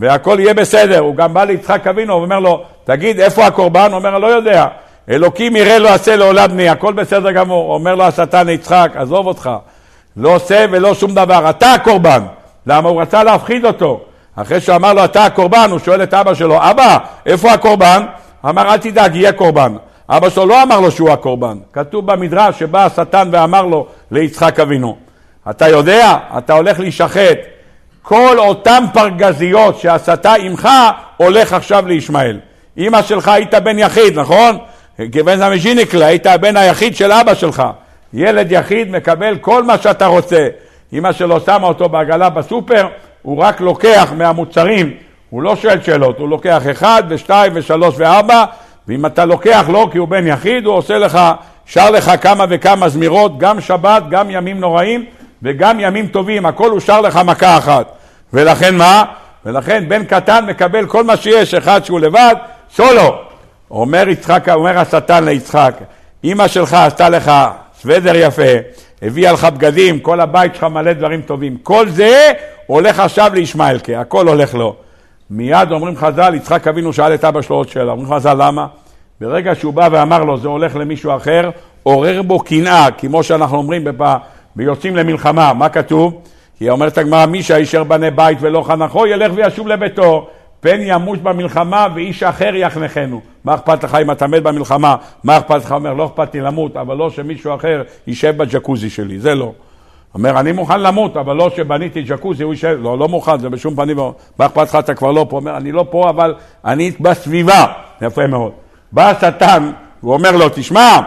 והכל 0.00 0.36
יהיה 0.40 0.54
בסדר. 0.54 0.98
הוא 0.98 1.16
גם 1.16 1.34
בא 1.34 1.44
ליצחק 1.44 1.86
אבינו 1.86 2.14
ואומר 2.14 2.38
לו, 2.38 2.62
תגיד, 2.84 3.20
איפה 3.20 3.46
הקורבן? 3.46 3.86
הוא 3.90 3.98
אומר, 3.98 4.18
לא 4.18 4.26
יודע. 4.26 4.66
אלוקים 5.10 5.56
יראה 5.56 5.78
לא 5.78 5.88
עשה 5.88 6.16
לעולם 6.16 6.50
בני, 6.50 6.68
הכל 6.68 6.92
בסדר 6.92 7.30
גמור. 7.30 7.74
אומר 7.74 7.94
לו 7.94 8.04
השטן 8.04 8.46
ליצחק, 8.46 8.92
עזוב 8.94 9.26
אותך, 9.26 9.50
לא 10.16 10.34
עושה 10.34 10.64
ולא 10.70 10.94
שום 10.94 11.14
דבר, 11.14 11.50
אתה 11.50 11.72
הקורבן. 11.72 12.22
למה? 12.66 12.88
הוא 12.88 13.02
רצה 13.02 13.24
להפחיד 13.24 13.64
אותו. 13.64 14.00
אחרי 14.36 14.60
שאמר 14.60 14.92
לו, 14.92 15.04
אתה 15.04 15.24
הקורבן, 15.24 15.68
הוא 15.70 15.78
שואל 15.78 16.02
את 16.02 16.14
אבא 16.14 16.34
שלו, 16.34 16.56
אבא, 16.70 16.98
איפה 17.26 17.52
הקורבן? 17.52 18.02
אמר, 18.44 18.72
אל 18.72 18.76
תדאג, 18.76 19.16
יהיה 19.16 19.32
קורבן. 19.32 19.76
אבא 20.08 20.30
שלו 20.30 20.46
לא 20.46 20.62
אמר 20.62 20.80
לו 20.80 20.90
שהוא 20.90 21.10
הקורבן. 21.10 21.58
כתוב 21.72 22.12
במדרש 22.12 22.58
שבא 22.58 22.84
השטן 22.84 23.28
ואמר 23.32 23.62
לו 23.62 23.86
ליצחק 24.10 24.60
אבינו, 24.60 24.96
אתה 25.50 25.68
יודע, 25.68 26.16
אתה 26.38 26.52
הולך 26.52 26.80
להישחט. 26.80 27.38
כל 28.02 28.38
אותן 28.38 28.84
פרגזיות 28.92 29.78
שעשתה 29.78 30.34
עמך, 30.34 30.68
הולך 31.16 31.52
עכשיו 31.52 31.88
לישמעאל. 31.88 32.40
אמא 32.78 33.02
שלך 33.02 33.28
היית 33.28 33.54
בן 33.54 33.78
יחיד, 33.78 34.18
נכון? 34.18 34.58
כבן 35.12 35.42
המז'יניקלה, 35.42 36.06
היית 36.06 36.26
הבן 36.26 36.56
היחיד 36.56 36.96
של 36.96 37.12
אבא 37.12 37.34
שלך. 37.34 37.62
ילד 38.12 38.52
יחיד 38.52 38.90
מקבל 38.90 39.36
כל 39.40 39.62
מה 39.62 39.78
שאתה 39.78 40.06
רוצה. 40.06 40.48
אמא 40.94 41.12
שלו 41.12 41.40
שמה 41.40 41.66
אותו 41.66 41.88
בעגלה 41.88 42.30
בסופר, 42.30 42.88
הוא 43.22 43.42
רק 43.42 43.60
לוקח 43.60 44.12
מהמוצרים, 44.16 44.92
הוא 45.30 45.42
לא 45.42 45.56
שואל 45.56 45.82
שאלות, 45.82 46.18
הוא 46.18 46.28
לוקח 46.28 46.62
אחד 46.70 47.02
ושתיים 47.08 47.52
ושלוש 47.54 47.94
וארבע, 47.98 48.44
ואם 48.88 49.06
אתה 49.06 49.24
לוקח 49.24 49.64
לו 49.68 49.90
כי 49.90 49.98
הוא 49.98 50.08
בן 50.08 50.26
יחיד, 50.26 50.66
הוא 50.66 50.74
עושה 50.74 50.98
לך, 50.98 51.18
שר 51.66 51.90
לך 51.90 52.12
כמה 52.20 52.44
וכמה 52.48 52.88
זמירות, 52.88 53.38
גם 53.38 53.60
שבת, 53.60 54.02
גם 54.10 54.30
ימים 54.30 54.60
נוראים, 54.60 55.04
וגם 55.42 55.80
ימים 55.80 56.06
טובים, 56.06 56.46
הכל 56.46 56.70
אושר 56.72 57.00
לך 57.00 57.16
מכה 57.16 57.58
אחת. 57.58 57.92
ולכן 58.32 58.76
מה? 58.76 59.04
ולכן 59.46 59.88
בן 59.88 60.04
קטן 60.04 60.46
מקבל 60.46 60.86
כל 60.86 61.04
מה 61.04 61.16
שיש, 61.16 61.54
אחד 61.54 61.84
שהוא 61.84 62.00
לבד, 62.00 62.34
סולו. 62.74 63.18
אומר 63.70 64.08
יצחק, 64.08 64.48
אומר 64.48 64.78
השטן 64.78 65.24
ליצחק, 65.24 65.74
אמא 66.24 66.48
שלך 66.48 66.74
עשתה 66.74 67.08
לך 67.08 67.32
סוודר 67.80 68.16
יפה, 68.16 68.42
הביאה 69.04 69.32
לך 69.32 69.44
בגדים, 69.44 69.98
כל 69.98 70.20
הבית 70.20 70.54
שלך 70.54 70.64
מלא 70.64 70.92
דברים 70.92 71.22
טובים. 71.22 71.56
כל 71.62 71.88
זה 71.88 72.32
הולך 72.66 73.00
עכשיו 73.00 73.30
לישמעאלקה, 73.34 74.00
הכל 74.00 74.28
הולך 74.28 74.54
לו. 74.54 74.76
מיד 75.30 75.72
אומרים 75.72 75.96
חז"ל, 75.96 76.34
יצחק 76.34 76.68
אבינו 76.68 76.92
שאל 76.92 77.14
את 77.14 77.24
אבא 77.24 77.42
שלו 77.42 77.56
עוד 77.56 77.68
שאלה, 77.68 77.92
אומרים 77.92 78.14
חז"ל 78.14 78.36
למה? 78.46 78.66
ברגע 79.20 79.54
שהוא 79.54 79.72
בא 79.74 79.88
ואמר 79.92 80.24
לו 80.24 80.36
זה 80.38 80.48
הולך 80.48 80.76
למישהו 80.76 81.16
אחר, 81.16 81.50
עורר 81.82 82.22
בו 82.22 82.38
קנאה, 82.40 82.90
כמו 82.98 83.22
שאנחנו 83.22 83.56
אומרים 83.56 83.84
בפעם. 83.84 84.18
ויוצאים 84.56 84.96
למלחמה, 84.96 85.52
מה 85.52 85.68
כתוב? 85.68 86.20
היא 86.60 86.70
אומרת 86.70 86.98
הגמרא, 86.98 87.26
מי 87.26 87.42
שהישר 87.42 87.84
בנה 87.84 88.10
בית 88.10 88.38
ולא 88.40 88.62
חנכו, 88.62 89.06
ילך 89.06 89.32
וישוב 89.34 89.68
לביתו. 89.68 90.28
פן 90.64 90.80
ימות 90.80 91.22
במלחמה 91.22 91.86
ואיש 91.94 92.22
אחר 92.22 92.54
יחנכנו. 92.54 93.20
מה 93.44 93.54
אכפת 93.54 93.84
לך 93.84 93.94
אם 93.94 94.10
אתה 94.10 94.26
מת 94.26 94.42
במלחמה? 94.42 94.96
מה 95.24 95.38
אכפת 95.38 95.64
לך? 95.64 95.72
אומר, 95.72 95.94
לא 95.94 96.06
אכפת 96.06 96.34
לי 96.34 96.40
למות, 96.40 96.76
אבל 96.76 96.96
לא 96.96 97.10
שמישהו 97.10 97.54
אחר 97.54 97.82
יישב 98.06 98.36
בג'קוזי 98.36 98.90
שלי, 98.90 99.18
זה 99.18 99.34
לא. 99.34 99.52
אומר, 100.14 100.40
אני 100.40 100.52
מוכן 100.52 100.80
למות, 100.80 101.16
אבל 101.16 101.36
לא 101.36 101.50
שבניתי 101.56 102.02
ג'קוזי, 102.02 102.42
הוא 102.42 102.52
יישב, 102.52 102.78
לא, 102.80 102.98
לא 102.98 103.08
מוכן, 103.08 103.38
זה 103.38 103.48
בשום 103.48 103.74
פנים. 103.74 103.96
מה 104.38 104.46
אכפת 104.46 104.68
לך, 104.68 104.76
אתה 104.76 104.94
כבר 104.94 105.12
לא 105.12 105.26
פה? 105.28 105.36
אומר, 105.36 105.56
אני 105.56 105.72
לא 105.72 105.86
פה, 105.90 106.10
אבל 106.10 106.34
אני 106.64 106.90
בסביבה. 107.00 107.66
יפה 108.02 108.26
מאוד. 108.26 108.52
בא 108.92 109.10
השטן, 109.10 109.70
הוא 110.00 110.12
אומר 110.12 110.36
לו, 110.36 110.48
תשמע, 110.54 111.00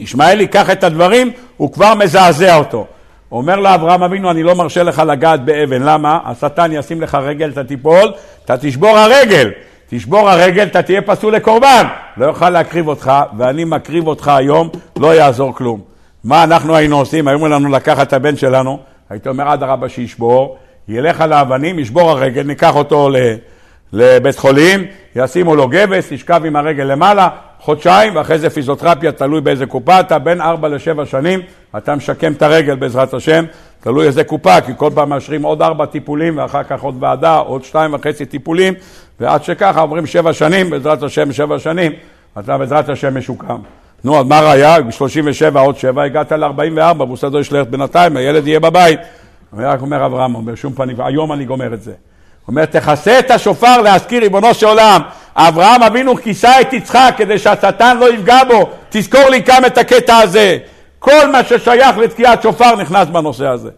ישמעאל 0.00 0.40
ייקח 0.40 0.70
את 0.70 0.84
הדברים, 0.84 1.30
הוא 1.56 1.72
כבר 1.72 1.94
מזעזע 1.94 2.56
אותו. 2.56 2.86
אומר 3.32 3.56
לאברהם 3.56 4.02
אבינו, 4.02 4.30
אני 4.30 4.42
לא 4.42 4.54
מרשה 4.54 4.82
לך 4.82 5.02
לגעת 5.06 5.44
באבן. 5.44 5.82
למה? 5.82 6.18
השטן 6.24 6.72
ישים 6.72 7.00
לך 7.00 7.14
רגל, 7.14 7.50
אתה 7.50 7.64
תיפול, 7.64 8.12
אתה 8.44 8.56
תשבור 8.56 8.98
הרגל. 8.98 9.50
תשבור 9.90 10.30
הרגל, 10.30 10.66
אתה 10.66 10.82
תהיה 10.82 11.02
פסול 11.02 11.34
לקורבן. 11.34 11.86
לא 12.16 12.26
יוכל 12.26 12.50
להקריב 12.50 12.88
אותך, 12.88 13.12
ואני 13.38 13.64
מקריב 13.64 14.06
אותך 14.06 14.28
היום, 14.28 14.68
לא 14.96 15.14
יעזור 15.14 15.54
כלום. 15.54 15.80
מה 16.24 16.44
אנחנו 16.44 16.76
היינו 16.76 16.98
עושים? 16.98 17.28
היו 17.28 17.48
לנו 17.48 17.68
לקחת 17.68 18.08
את 18.08 18.12
הבן 18.12 18.36
שלנו, 18.36 18.78
היית 19.10 19.26
אומר, 19.26 19.54
אדרבה 19.54 19.88
שישבור, 19.88 20.58
ילך 20.88 21.20
על 21.20 21.32
האבנים, 21.32 21.78
ישבור 21.78 22.10
הרגל, 22.10 22.42
ניקח 22.42 22.76
אותו 22.76 23.10
לבית 23.92 24.38
חולים, 24.38 24.84
ישימו 25.16 25.56
לו 25.56 25.68
גבס, 25.68 26.12
ישכב 26.12 26.42
עם 26.44 26.56
הרגל 26.56 26.84
למעלה, 26.84 27.28
חודשיים, 27.60 28.16
ואחרי 28.16 28.38
זה 28.38 28.50
פיזיותרפיה, 28.50 29.12
תלוי 29.12 29.40
באיזה 29.40 29.66
קופה 29.66 30.00
אתה, 30.00 30.18
בין 30.18 30.40
ארבע 30.40 30.68
לשבע 30.68 31.06
שנים, 31.06 31.40
אתה 31.76 31.94
משקם 31.94 32.32
את 32.32 32.42
הרגל 32.42 32.76
בעזרת 32.76 33.14
השם, 33.14 33.44
תלוי 33.80 34.06
איזה 34.06 34.24
קופה, 34.24 34.60
כי 34.60 34.72
כל 34.76 34.90
פעם 34.94 35.08
מאשרים 35.08 35.42
עוד 35.42 35.62
ארבע 35.62 35.86
טיפולים, 35.86 36.38
ואחר 36.38 36.62
כך 36.62 36.82
עוד 36.82 36.96
ועדה, 37.00 37.36
עוד 37.36 37.64
שתיים 37.64 37.94
וחצי 37.94 38.26
טיפולים, 38.26 38.74
ועד 39.20 39.44
שככה 39.44 39.80
אומרים 39.80 40.06
שבע 40.06 40.32
שנים, 40.32 40.70
בעזרת 40.70 41.02
השם 41.02 41.32
שבע 41.32 41.58
שנים, 41.58 41.92
אתה 42.38 42.58
בעזרת 42.58 42.88
השם 42.88 43.18
משוקם. 43.18 43.58
נו, 44.04 44.20
אז 44.20 44.26
מה 44.26 44.40
ראיה? 44.40 44.80
ב-37 44.80 45.58
עוד 45.58 45.76
שבע, 45.76 46.02
הגעת 46.02 46.32
ל-44, 46.32 47.04
מוסדו 47.04 47.40
ישלח 47.40 47.66
בינתיים, 47.70 48.16
הילד 48.16 48.46
יהיה 48.46 48.60
בבית. 48.60 49.00
רק 49.58 49.80
אומר 49.80 50.06
אברהם, 50.06 50.44
בשום 50.44 50.72
פנים, 50.72 50.96
היום 51.00 51.32
אני 51.32 51.44
גומר 51.44 51.74
את 51.74 51.82
זה. 51.82 51.92
אומר, 52.48 52.64
תכסה 52.64 53.18
את 53.18 53.30
השופר 53.30 53.82
להזכיר 53.82 54.22
ריבונו 54.22 54.54
של 54.54 54.66
עולם. 54.66 55.00
אברהם 55.36 55.82
אבינו 55.82 56.16
כיסה 56.16 56.60
את 56.60 56.72
יצחק 56.72 57.14
כדי 57.16 57.38
שהשטן 57.38 57.96
לא 57.98 58.14
יפגע 58.14 58.44
בו. 58.48 58.70
תזכור 58.88 59.28
לי 59.28 59.40
גם 59.40 59.64
את 59.64 59.78
הקטע 59.78 60.16
הזה. 60.16 60.58
כל 61.00 61.30
מה 61.32 61.44
ששייך 61.44 61.98
לתקיעת 61.98 62.42
שופר 62.42 62.76
נכנס 62.76 63.08
בנושא 63.08 63.46
הזה. 63.46 63.70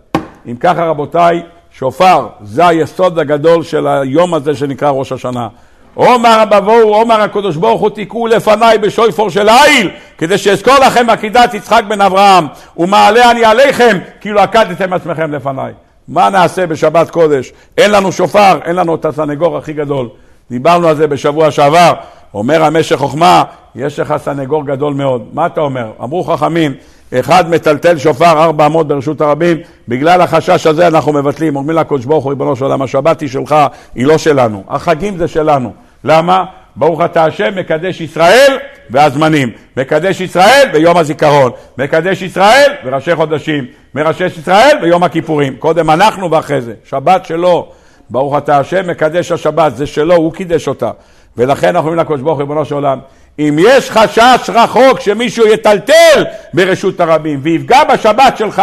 אם 0.47 0.57
ככה 0.61 0.85
רבותיי, 0.85 1.43
שופר 1.79 2.27
זה 2.41 2.66
היסוד 2.66 3.18
הגדול 3.18 3.62
של 3.62 3.87
היום 3.87 4.35
הזה 4.35 4.55
שנקרא 4.55 4.91
ראש 4.91 5.12
השנה. 5.12 5.49
עומר 5.95 6.45
בבואו, 6.51 6.95
עומר 6.95 7.20
הקדוש 7.20 7.57
ברוך 7.57 7.81
הוא 7.81 7.91
תקעו 7.91 8.27
לפניי 8.27 8.79
בשויפור 8.79 9.31
של 9.31 9.49
העיל 9.49 9.91
כדי 10.18 10.39
שאזכור 10.39 10.75
לכם 10.75 11.11
עקידת 11.11 11.55
יצחק 11.55 11.83
בן 11.89 12.01
אברהם 12.01 12.47
ומעלה 12.77 13.31
אני 13.31 13.45
עליכם 13.45 13.99
כאילו 14.20 14.41
עקדתם 14.41 14.93
עצמכם 14.93 15.33
לפניי. 15.33 15.73
מה 16.09 16.31
נעשה 16.31 16.66
בשבת 16.66 17.11
קודש? 17.11 17.53
אין 17.79 17.91
לנו 17.91 18.12
שופר, 18.12 18.59
אין 18.64 18.77
לנו 18.77 18.95
את 18.95 19.05
הסנגור 19.05 19.57
הכי 19.57 19.73
גדול. 19.73 20.09
דיברנו 20.51 20.89
על 20.89 20.97
זה 20.97 21.07
בשבוע 21.07 21.51
שעבר. 21.51 21.93
אומר 22.35 22.64
המשך 22.64 22.97
חוכמה, 22.97 23.45
יש 23.74 23.99
לך 23.99 24.14
סנגור 24.16 24.66
גדול 24.66 24.95
מאוד. 24.95 25.28
מה 25.33 25.47
אתה 25.47 25.61
אומר? 25.61 25.91
אמרו 26.03 26.24
חכמים, 26.24 26.74
אחד 27.20 27.51
מטלטל 27.51 27.99
שופר 27.99 28.43
ארבע 28.43 28.66
אמות 28.66 28.89
ברשות 28.89 29.20
הרבים, 29.20 29.59
בגלל 29.89 30.20
החשש 30.20 30.66
הזה 30.66 30.87
אנחנו 30.87 31.12
מבטלים. 31.12 31.57
אומרים 31.57 31.78
לקדוש 31.78 32.05
ברוך 32.05 32.24
הוא, 32.24 32.30
ריבונו 32.30 32.57
של 32.57 32.64
עולם, 32.64 32.83
השבת 32.83 33.20
היא 33.20 33.28
שלך, 33.28 33.57
היא 33.95 34.07
לא 34.07 34.18
שלנו. 34.18 34.64
החגים 34.68 35.16
זה 35.16 35.28
שלנו. 35.28 35.72
למה? 36.05 36.45
ברוך 36.76 37.01
אתה 37.05 37.24
השם, 37.24 37.59
מקדש 37.59 38.01
ישראל 38.01 38.59
והזמנים. 38.91 39.51
מקדש 39.76 40.20
ישראל 40.20 40.68
ביום 40.72 40.97
הזיכרון. 40.97 41.53
מקדש 41.78 42.22
ישראל 42.22 42.72
וראשי 42.85 43.16
חודשים. 43.16 43.66
מראשי 43.95 44.24
ישראל 44.26 44.76
ביום 44.80 45.03
הכיפורים. 45.03 45.57
קודם 45.57 45.91
אנחנו 45.91 46.30
ואחרי 46.30 46.61
זה. 46.61 46.74
שבת 46.85 47.24
שלו. 47.24 47.68
ברוך 48.11 48.39
אתה 48.39 48.59
השם, 48.59 48.91
מקדש 48.91 49.33
השבת. 49.33 49.76
זה 49.76 49.87
שלו, 49.87 50.14
הוא 50.14 50.33
קידש 50.33 50.68
אותה. 50.68 50.91
ולכן 51.37 51.66
אנחנו 51.66 51.89
אומרים 51.89 51.99
לקדוש 51.99 52.20
ברוך 52.20 52.35
הוא, 52.35 52.41
ריבונו 52.41 52.64
של 52.64 52.74
עולם, 52.74 52.99
אם 53.39 53.57
יש 53.59 53.91
חשש 53.91 54.51
רחוק 54.55 55.01
שמישהו 55.01 55.47
יטלטל 55.47 56.24
ברשות 56.55 57.01
הרבים 57.01 57.41
ויפגע 57.43 57.85
בשבת 57.85 58.37
שלך, 58.39 58.62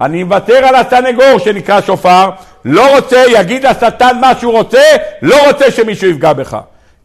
אני 0.00 0.24
מוותר 0.24 0.66
על 0.66 0.74
הסנגור 0.74 1.38
שנקרא 1.38 1.80
שופר, 1.80 2.30
לא 2.64 2.96
רוצה, 2.96 3.24
יגיד 3.28 3.66
השטן 3.66 4.18
מה 4.20 4.32
שהוא 4.40 4.52
רוצה, 4.52 4.82
לא 5.22 5.46
רוצה 5.46 5.70
שמישהו 5.70 6.10
יפגע 6.10 6.32
בך. 6.32 6.56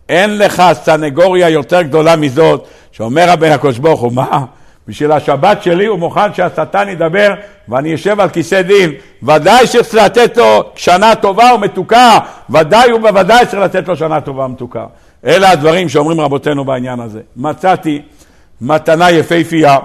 אין 0.10 0.38
לך 0.38 0.64
סנגוריה 0.74 1.50
יותר 1.50 1.82
גדולה 1.82 2.16
מזאת, 2.16 2.68
שאומר 2.92 3.30
הבן 3.30 3.52
הקדוש 3.52 3.78
ברוך 3.78 4.02
הוא, 4.02 4.14
מה? 4.14 4.46
בשביל 4.88 5.12
השבת 5.12 5.64
שלי 5.64 5.86
הוא 5.86 6.00
מוכן 6.00 6.34
שהשטן 6.34 6.90
ידבר 6.90 7.34
ואני 7.70 7.96
אשב 7.96 8.20
על 8.20 8.30
כיסא 8.30 8.62
דין. 8.62 8.92
ודאי 9.24 9.68
שצריך 9.68 9.94
לתת 9.94 10.38
לו 10.38 10.64
שנה 10.76 11.16
טובה 11.16 11.46
ומתוקה, 11.56 12.20
ודאי 12.50 12.94
ובוודאי 12.94 13.46
צריך 13.46 13.64
לתת 13.64 13.88
לו 13.88 13.96
שנה 13.96 14.22
טובה 14.22 14.44
ומתוקה. 14.44 14.86
אלה 15.26 15.52
הדברים 15.52 15.90
שאומרים 15.90 16.22
רבותינו 16.22 16.66
בעניין 16.66 17.00
הזה. 17.00 17.22
מצאתי 17.36 18.02
מתנה 18.62 19.12
יפהפייה, 19.12 19.78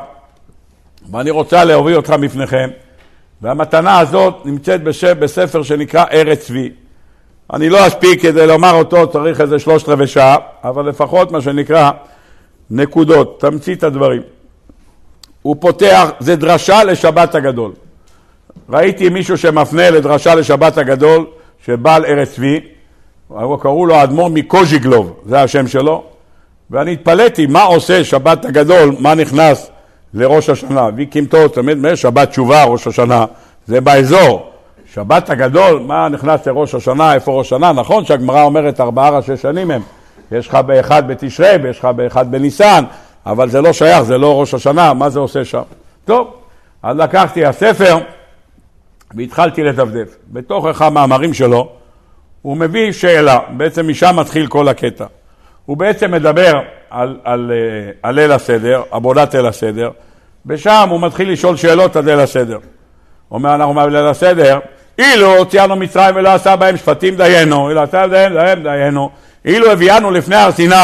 ואני 1.10 1.30
רוצה 1.30 1.64
להוביל 1.64 1.96
אותך 1.96 2.10
בפניכם. 2.10 2.70
והמתנה 3.42 3.98
הזאת 3.98 4.34
נמצאת 4.44 4.82
בשם, 4.82 5.20
בספר 5.20 5.62
שנקרא 5.62 6.04
ארץ 6.12 6.38
צבי. 6.38 6.70
אני 7.52 7.68
לא 7.68 7.86
אספיק 7.86 8.22
כדי 8.22 8.46
לומר 8.46 8.72
אותו, 8.74 9.06
צריך 9.06 9.40
איזה 9.40 9.58
שלושת 9.58 9.88
רבעי 9.88 10.06
שעה, 10.06 10.36
אבל 10.64 10.88
לפחות 10.88 11.32
מה 11.32 11.40
שנקרא 11.40 11.90
נקודות, 12.70 13.40
תמצית 13.40 13.84
הדברים. 13.84 14.22
הוא 15.42 15.56
פותח, 15.60 16.10
זה 16.20 16.36
דרשה 16.36 16.84
לשבת 16.84 17.34
הגדול. 17.34 17.72
ראיתי 18.70 19.08
מישהו 19.08 19.38
שמפנה 19.38 19.90
לדרשה 19.90 20.34
לשבת 20.34 20.78
הגדול 20.78 21.26
של 21.66 21.76
בעל 21.76 22.04
ארץ 22.04 22.34
צבי, 22.34 22.60
קראו 23.60 23.86
לו 23.86 23.94
האדמו"ר 23.94 24.28
מקוז'יגלוב, 24.28 25.20
זה 25.26 25.42
השם 25.42 25.68
שלו, 25.68 26.04
ואני 26.70 26.92
התפלאתי 26.92 27.46
מה 27.46 27.62
עושה 27.62 28.04
שבת 28.04 28.44
הגדול, 28.44 28.96
מה 28.98 29.14
נכנס 29.14 29.70
לראש 30.14 30.50
השנה. 30.50 30.88
ויקימתו, 30.96 31.48
תמיד 31.48 31.78
שבת 31.94 32.30
תשובה, 32.30 32.64
ראש 32.64 32.86
השנה, 32.86 33.24
זה 33.66 33.80
באזור. 33.80 34.50
שבת 34.94 35.30
הגדול, 35.30 35.82
מה 35.86 36.08
נכנס 36.08 36.46
לראש 36.46 36.74
השנה, 36.74 37.14
איפה 37.14 37.32
ראש 37.32 37.46
השנה? 37.46 37.72
נכון 37.72 38.04
שהגמרא 38.04 38.42
אומרת 38.42 38.80
ארבעה 38.80 39.10
ראשי 39.10 39.36
שנים 39.36 39.70
הם. 39.70 39.82
יש 40.32 40.48
לך 40.48 40.54
באחד 40.54 41.08
בתשרי 41.08 41.56
ויש 41.62 41.78
לך 41.78 41.84
באחד 41.84 42.30
בניסן, 42.30 42.84
אבל 43.26 43.48
זה 43.48 43.60
לא 43.60 43.72
שייך, 43.72 44.02
זה 44.02 44.18
לא 44.18 44.40
ראש 44.40 44.54
השנה, 44.54 44.94
מה 44.94 45.10
זה 45.10 45.18
עושה 45.18 45.44
שם? 45.44 45.62
טוב, 46.04 46.34
אז 46.82 46.96
לקחתי 46.96 47.44
הספר 47.44 47.98
והתחלתי 49.14 49.62
לדפדף. 49.62 50.16
בתוך 50.32 50.66
אחד 50.66 50.86
המאמרים 50.86 51.34
שלו 51.34 51.68
הוא 52.42 52.56
מביא 52.56 52.92
שאלה, 52.92 53.38
בעצם 53.56 53.88
משם 53.88 54.16
מתחיל 54.16 54.46
כל 54.46 54.68
הקטע. 54.68 55.04
הוא 55.66 55.76
בעצם 55.76 56.10
מדבר 56.10 56.60
על, 56.90 57.18
על, 57.24 57.52
אה, 57.54 57.92
על 58.02 58.14
ליל 58.14 58.32
הסדר, 58.32 58.82
עבודת 58.90 59.34
ליל 59.34 59.46
הסדר, 59.46 59.90
ושם 60.46 60.86
הוא 60.90 61.00
מתחיל 61.00 61.32
לשאול 61.32 61.56
שאלות 61.56 61.96
על 61.96 62.04
ליל 62.04 62.20
הסדר. 62.20 62.58
אומר, 63.30 63.54
אנחנו 63.54 63.74
בליל 63.74 64.06
הסדר, 64.06 64.58
אילו 64.98 65.36
הוציאנו 65.36 65.76
מצרים 65.76 66.16
ולא 66.16 66.28
עשה 66.28 66.56
בהם 66.56 66.76
שפטים 66.76 67.16
דיינו, 67.16 67.68
אילו 67.68 67.82
עשה 67.82 68.06
בהם 68.06 68.62
דיינו, 68.62 69.10
אילו 69.44 69.70
הביאנו 69.70 70.10
לפני 70.10 70.36
הר 70.36 70.52
סיני 70.52 70.74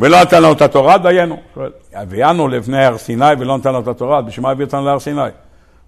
ולא 0.00 0.20
נתן 0.20 0.42
לנו 0.42 0.52
את 0.52 0.62
התורה, 0.62 0.98
דיינו. 0.98 1.36
הביאנו 1.94 2.48
לפני 2.48 2.84
הר 2.84 2.98
סיני 2.98 3.32
ולא 3.38 3.56
נתן 3.56 3.68
לנו 3.68 3.80
את 3.80 3.88
התורה, 3.88 4.22
בשביל 4.22 4.42
מה 4.42 4.50
הביא 4.50 4.64
אותנו 4.64 4.84
להר 4.84 4.98
סיני? 4.98 5.20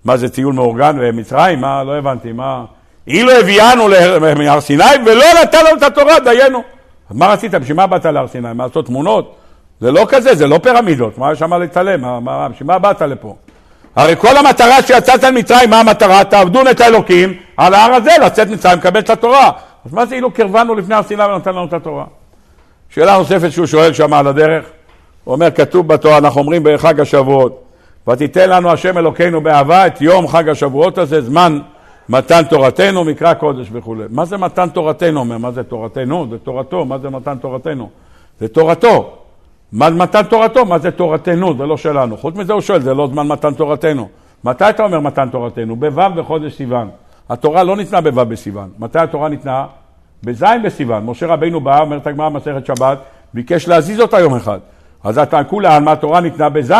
מה 0.04 0.16
זה 0.16 0.28
טיול 0.28 0.54
מאורגן 0.54 0.96
במצרים? 1.00 1.60
מה? 1.60 1.84
לא 1.84 1.98
הבנתי, 1.98 2.32
מה... 2.32 2.64
אילו 3.06 3.32
הביאנו 3.32 3.88
להר 4.36 4.60
סיני 4.60 4.84
ולא 5.06 5.24
נתן 5.42 5.64
לנו 5.64 5.76
את 5.76 5.82
התורה, 5.82 6.20
דיינו. 6.20 6.62
אז 7.10 7.16
מה 7.16 7.26
רצית? 7.26 7.54
בשביל 7.54 7.76
מה 7.76 7.86
באת 7.86 8.06
להר 8.06 8.28
סיני? 8.28 8.52
מה 8.54 8.66
לעשות 8.66 8.86
תמונות? 8.86 9.34
זה 9.80 9.92
לא 9.92 10.06
כזה, 10.08 10.34
זה 10.34 10.46
לא 10.46 10.58
פירמידות, 10.62 11.18
מה 11.18 11.32
יש 11.32 11.38
שם 11.38 11.54
לצלם? 11.54 12.24
בשביל 12.50 12.66
מה 12.66 12.78
באת 12.78 13.02
לפה? 13.02 13.36
הרי 13.96 14.16
כל 14.16 14.36
המטרה 14.36 14.82
שיצאת 14.82 15.24
ממצרים, 15.24 15.70
מה 15.70 15.80
המטרה? 15.80 16.24
תעבדון 16.24 16.68
את 16.68 16.80
האלוקים 16.80 17.34
על 17.56 17.74
ההר 17.74 17.94
הזה, 17.94 18.10
לצאת 18.26 18.48
ממצרים, 18.48 18.78
לקבל 18.78 19.00
את 19.00 19.10
התורה. 19.10 19.50
אז 19.86 19.92
מה 19.92 20.06
זה 20.06 20.14
אילו 20.14 20.30
קרבנו 20.30 20.74
לפני 20.74 20.94
הר 20.94 21.02
סיני 21.02 21.24
ונתן 21.24 21.50
לנו 21.50 21.64
את 21.64 21.72
התורה? 21.72 22.04
שאלה 22.95 23.18
נוספת 23.18 23.53
שהוא 23.53 23.66
שואל 23.66 23.93
שם 23.93 24.12
על 24.12 24.26
הדרך, 24.26 24.64
הוא 25.24 25.34
אומר, 25.34 25.51
כתוב 25.51 25.88
בתורה, 25.88 26.18
אנחנו 26.18 26.40
אומרים 26.40 26.62
בחג 26.64 27.01
השבועות, 27.01 27.62
ותיתן 28.09 28.51
לנו 28.51 28.70
השם 28.70 28.99
אלוקינו 28.99 29.40
באהבה 29.40 29.86
את 29.86 30.01
יום 30.01 30.28
חג 30.28 30.49
השבועות 30.49 30.99
הזה, 30.99 31.20
זמן 31.20 31.59
מתן 32.09 32.43
תורתנו, 32.51 33.05
מקרא 33.05 33.34
קודש 33.34 33.68
וכולי. 33.72 34.05
מה 34.11 34.24
זה 34.24 34.36
מתן 34.36 34.68
תורתנו? 34.68 35.20
אומר, 35.20 35.38
מה 35.38 35.51
זה 35.51 35.62
תורתנו? 35.62 36.26
זה 36.30 36.38
תורתו, 36.38 36.84
מה 36.84 36.99
זה 36.99 37.11
מתן 37.11 37.38
תורתנו? 37.38 37.90
זה 38.40 38.49
תורתו. 38.49 39.16
מה 39.72 39.90
מתן 39.90 40.22
תורתו? 40.22 40.64
מה 40.64 40.78
זה 40.78 40.90
תורתנו? 40.90 41.57
זה 41.59 41.66
לא 41.66 41.76
שלנו. 41.76 42.16
חוץ 42.16 42.34
מזה 42.34 42.53
הוא 42.53 42.61
שואל, 42.61 42.80
זה 42.80 42.95
לא 42.95 43.07
זמן 43.07 43.28
מתן 43.28 43.55
תורתנו. 43.55 44.09
מתי 44.45 44.70
אתה 44.70 44.84
אומר 44.84 45.01
מתן 45.01 45.28
תורתנו? 45.28 45.76
בו' 45.76 45.88
בחודש 46.16 46.57
סיוון. 46.57 46.88
התורה 47.28 47.62
לא 47.62 47.76
ניתנה 47.76 48.01
בו' 48.01 48.24
בסיוון. 48.24 48.68
מתי 48.78 48.99
התורה 48.99 49.28
ניתנה? 49.28 49.66
בז' 50.24 50.44
בסיוון. 50.64 51.04
משה 51.06 51.26
רבינו 51.26 51.60
בא, 51.60 51.80
אומרת 51.80 52.06
הגמרא 52.06 52.28
מסכת 52.28 52.66
שבת, 52.66 52.98
ביקש 53.34 53.68
להזיז 53.68 54.00
אותה 54.00 54.20
יום 54.20 54.34
אחד. 54.34 54.58
אז 55.04 55.18
אתה 55.18 55.44
כולה, 55.44 55.80
מה 55.80 55.92
התורה 55.92 56.20
ניתנה 56.20 56.48
בז', 56.48 56.72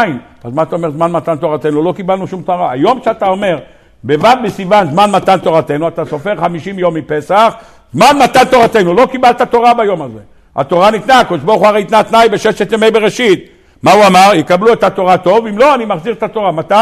אז 0.45 0.53
מה 0.55 0.63
אתה 0.63 0.77
אומר 0.77 0.91
זמן 0.91 1.13
מתן 1.13 1.37
תורתנו? 1.37 1.83
לא 1.83 1.93
קיבלנו 1.97 2.27
שום 2.27 2.43
תורה. 2.43 2.71
היום 2.71 3.01
שאתה 3.05 3.27
אומר 3.27 3.59
בו' 4.05 4.17
בסיוון 4.45 4.91
זמן 4.91 5.11
מתן 5.11 5.39
תורתנו, 5.39 5.89
אתה 5.89 6.05
סופר 6.05 6.37
50 6.37 6.79
יום 6.79 6.95
מפסח, 6.95 7.55
זמן 7.93 8.19
מתן 8.25 8.45
תורתנו, 8.45 8.95
לא 8.95 9.07
קיבלת 9.07 9.43
תורה 9.43 9.75
ביום 9.75 10.03
הזה. 10.03 10.19
התורה 10.57 10.91
ניתנה, 10.91 11.21
הקדוש 11.21 11.41
ברוך 11.41 11.61
הוא 11.61 11.69
הרי 11.69 11.81
התנה 11.81 12.03
תנאי 12.03 12.29
בששת 12.29 12.73
ימי 12.73 12.91
בראשית. 12.91 13.45
מה 13.83 13.93
הוא 13.93 14.07
אמר? 14.07 14.31
יקבלו 14.35 14.73
את 14.73 14.85
התורה 14.85 15.19
טוב, 15.19 15.47
אם 15.47 15.59
לא, 15.59 15.75
אני 15.75 15.85
מחזיר 15.85 16.13
את 16.13 16.23
התורה. 16.23 16.53
מתי? 16.53 16.75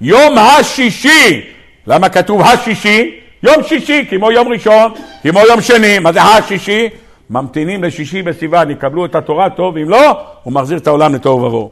יום 0.00 0.38
השישי. 0.38 1.40
למה 1.86 2.08
כתוב 2.08 2.40
השישי? 2.40 3.23
יום 3.44 3.62
שישי, 3.62 4.06
כמו 4.10 4.32
יום 4.32 4.48
ראשון, 4.48 4.92
כמו 5.22 5.40
יום 5.48 5.60
שני. 5.60 5.98
מה 5.98 6.12
זה 6.12 6.22
השישי? 6.22 6.88
ממתינים 7.30 7.84
לשישי 7.84 8.22
בסיוון, 8.22 8.70
יקבלו 8.70 9.04
את 9.04 9.14
התורה 9.14 9.50
טוב, 9.50 9.76
אם 9.76 9.88
לא, 9.88 10.20
הוא 10.42 10.52
מחזיר 10.52 10.78
את 10.78 10.86
העולם 10.86 11.14
לתוהו 11.14 11.42
ובוהו. 11.42 11.70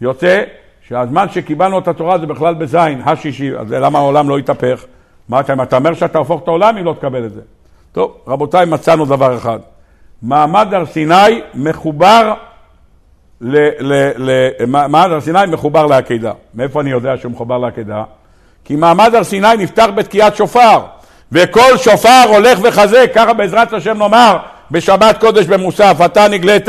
יוצא 0.00 0.42
שהזמן 0.88 1.26
שקיבלנו 1.28 1.78
את 1.78 1.88
התורה 1.88 2.18
זה 2.18 2.26
בכלל 2.26 2.54
בזין, 2.54 3.02
השישי, 3.04 3.50
אז 3.58 3.72
למה 3.72 3.98
העולם 3.98 4.28
לא 4.28 4.38
יתהפך? 4.38 4.84
מה 5.28 5.40
אתה, 5.40 5.54
אתה 5.62 5.76
אומר 5.76 5.94
שאתה 5.94 6.18
הופך 6.18 6.42
את 6.42 6.48
העולם 6.48 6.76
אם 6.76 6.84
לא 6.84 6.92
תקבל 6.92 7.24
את 7.24 7.32
זה? 7.32 7.40
טוב, 7.92 8.16
רבותיי, 8.26 8.66
מצאנו 8.66 9.04
דבר 9.04 9.36
אחד. 9.36 9.58
מעמד 10.22 10.74
הר 10.74 10.86
סיני 10.86 11.40
מחובר 11.54 12.34
ל, 13.40 13.56
ל, 13.80 14.10
ל, 14.16 14.50
מעמד 14.66 15.08
הר 15.10 15.20
סיני 15.20 15.38
מחובר 15.48 15.86
לעקידה. 15.86 16.32
מאיפה 16.54 16.80
אני 16.80 16.90
יודע 16.90 17.16
שהוא 17.16 17.32
מחובר 17.32 17.58
לעקידה? 17.58 18.04
כי 18.64 18.76
מעמד 18.76 19.14
הר 19.14 19.24
סיני 19.24 19.56
נפתח 19.58 19.86
בתקיעת 19.94 20.36
שופר, 20.36 20.80
וכל 21.32 21.76
שופר 21.76 22.24
הולך 22.28 22.58
וחזק, 22.62 23.10
ככה 23.14 23.32
בעזרת 23.32 23.72
השם 23.72 23.98
נאמר 23.98 24.36
בשבת 24.70 25.20
קודש 25.20 25.46
במוסף, 25.46 25.96
אתה 26.04 26.28
נגלית 26.28 26.68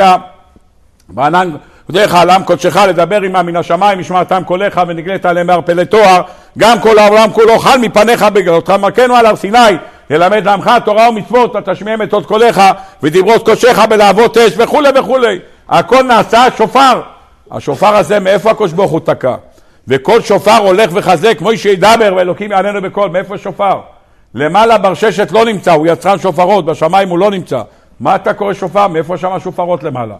וענן 1.10 1.51
בדרך 1.89 2.16
העולם 2.16 2.43
קודשך 2.43 2.76
לדבר 2.76 3.22
עמה 3.22 3.43
מן 3.43 3.55
השמיים, 3.55 3.99
ישמע 3.99 4.24
טעם 4.24 4.43
קולך 4.43 4.82
ונגלית 4.88 5.26
עליהם 5.26 5.47
מערפלי 5.47 5.86
תואר, 5.86 6.22
גם 6.57 6.80
כל 6.80 6.99
העולם 6.99 7.32
כולו 7.34 7.60
חל 7.60 7.78
מפניך 7.78 8.24
בגללותך 8.24 8.70
מלכנו 8.70 9.16
על 9.16 9.26
הר 9.26 9.36
סיני, 9.36 9.57
ללמד 10.10 10.45
לעמך 10.45 10.72
תורה 10.86 11.10
ומצוות, 11.10 11.55
תשמיעם 11.70 12.01
את 12.01 12.14
עוד 12.14 12.26
קולך 12.26 12.62
ודברות 13.03 13.45
קודשך 13.45 13.80
בלהבות 13.89 14.38
אש 14.38 14.53
וכולי 14.57 14.89
וכולי. 14.95 15.39
הכל 15.70 16.03
נעשה 16.03 16.43
שופר. 16.57 17.01
השופר 17.51 17.95
הזה, 17.95 18.20
מאיפה 18.20 18.51
הקדוש 18.51 18.72
ברוך 18.72 18.91
הוא 18.91 18.99
תקע? 18.99 19.36
וכל 19.88 20.22
שופר 20.22 20.57
הולך 20.57 20.89
וחזק, 20.93 21.38
כמו 21.38 21.51
איש 21.51 21.64
שידבר 21.64 22.14
ואלוקים 22.18 22.51
יעננו 22.51 22.82
בקול, 22.82 23.10
מאיפה 23.10 23.38
שופר? 23.38 23.80
למעלה 24.34 24.78
ברששת 24.78 25.32
לא 25.32 25.46
נמצא, 25.46 25.72
הוא 25.72 25.88
יצרן 25.88 26.20
שופרות, 26.20 26.66
בשמיים 26.66 27.10
הוא 27.10 27.20
לא 27.20 27.32
נמצא. 27.32 27.62
מה 28.00 28.16
אתה 28.16 28.34
קורא 28.34 28.54
שופר? 28.54 28.88
מאיפה 28.88 29.18
שם 29.18 29.32
השופרות 29.32 29.84
למעלה? 29.84 30.16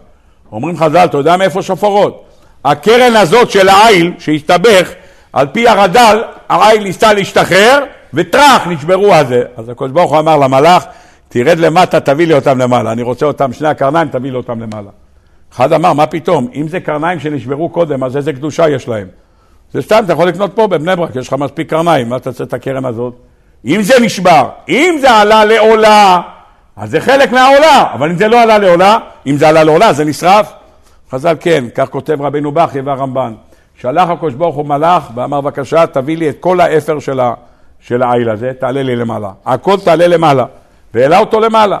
אומרים 0.52 0.76
חז"ל, 0.76 1.04
אתה 1.04 1.18
יודע 1.18 1.36
מאיפה 1.36 1.62
שופרות? 1.62 2.24
הקרן 2.64 3.16
הזאת 3.16 3.50
של 3.50 3.68
העיל, 3.68 4.12
שהסתבך, 4.18 4.92
על 5.32 5.46
פי 5.46 5.68
הרד"ל, 5.68 6.22
העיל 6.48 6.82
ניסה 6.82 7.12
להשתחרר, 7.12 7.84
וטראח, 8.14 8.66
נשברו 8.66 9.14
על 9.14 9.26
זה. 9.26 9.42
אז 9.56 9.68
הקדוש 9.68 9.90
ברוך 9.90 10.10
הוא 10.10 10.18
אמר 10.18 10.36
למלאך, 10.36 10.84
תרד 11.28 11.58
למטה, 11.58 12.00
תביא 12.00 12.26
לי 12.26 12.34
אותם 12.34 12.58
למעלה. 12.58 12.92
אני 12.92 13.02
רוצה 13.02 13.26
אותם, 13.26 13.52
שני 13.52 13.68
הקרניים, 13.68 14.08
תביא 14.08 14.30
לי 14.30 14.36
אותם 14.36 14.60
למעלה. 14.60 14.90
אחד 15.52 15.72
אמר, 15.72 15.92
מה 15.92 16.06
פתאום, 16.06 16.48
אם 16.54 16.68
זה 16.68 16.80
קרניים 16.80 17.20
שנשברו 17.20 17.68
קודם, 17.68 18.04
אז 18.04 18.16
איזה 18.16 18.32
קדושה 18.32 18.68
יש 18.68 18.88
להם? 18.88 19.06
זה 19.72 19.82
סתם, 19.82 20.02
אתה 20.04 20.12
יכול 20.12 20.28
לקנות 20.28 20.50
פה 20.54 20.66
בבני 20.66 20.96
ברק, 20.96 21.16
יש 21.16 21.28
לך 21.28 21.34
מספיק 21.34 21.70
קרניים, 21.70 22.08
מה 22.08 22.16
אתה 22.16 22.30
רוצה 22.30 22.44
את 22.44 22.54
הקרן 22.54 22.84
הזאת? 22.84 23.14
אם 23.66 23.82
זה 23.82 23.94
נשבר, 24.00 24.48
אם 24.68 24.96
זה 25.00 25.10
עלה 25.10 25.44
לעולה, 25.44 26.20
אז 26.76 26.90
זה 26.90 27.00
חלק 27.00 27.32
מהעולה, 27.32 27.84
אבל 27.94 28.10
אם 28.10 28.16
זה 28.16 28.28
לא 28.28 28.42
עלה 28.42 28.58
לעולה, 28.58 28.98
אם 29.26 29.36
זה 29.36 29.48
עלה 29.48 29.64
לעולה, 29.64 29.92
זה 29.92 30.04
נשרף. 30.04 30.52
חז"ל 31.10 31.36
כן, 31.40 31.64
כך 31.74 31.88
כותב 31.88 32.22
רבנו 32.22 32.52
בכי 32.52 32.80
והרמב"ן. 32.80 33.32
שלח 33.80 34.08
הקדוש 34.08 34.34
ברוך 34.34 34.56
הוא 34.56 34.66
מלאך 34.66 35.10
ואמר 35.14 35.40
בבקשה 35.40 35.86
תביא 35.86 36.16
לי 36.16 36.28
את 36.28 36.36
כל 36.40 36.60
האפר 36.60 36.98
של, 36.98 37.20
ה, 37.20 37.34
של 37.80 38.02
העיל 38.02 38.30
הזה, 38.30 38.52
תעלה 38.60 38.82
לי 38.82 38.96
למעלה. 38.96 39.30
הכל 39.46 39.76
תעלה 39.84 40.06
למעלה. 40.06 40.44
והעלה 40.94 41.18
אותו 41.18 41.40
למעלה. 41.40 41.78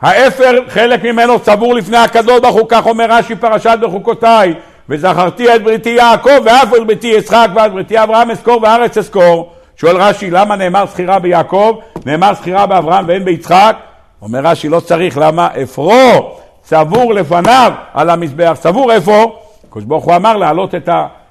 האפר, 0.00 0.58
חלק 0.68 1.04
ממנו 1.04 1.38
צבור 1.38 1.74
לפני 1.74 1.96
הקדוש 1.96 2.40
ברוך 2.40 2.56
הוא, 2.56 2.66
כך 2.68 2.86
אומר 2.86 3.06
רש"י 3.08 3.36
פרשת 3.36 3.78
בחוקותיי, 3.80 4.54
וזכרתי 4.88 5.54
את 5.54 5.62
בריתי 5.62 5.90
יעקב 5.90 6.40
ואף 6.44 6.74
את 6.74 6.86
בריתי 6.86 7.08
יצחק 7.08 7.48
ואת 7.54 7.72
בריתי 7.72 8.02
אברהם 8.02 8.30
אזכור 8.30 8.62
וארץ 8.62 8.98
אזכור. 8.98 9.55
שואל 9.76 9.96
רש"י, 9.96 10.30
למה 10.30 10.56
נאמר 10.56 10.86
זכירה 10.86 11.18
ביעקב, 11.18 11.78
נאמר 12.06 12.34
זכירה 12.34 12.66
באברהם 12.66 13.04
ואין 13.08 13.24
ביצחק? 13.24 13.76
אומר 14.22 14.40
רש"י, 14.44 14.68
לא 14.68 14.80
צריך, 14.80 15.18
למה? 15.18 15.48
אפרו 15.62 16.36
צבור 16.62 17.14
לפניו 17.14 17.72
על 17.94 18.10
המזבח. 18.10 18.56
צבור 18.60 18.92
איפה? 18.92 19.40
הקדוש 19.68 19.84
ברוך 19.84 20.04
הוא 20.04 20.16
אמר 20.16 20.36
להעלות 20.36 20.74
את 20.74 20.88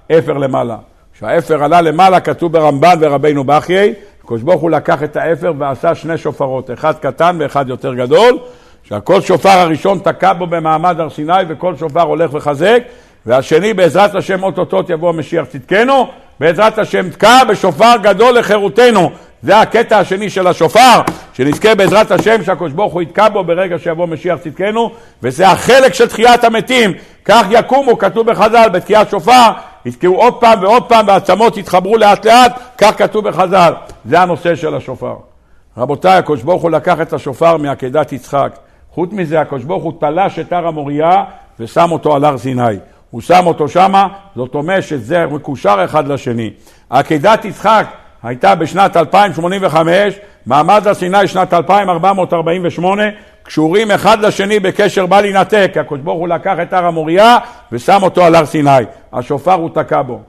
האפר 0.10 0.34
למעלה. 0.34 0.78
כשהאפר 1.14 1.64
עלה 1.64 1.82
למעלה, 1.82 2.20
כתוב 2.20 2.52
ברמב"ן 2.52 2.98
ורבינו 3.00 3.44
בחיי, 3.44 3.94
הקדוש 4.24 4.42
ברוך 4.42 4.62
הוא 4.62 4.70
לקח 4.72 5.04
את 5.04 5.16
האפר 5.16 5.54
ועשה 5.58 5.96
שני 5.96 6.18
שופרות, 6.18 6.72
אחד 6.72 6.94
קטן 6.96 7.38
ואחד 7.40 7.70
יותר 7.70 7.94
גדול, 7.94 8.38
שהכל 8.84 9.22
שופר 9.22 9.50
הראשון 9.50 10.00
תקע 10.00 10.34
בו 10.34 10.48
במעמד 10.48 11.00
הר 11.00 11.10
סיני 11.10 11.34
וכל 11.48 11.76
שופר 11.76 12.02
הולך 12.02 12.34
וחזק, 12.34 12.84
והשני 13.26 13.74
בעזרת 13.74 14.16
השם 14.16 14.44
אוטוטוט 14.44 14.90
יבוא 14.90 15.14
משיח 15.14 15.46
צדקנו, 15.46 16.08
בעזרת 16.40 16.78
השם 16.78 17.10
תקע 17.10 17.44
בשופר 17.44 17.94
גדול 18.02 18.40
לחירותנו. 18.40 19.12
זה 19.44 19.60
הקטע 19.60 20.00
השני 20.00 20.30
של 20.30 20.48
השופר, 20.48 21.02
שנזכה 21.34 21.76
בעזרת 21.76 22.12
השם 22.12 22.44
שהקדוש 22.44 22.72
ברוך 22.72 22.94
הוא 22.94 23.02
יתקע 23.02 23.30
בו 23.30 23.44
ברגע 23.44 23.80
שיבוא 23.80 24.08
משיח 24.08 24.40
צדקנו, 24.40 24.92
וזה 25.24 25.48
החלק 25.48 25.94
של 25.94 26.08
תחיית 26.08 26.44
המתים. 26.44 26.94
כך 27.26 27.46
יקומו, 27.50 27.98
כתוב 27.98 28.32
בחז"ל, 28.32 28.70
בתקיעת 28.74 29.10
שופר, 29.10 29.52
יתקעו 29.86 30.16
עוד 30.16 30.34
פעם 30.34 30.64
ועוד 30.64 30.84
פעם, 30.84 31.08
והעצמות 31.08 31.58
יתחברו 31.58 31.98
לאט 31.98 32.26
לאט, 32.26 32.60
כך 32.78 32.98
כתוב 32.98 33.30
בחז"ל. 33.30 33.74
זה 34.06 34.20
הנושא 34.20 34.56
של 34.56 34.76
השופר. 34.76 35.16
רבותיי, 35.78 36.18
הקדוש 36.18 36.44
ברוך 36.44 36.62
הוא 36.62 36.72
לקח 36.72 37.02
את 37.02 37.14
השופר 37.14 37.58
מעקדת 37.58 38.12
יצחק. 38.12 38.58
חוץ 38.92 39.10
מזה, 39.14 39.42
הקדוש 39.42 39.64
ברוך 39.64 39.84
הוא 39.84 39.94
תלש 40.00 40.40
את 40.40 40.54
הר 40.54 40.68
המוריה 40.68 41.24
ושם 41.60 41.92
אותו 41.92 42.16
על 42.16 42.26
הר 42.26 42.38
סיני. 42.38 42.78
הוא 43.16 43.22
שם 43.22 43.48
אותו 43.48 43.68
שמה, 43.68 44.08
זאת 44.36 44.56
אומרת 44.56 44.84
שזה 44.84 45.26
מקושר 45.26 45.82
אחד 45.86 46.08
לשני. 46.08 46.50
עקדת 46.90 47.46
יצחק 47.46 47.88
הייתה 48.24 48.56
בשנת 48.56 48.98
2085, 48.98 50.20
מעמד 50.46 50.88
הר 50.88 50.94
סיני 50.94 51.28
שנת 51.28 51.54
2448, 51.54 53.04
קשורים 53.44 53.92
אחד 53.92 54.20
לשני 54.20 54.60
בקשר 54.60 55.06
בל 55.06 55.26
יינתק, 55.26 55.70
כי 55.74 55.80
הקדוש 55.80 56.00
ברוך 56.00 56.20
הוא 56.20 56.28
לקח 56.28 56.56
את 56.62 56.74
הר 56.74 56.86
המוריה 56.86 57.38
ושם 57.72 58.04
אותו 58.04 58.24
על 58.24 58.36
הר 58.36 58.46
סיני. 58.46 58.84
השופר 59.14 59.54
הוא 59.54 59.70
תקע 59.74 60.02
בו. 60.02 60.20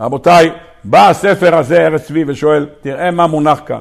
רבותיי, 0.00 0.50
בא 0.84 1.08
הספר 1.08 1.56
הזה, 1.56 1.86
ארץ 1.86 2.06
צבי, 2.06 2.24
ושואל, 2.26 2.66
תראה 2.80 3.10
מה 3.10 3.26
מונח 3.26 3.60
כאן. 3.66 3.80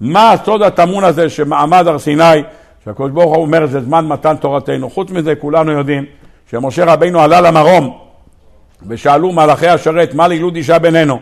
מה 0.00 0.32
הסוד 0.32 0.62
הטמון 0.62 1.04
הזה 1.04 1.28
שמעמד 1.28 1.86
הר 1.86 1.98
סיני, 1.98 2.42
שהקדוש 2.84 3.10
ברוך 3.10 3.34
הוא 3.34 3.42
אומר, 3.42 3.66
זה 3.66 3.80
זמן 3.80 4.06
מתן 4.06 4.36
תורתנו. 4.36 4.90
חוץ 4.90 5.10
מזה, 5.10 5.34
כולנו 5.34 5.72
יודעים 5.72 6.04
שמשה 6.50 6.84
רבינו 6.84 7.20
עלה 7.20 7.40
למרום 7.40 7.98
ושאלו 8.88 9.32
מלאכי 9.32 9.68
השרת, 9.68 10.14
מה 10.14 10.28
לילוד 10.28 10.56
אישה 10.56 10.78
בינינו? 10.78 11.18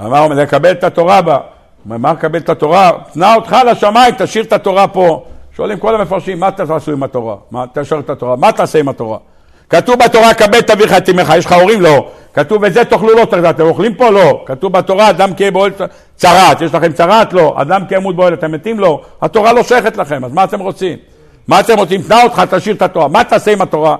אמר, 0.00 0.28
לקבל 0.28 0.70
את 0.70 0.84
התורה 0.84 1.22
בה. 1.22 1.38
מה 1.84 2.12
לקבל 2.12 2.38
את 2.38 2.48
התורה? 2.48 2.90
תנע 3.12 3.34
אותך 3.34 3.56
לשמיים, 3.66 4.14
תשאיר 4.18 4.44
את 4.44 4.52
התורה 4.52 4.88
פה. 4.88 5.24
שואלים 5.56 5.78
כל 5.78 5.94
המפרשים, 5.94 6.40
מה 6.40 6.50
תעשו 6.50 6.92
עם 6.92 7.02
התורה? 7.02 7.36
מה, 7.50 7.64
תשאיר 7.72 8.00
את 8.00 8.10
התורה. 8.10 8.36
מה 8.36 8.52
תעשה 8.52 8.78
עם 8.78 8.88
התורה? 8.88 9.18
כתוב 9.70 9.98
בתורה, 10.04 10.34
כבד 10.34 10.54
את 10.54 10.70
אביך 10.70 10.92
את 10.92 11.08
אמך, 11.08 11.32
יש 11.36 11.46
לך 11.46 11.52
הורים? 11.52 11.80
לא. 11.80 12.08
כתוב, 12.34 12.62
וזה 12.62 12.84
תאכלו 12.84 13.14
לא 13.14 13.24
תרדת, 13.24 13.54
אתם 13.54 13.64
אוכלים 13.64 13.94
פה? 13.94 14.10
לא. 14.10 14.42
כתוב 14.46 14.72
בתורה, 14.72 15.10
אדם 15.10 15.34
כהיה 15.34 15.50
באוהל 15.50 15.72
צרת, 16.16 16.60
יש 16.60 16.74
לכם 16.74 16.92
צרת? 16.92 17.32
לא. 17.32 17.54
אדם 17.56 17.86
כהיה 17.88 17.98
ימות 17.98 18.16
באוהל, 18.16 18.34
אתם 18.34 18.52
מתים? 18.52 18.80
לא. 18.80 19.00
התורה 19.22 19.52
לא 19.52 19.62
שייכת 19.62 19.96
לכם, 19.96 20.24
אז 20.24 20.32
מה 20.32 20.44
אתם 20.44 20.60
רוצים? 20.60 20.98
מה 21.48 21.60
אתם 21.60 21.78
רוצים? 21.78 22.02
תנע 22.02 22.22
אותך, 22.22 22.42
תשאיר 22.50 22.74
את 22.76 22.82
התורה. 22.82 23.08
מה 23.08 23.24
תעשה 23.24 23.52
עם 23.52 23.62
התורה? 23.62 23.96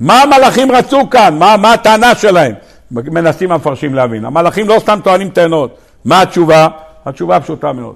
מה 0.00 0.22
המלאכים 0.22 0.72
רצו 0.72 1.10
כאן? 1.10 1.38
מה, 1.38 1.56
מה 1.56 1.72
הטענה 1.72 2.14
שלהם? 2.14 2.52
מנסים 2.90 3.52
המפרשים 3.52 3.94
להבין. 3.94 4.24
המלאכים 4.24 4.68
לא 4.68 4.78
סתם 4.78 4.98
טוענים 5.04 5.28
טענות. 5.28 5.78
מה 6.04 6.22
התשובה? 6.22 6.68
התשובה 7.06 7.40
פשוטה 7.40 7.72
מאוד. 7.72 7.94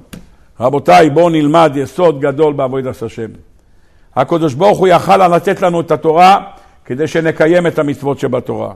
רבותיי, 0.61 1.11
בואו 1.11 1.29
נלמד 1.29 1.73
יסוד 1.75 2.21
גדול 2.21 2.53
בעבודת 2.53 3.03
השם. 3.03 3.29
הקדוש 4.17 4.55
ברוך 4.55 4.79
הוא 4.79 4.89
יכל 4.89 5.29
לתת 5.29 5.63
לנו 5.63 5.81
את 5.81 5.91
התורה 5.91 6.39
כדי 6.85 7.07
שנקיים 7.07 7.67
את 7.67 7.79
המצוות 7.79 8.19
שבתורה. 8.19 8.73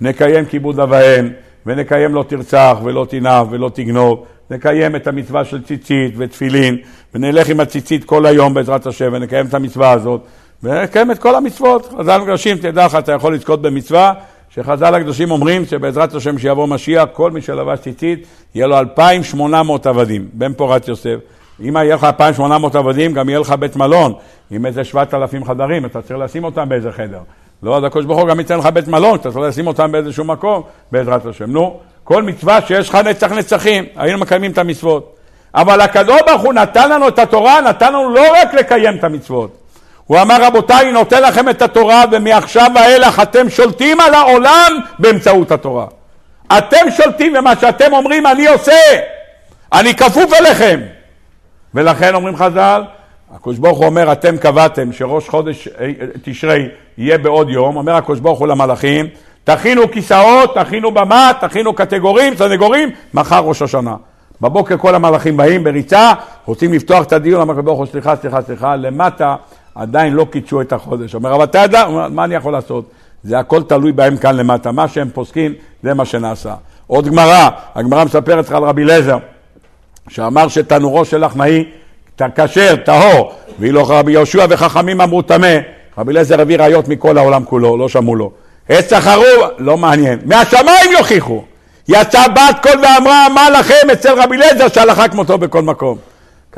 נקיים 0.00 0.44
כיבוד 0.44 0.80
אב 0.80 0.90
ואם, 0.90 1.28
ונקיים 1.66 2.14
לא 2.14 2.24
תרצח 2.28 2.76
ולא 2.84 3.06
תנאף 3.10 3.46
ולא 3.50 3.70
תגנוב, 3.74 4.24
נקיים 4.50 4.96
את 4.96 5.06
המצווה 5.06 5.44
של 5.44 5.62
ציצית 5.64 6.14
ותפילין, 6.16 6.76
ונלך 7.14 7.48
עם 7.48 7.60
הציצית 7.60 8.04
כל 8.04 8.26
היום 8.26 8.54
בעזרת 8.54 8.86
השם, 8.86 9.10
ונקיים 9.12 9.46
את 9.46 9.54
המצווה 9.54 9.92
הזאת, 9.92 10.20
ונקיים 10.62 11.10
את 11.10 11.18
כל 11.18 11.34
המצוות. 11.34 11.88
חז"ל 11.98 12.20
הקדושים, 12.20 12.56
תדע 12.56 12.86
לך, 12.86 12.94
אתה 12.94 13.12
יכול 13.12 13.34
לזכות 13.34 13.62
במצווה, 13.62 14.12
שחז"ל 14.54 14.94
הקדושים 14.94 15.30
אומרים 15.30 15.66
שבעזרת 15.66 16.14
השם 16.14 16.38
שיבוא 16.38 16.66
משיח, 16.66 17.04
כל 17.12 17.30
מי 17.30 17.42
שלבש 17.42 17.78
ציצית, 17.78 18.26
יהיה 18.54 18.66
לו 18.66 18.78
2,800 18.78 19.86
עבדים, 19.86 20.28
בן 20.32 20.52
פורת 20.52 20.88
יוסף. 20.88 21.16
אם 21.60 21.76
יהיה 21.76 21.94
לך 21.94 22.04
2,800 22.04 22.74
עבדים, 22.74 23.12
גם 23.12 23.28
יהיה 23.28 23.40
לך 23.40 23.50
בית 23.50 23.76
מלון, 23.76 24.14
עם 24.50 24.66
איזה 24.66 24.84
7,000 24.84 25.44
חדרים, 25.44 25.84
אתה 25.84 26.02
צריך 26.02 26.20
לשים 26.20 26.44
אותם 26.44 26.68
באיזה 26.68 26.92
חדר. 26.92 27.20
לא, 27.62 27.76
אז 27.76 27.84
הקדוש 27.84 28.04
ברוך 28.04 28.20
הוא 28.20 28.28
גם 28.28 28.40
ייתן 28.40 28.58
לך 28.58 28.66
בית 28.66 28.88
מלון, 28.88 29.14
אתה 29.14 29.30
צריך 29.30 29.44
לשים 29.44 29.66
אותם 29.66 29.92
באיזשהו 29.92 30.24
מקום, 30.24 30.62
בעזרת 30.92 31.26
השם. 31.26 31.50
נו, 31.50 31.80
כל 32.04 32.22
מצווה 32.22 32.60
שיש 32.60 32.88
לך 32.88 32.94
נצח 32.94 33.32
נצחים, 33.32 33.84
היינו 33.96 34.18
מקיימים 34.18 34.50
את 34.50 34.58
המצוות. 34.58 35.14
אבל 35.54 35.80
הקדוש 35.80 36.20
ברוך 36.26 36.42
הוא 36.42 36.52
נתן 36.52 36.90
לנו 36.90 37.08
את 37.08 37.18
התורה, 37.18 37.60
נתן 37.60 37.92
לנו 37.92 38.10
לא 38.10 38.22
רק 38.42 38.54
לקיים 38.54 38.96
את 38.96 39.04
המצוות. 39.04 39.67
הוא 40.08 40.20
אמר, 40.20 40.36
רבותיי, 40.42 40.82
אני 40.82 40.92
נותן 40.92 41.22
לכם 41.22 41.48
את 41.48 41.62
התורה, 41.62 42.04
ומעכשיו 42.12 42.70
ואילך 42.74 43.20
אתם 43.22 43.50
שולטים 43.50 44.00
על 44.00 44.14
העולם 44.14 44.72
באמצעות 44.98 45.50
התורה. 45.50 45.86
אתם 46.58 46.90
שולטים, 46.96 47.34
ומה 47.38 47.56
שאתם 47.60 47.92
אומרים 47.92 48.26
אני 48.26 48.46
עושה. 48.46 48.80
אני 49.72 49.94
כפוף 49.94 50.32
אליכם. 50.40 50.80
ולכן 51.74 52.14
אומרים 52.14 52.36
חז"ל, 52.36 52.82
הקדוש 53.34 53.58
ברוך 53.58 53.78
הוא 53.78 53.86
אומר, 53.86 54.12
אתם 54.12 54.36
קבעתם 54.36 54.92
שראש 54.92 55.28
חודש 55.28 55.68
אה, 55.80 55.90
תשרי 56.22 56.68
יהיה 56.98 57.18
בעוד 57.18 57.50
יום, 57.50 57.76
אומר 57.76 57.94
הקדוש 57.94 58.20
ברוך 58.20 58.38
הוא 58.38 58.48
למלאכים, 58.48 59.06
תכינו 59.44 59.90
כיסאות, 59.90 60.54
תכינו 60.54 60.90
במה, 60.90 61.32
תכינו 61.40 61.72
קטגורים, 61.72 62.36
סנגורים, 62.36 62.90
מחר 63.14 63.40
ראש 63.40 63.62
השנה. 63.62 63.96
בבוקר 64.40 64.76
כל 64.76 64.94
המלאכים 64.94 65.36
באים 65.36 65.64
בריצה, 65.64 66.12
רוצים 66.44 66.72
לפתוח 66.72 67.06
את 67.06 67.12
הדיון, 67.12 67.40
אומר 67.40 67.52
הקדוש 67.52 67.64
ברוך 67.64 67.78
הוא, 67.78 67.86
סליחה, 67.86 68.16
סליחה, 68.16 68.42
סליחה, 68.42 68.76
למטה 68.76 69.36
עדיין 69.78 70.12
לא 70.12 70.26
קידשו 70.30 70.60
את 70.60 70.72
החודש. 70.72 71.14
אומר, 71.14 71.34
אבל 71.34 71.44
אתה 71.44 71.58
יודע, 71.58 71.86
מה 72.10 72.24
אני 72.24 72.34
יכול 72.34 72.52
לעשות? 72.52 72.90
זה 73.24 73.38
הכל 73.38 73.62
תלוי 73.62 73.92
בהם 73.92 74.16
כאן 74.16 74.36
למטה. 74.36 74.72
מה 74.72 74.88
שהם 74.88 75.08
פוסקים, 75.14 75.54
זה 75.82 75.94
מה 75.94 76.04
שנעשה. 76.04 76.54
עוד 76.86 77.08
גמרא, 77.08 77.48
הגמרא 77.74 78.04
מספרת 78.04 78.46
לך 78.46 78.52
על 78.52 78.62
רבי 78.62 78.82
אליעזר, 78.82 79.18
שאמר 80.08 80.48
שתנורו 80.48 81.04
של 81.04 81.24
לחנאי 81.24 81.64
כשר, 82.34 82.76
טהור, 82.76 83.32
ואילו 83.58 83.88
רבי 83.88 84.12
יהושע 84.12 84.46
וחכמים 84.50 85.00
אמרו 85.00 85.22
טמא, 85.22 85.58
רבי 85.98 86.12
אליעזר 86.12 86.40
הביא 86.40 86.58
ראיות 86.58 86.88
מכל 86.88 87.18
העולם 87.18 87.44
כולו, 87.44 87.76
לא 87.76 87.88
שמעו 87.88 88.16
לו. 88.16 88.30
עץ 88.68 88.92
החרוב, 88.92 89.50
לא 89.58 89.76
מעניין. 89.76 90.18
מהשמיים 90.24 90.92
יוכיחו. 90.98 91.42
יצא 91.88 92.28
בת 92.28 92.56
קול 92.62 92.84
ואמרה, 92.84 93.28
מה 93.34 93.50
לכם 93.50 93.90
אצל 93.92 94.22
רבי 94.22 94.36
אליעזר 94.36 94.68
שהלכה 94.68 95.08
כמותו 95.08 95.38
בכל 95.38 95.62
מקום. 95.62 95.98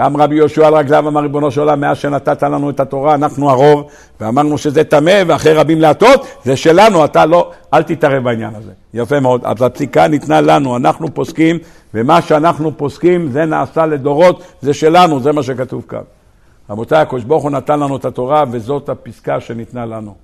קם 0.01 0.16
רבי 0.16 0.34
יהושע 0.34 0.66
על 0.66 0.74
רגליו, 0.74 1.09
אמר 1.09 1.20
ריבונו 1.20 1.51
של 1.51 1.61
עולם, 1.61 1.80
מאז 1.80 1.98
שנתת 1.98 2.42
לנו 2.42 2.70
את 2.70 2.80
התורה, 2.80 3.14
אנחנו 3.14 3.51
הרוב, 3.51 3.90
ואמרנו 4.20 4.59
שזה 4.59 4.84
טמא, 4.84 5.22
ואחרי 5.26 5.53
רבים 5.53 5.80
להטות, 5.80 6.26
זה 6.44 6.57
שלנו, 6.57 7.05
אתה 7.05 7.26
לא, 7.26 7.51
אל 7.74 7.82
תתערב 7.82 8.24
בעניין 8.24 8.55
הזה. 8.55 8.70
יפה 8.94 9.20
מאוד. 9.20 9.40
אז 9.44 9.62
הפסיקה 9.62 10.09
ניתנה 10.09 10.40
לנו, 10.40 10.76
אנחנו 10.76 11.14
פוסקים, 11.14 11.59
ומה 11.94 12.22
שאנחנו 12.22 12.76
פוסקים, 12.76 13.30
זה 13.30 13.44
נעשה 13.44 13.86
לדורות, 13.86 14.42
זה 14.61 14.74
שלנו, 14.74 15.20
זה 15.20 15.32
מה 15.32 15.42
שכתוב 15.42 15.84
כאן. 15.88 16.03
רבותיי, 16.70 16.98
הקדוש 16.98 17.24
ברוך 17.24 17.42
הוא 17.42 17.51
נתן 17.51 17.80
לנו 17.80 17.96
את 17.96 18.05
התורה, 18.05 18.44
וזאת 18.51 18.88
הפסקה 18.88 19.40
שניתנה 19.40 19.86
לנו. 19.86 20.14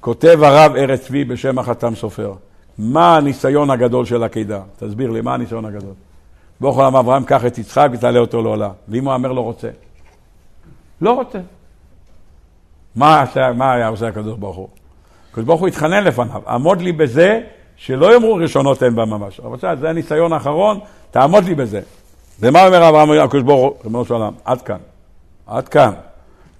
כותב 0.00 0.38
הרב 0.42 0.76
ארץ 0.76 1.00
צבי 1.00 1.24
בשם 1.24 1.58
החתם 1.58 1.94
סופר, 1.94 2.32
מה 2.78 3.16
הניסיון 3.16 3.70
הגדול 3.70 4.04
של 4.04 4.22
הקידה? 4.22 4.60
תסביר 4.78 5.10
לי, 5.10 5.20
מה 5.20 5.34
הניסיון 5.34 5.64
הגדול? 5.64 6.09
ברוך 6.60 6.78
אמר, 6.78 7.00
אברהם, 7.00 7.24
קח 7.24 7.44
את 7.46 7.58
יצחק 7.58 7.88
ותעלה 7.92 8.18
אותו 8.18 8.42
לעולה. 8.42 8.70
ואם 8.88 9.04
הוא 9.04 9.14
אומר 9.14 9.32
לא 9.32 9.40
רוצה? 9.40 9.68
לא 11.00 11.12
רוצה. 11.12 11.38
מה, 12.96 13.24
מה 13.54 13.72
היה 13.72 13.88
עושה 13.88 14.08
הקדוש 14.08 14.38
ברוך 14.38 14.56
הוא? 14.56 14.68
הקדוש 15.30 15.44
ברוך 15.44 15.60
הוא 15.60 15.68
התחנן 15.68 16.04
לפניו, 16.04 16.42
עמוד 16.48 16.80
לי 16.80 16.92
בזה 16.92 17.40
שלא 17.76 18.12
יאמרו 18.12 18.34
ראשונות 18.34 18.82
הן 18.82 18.94
בה 18.94 19.04
ממש. 19.04 19.40
רבותיי, 19.40 19.76
זה 19.76 19.90
הניסיון 19.90 20.32
האחרון, 20.32 20.80
תעמוד 21.10 21.44
לי 21.44 21.54
בזה. 21.54 21.80
ומה 22.40 22.66
אומר 22.66 22.88
אברהם 22.88 23.10
הקדוש 23.10 23.42
ברוך 23.42 23.60
הוא, 23.60 23.74
ריבונו 23.84 24.04
של 24.04 24.14
עולם? 24.14 24.32
עד 24.44 24.62
כאן. 24.62 24.78
עד 25.46 25.68
כאן. 25.68 25.92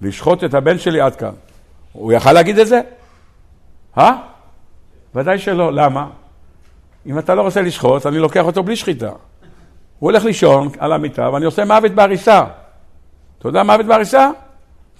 לשחוט 0.01 0.43
את 0.43 0.53
הבן 0.53 0.77
שלי 0.77 1.01
עד 1.01 1.15
כאן. 1.15 1.31
הוא 1.93 2.13
יכל 2.13 2.31
להגיד 2.31 2.59
את 2.59 2.67
זה? 2.67 2.81
אה? 3.97 4.11
ודאי 5.15 5.39
שלא. 5.39 5.73
למה? 5.73 6.07
אם 7.05 7.19
אתה 7.19 7.35
לא 7.35 7.41
רוצה 7.41 7.61
לשחוט, 7.61 8.05
אני 8.05 8.19
לוקח 8.19 8.45
אותו 8.45 8.63
בלי 8.63 8.75
שחיטה. 8.75 9.11
הוא 10.01 10.11
הולך 10.11 10.25
לישון 10.25 10.69
על 10.79 10.93
המיטה 10.93 11.29
ואני 11.33 11.45
עושה 11.45 11.65
מוות 11.65 11.91
בעריסה. 11.91 12.43
אתה 13.39 13.47
יודע 13.47 13.63
מוות 13.63 13.85
בעריסה? 13.85 14.29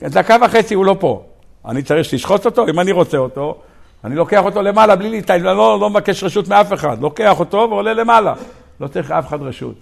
דקה 0.02 0.36
וחצי 0.42 0.74
הוא 0.74 0.86
לא 0.86 0.96
פה. 1.00 1.24
אני 1.66 1.84
צריך 1.84 2.06
שתשחוט 2.06 2.46
אותו, 2.46 2.68
אם 2.68 2.80
אני 2.80 2.92
רוצה 2.92 3.18
אותו, 3.18 3.58
אני 4.04 4.16
לוקח 4.16 4.44
אותו 4.44 4.62
למעלה 4.62 4.96
בלי 4.96 5.10
להתאי, 5.10 5.36
אני 5.36 5.44
לא, 5.44 5.80
לא 5.80 5.90
מבקש 5.90 6.24
רשות 6.24 6.48
מאף 6.48 6.74
אחד. 6.74 7.02
לוקח 7.02 7.40
אותו 7.40 7.68
ועולה 7.70 7.94
למעלה. 7.94 8.34
לא 8.80 8.88
צריך 8.88 9.12
אף 9.12 9.28
אחד 9.28 9.42
רשות. 9.42 9.76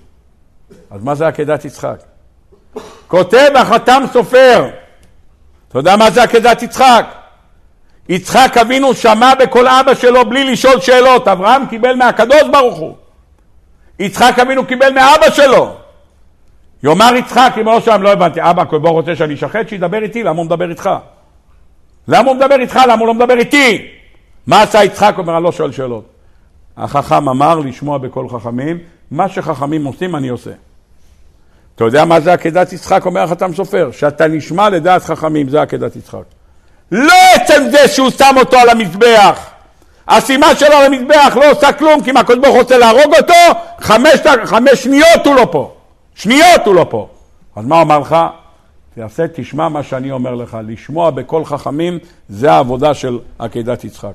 אז 0.92 1.04
מה 1.04 1.16
זה 1.16 1.28
עקדת 1.28 1.66
יצחק? 1.66 2.04
כותב 3.08 3.50
החתם 3.56 4.04
סופר. 4.14 4.70
אתה 5.70 5.80
יודע 5.80 5.96
מה 5.96 6.12
זה 6.12 6.24
עקדת 6.24 6.64
יצחק? 6.64 7.06
יצחק 8.10 8.58
אבינו 8.62 8.94
שמע 8.94 9.34
בקול 9.36 9.68
אבא 9.68 9.94
שלו 9.94 10.26
בלי 10.26 10.52
לשאול 10.52 10.80
שאלות. 10.80 11.28
אברהם 11.28 11.66
קיבל 11.66 11.96
מהקדוש 11.96 12.44
ברוך 12.52 12.78
הוא. 12.78 12.96
יצחק 14.00 14.39
אבינו 14.39 14.66
קיבל 14.66 14.93
מאבא 14.93 15.30
שלו. 15.30 15.76
יאמר 16.84 17.16
יצחק, 17.16 17.54
אם 17.60 17.66
לא 17.66 17.82
שם, 17.82 18.02
לא 18.02 18.12
הבנתי, 18.12 18.39
אבא, 18.41 18.64
בוא 18.64 18.89
רוצה 18.89 19.16
שאני 19.16 19.34
אשחט? 19.34 19.70
שידבר 19.70 20.04
איתי, 20.04 20.24
למה 20.24 20.38
הוא 20.38 20.45
מדבר 20.45 20.70
איתך? 20.70 20.89
למה 22.08 22.30
הוא 22.30 22.38
מדבר 22.38 22.56
איתך? 22.60 22.80
למה 22.88 23.00
הוא 23.00 23.08
לא 23.08 23.14
מדבר 23.14 23.38
איתי? 23.38 23.88
מה 24.47 24.62
עשה 24.62 24.84
יצחק? 24.84 25.16
אומר, 25.18 25.36
אני 25.36 25.43
לא 25.43 25.52
שואל 25.52 25.72
שאלות. 25.72 26.06
החכם 26.78 27.30
אמר 27.30 27.60
לשמוע 27.60 27.97
בכל 27.97 28.30
חכמים, 28.30 28.78
מה 29.12 29.30
שחכמים 29.30 29.86
עושים 29.86 30.16
אני 30.16 30.30
עושה. 30.30 30.52
אתה 31.76 31.84
יודע 31.84 32.06
מה 32.06 32.20
זה 32.20 32.34
עקדת 32.34 32.74
יצחק, 32.74 33.06
אומר 33.06 33.22
החתם 33.22 33.54
סופר? 33.54 33.89
שאתה 33.91 34.28
נשמע 34.28 34.70
לדעת 34.70 35.04
חכמים, 35.04 35.50
זה 35.50 35.62
עקדת 35.62 35.95
יצחק. 35.95 36.24
לא 36.91 37.14
עצם 37.36 37.64
זה 37.72 37.88
שהוא 37.88 38.10
שם 38.10 38.36
אותו 38.38 38.58
על 38.58 38.70
המזבח. 38.70 39.50
הסימן 40.10 40.51
שלו 40.55 40.74
על 40.74 40.93
המזבח 40.93 41.38
לא 41.41 41.51
עושה 41.51 41.74
כלום, 41.74 42.03
כי 42.03 42.12
אם 42.12 42.18
הקדוש 42.18 42.39
ברוך 42.39 42.55
רוצה 42.55 42.78
להרוג 42.78 43.14
אותו, 43.18 43.60
חמש, 43.80 44.20
חמש 44.45 44.84
שניות 44.84 45.26
הוא 45.26 45.36
לא 45.36 45.47
פה. 45.51 45.74
שניות 46.16 46.66
הוא 46.66 46.76
לא 46.76 46.86
פה. 46.89 47.07
אז 47.55 47.66
מה 47.66 47.82
אומר 47.82 47.99
לך? 47.99 48.16
תעשה, 48.95 49.26
תשמע 49.34 49.70
מה 49.70 49.84
שאני 49.84 50.12
אומר 50.12 50.36
לך. 50.36 50.57
לשמוע 50.68 51.10
בקול 51.10 51.45
חכמים, 51.45 51.99
זה 52.30 52.51
העבודה 52.51 52.93
של 52.93 53.20
עקדת 53.39 53.84
יצחק. 53.84 54.14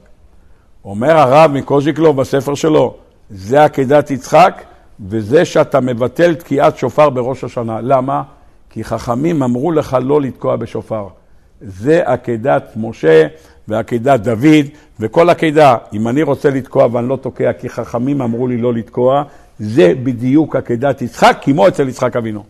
אומר 0.84 1.18
הרב 1.18 1.50
מקוז'יקלו 1.50 2.12
בספר 2.12 2.54
שלו, 2.54 2.94
זה 3.30 3.64
עקדת 3.64 4.10
יצחק, 4.10 4.62
וזה 5.08 5.44
שאתה 5.44 5.80
מבטל 5.80 6.34
תקיעת 6.34 6.78
שופר 6.78 7.10
בראש 7.10 7.44
השנה. 7.44 7.80
למה? 7.80 8.22
כי 8.70 8.84
חכמים 8.84 9.42
אמרו 9.42 9.72
לך 9.72 9.96
לא 10.02 10.20
לתקוע 10.20 10.56
בשופר. 10.56 11.08
זה 11.60 12.02
עקדת 12.04 12.72
משה 12.76 13.26
ועקדת 13.68 14.20
דוד 14.20 14.66
וכל 15.00 15.30
עקדה. 15.30 15.76
אם 15.92 16.08
אני 16.08 16.22
רוצה 16.22 16.50
לתקוע 16.50 16.88
ואני 16.92 17.08
לא 17.08 17.16
תוקע 17.16 17.52
כי 17.52 17.68
חכמים 17.68 18.22
אמרו 18.22 18.48
לי 18.48 18.56
לא 18.56 18.74
לתקוע, 18.74 19.22
זה 19.58 19.92
בדיוק 20.02 20.56
עקדת 20.56 21.02
יצחק, 21.02 21.38
כמו 21.42 21.68
אצל 21.68 21.88
יצחק 21.88 22.16
אבינו. 22.16 22.44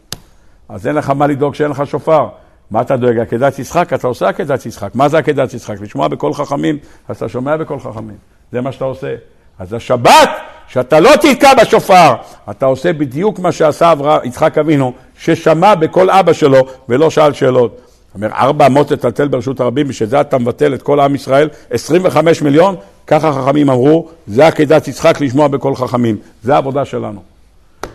אז 0.68 0.86
אין 0.86 0.94
לך 0.96 1.10
מה 1.10 1.26
לדאוג 1.26 1.54
שאין 1.54 1.70
לך 1.70 1.86
שופר. 1.86 2.28
מה 2.70 2.80
אתה 2.80 2.96
דואג? 2.96 3.18
עקדת 3.18 3.58
יצחק? 3.58 3.92
אתה 3.92 4.06
עושה 4.06 4.28
עקדת 4.28 4.66
יצחק. 4.66 4.94
מה 4.94 5.08
זה 5.08 5.18
עקדת 5.18 5.54
יצחק? 5.54 5.80
לשמוע 5.80 6.08
בקול 6.08 6.34
חכמים, 6.34 6.78
אז 7.08 7.16
אתה 7.16 7.28
שומע 7.28 7.56
בקול 7.56 7.80
חכמים. 7.80 8.16
זה 8.52 8.60
מה 8.60 8.72
שאתה 8.72 8.84
עושה. 8.84 9.14
אז 9.58 9.72
השבת, 9.72 10.30
שאתה 10.68 11.00
לא 11.00 11.10
תתקע 11.16 11.54
בשופר, 11.54 12.14
אתה 12.50 12.66
עושה 12.66 12.92
בדיוק 12.92 13.38
מה 13.38 13.52
שעשה 13.52 13.92
יצחק 14.24 14.58
אבינו, 14.58 14.92
ששמע 15.18 15.74
בקול 15.74 16.10
אבא 16.10 16.32
שלו 16.32 16.66
ולא 16.88 17.10
שאל 17.10 17.32
שאלות. 17.32 17.93
אומר, 18.14 18.28
ארבע 18.32 18.66
אמות 18.66 18.88
תטלטל 18.88 19.28
ברשות 19.28 19.60
הרבים, 19.60 19.88
בשביל 19.88 20.08
זה 20.08 20.20
אתה 20.20 20.38
מבטל 20.38 20.74
את 20.74 20.82
כל 20.82 21.00
עם 21.00 21.14
ישראל, 21.14 21.48
25 21.70 22.42
מיליון, 22.42 22.76
ככה 23.06 23.32
חכמים 23.32 23.70
אמרו, 23.70 24.08
זה 24.26 24.46
עקדת 24.46 24.88
יצחק 24.88 25.20
לשמוע 25.20 25.48
בקול 25.48 25.76
חכמים, 25.76 26.16
זה 26.42 26.54
העבודה 26.54 26.84
שלנו. 26.84 27.22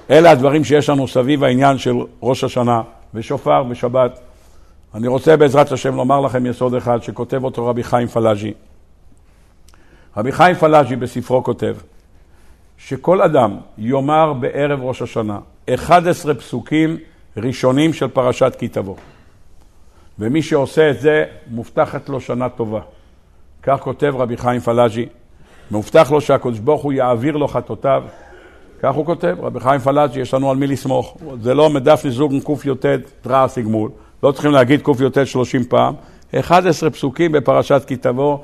אלה 0.09 0.31
הדברים 0.31 0.63
שיש 0.63 0.89
לנו 0.89 1.07
סביב 1.07 1.43
העניין 1.43 1.77
של 1.77 1.95
ראש 2.23 2.43
השנה, 2.43 2.81
ושופר 3.13 3.63
ושבת. 3.69 4.19
אני 4.95 5.07
רוצה 5.07 5.37
בעזרת 5.37 5.71
השם 5.71 5.95
לומר 5.95 6.19
לכם 6.19 6.45
יסוד 6.45 6.75
אחד 6.75 7.03
שכותב 7.03 7.43
אותו 7.43 7.67
רבי 7.67 7.83
חיים 7.83 8.07
פלאז'י. 8.07 8.53
רבי 10.17 10.31
חיים 10.31 10.55
פלאז'י 10.55 10.95
בספרו 10.95 11.43
כותב 11.43 11.75
שכל 12.77 13.21
אדם 13.21 13.57
יאמר 13.77 14.33
בערב 14.33 14.79
ראש 14.83 15.01
השנה 15.01 15.39
11 15.73 16.33
פסוקים 16.33 16.97
ראשונים 17.37 17.93
של 17.93 18.07
פרשת 18.07 18.55
כי 18.59 18.67
תבוא. 18.67 18.95
ומי 20.19 20.41
שעושה 20.41 20.89
את 20.89 20.99
זה, 20.99 21.23
מובטחת 21.47 22.09
לו 22.09 22.21
שנה 22.21 22.49
טובה. 22.49 22.79
כך 23.63 23.79
כותב 23.79 24.13
רבי 24.17 24.37
חיים 24.37 24.61
פלאז'י, 24.61 25.05
מובטח 25.71 26.11
לו 26.11 26.21
שהקדוש 26.21 26.59
ברוך 26.59 26.81
הוא 26.81 26.93
יעביר 26.93 27.37
לו 27.37 27.47
חטאותיו. 27.47 28.03
כך 28.81 28.93
הוא 28.93 29.05
כותב, 29.05 29.35
רבי 29.39 29.59
חיים 29.59 29.79
פלאג'י, 29.79 30.19
יש 30.19 30.33
לנו 30.33 30.51
על 30.51 30.57
מי 30.57 30.67
לסמוך. 30.67 31.17
זה 31.41 31.53
לא 31.53 31.69
מדף 31.69 32.01
לזוג 32.05 32.33
עם 32.33 32.39
קי"ט 32.39 32.85
תרא 33.21 33.47
סיגמול, 33.47 33.91
לא 34.23 34.31
צריכים 34.31 34.51
להגיד 34.51 34.81
קי"ט 34.85 35.25
30 35.25 35.63
פעם. 35.63 35.93
11 36.39 36.89
פסוקים 36.89 37.31
בפרשת 37.31 37.81
כי 37.87 37.95
תבוא, 37.95 38.37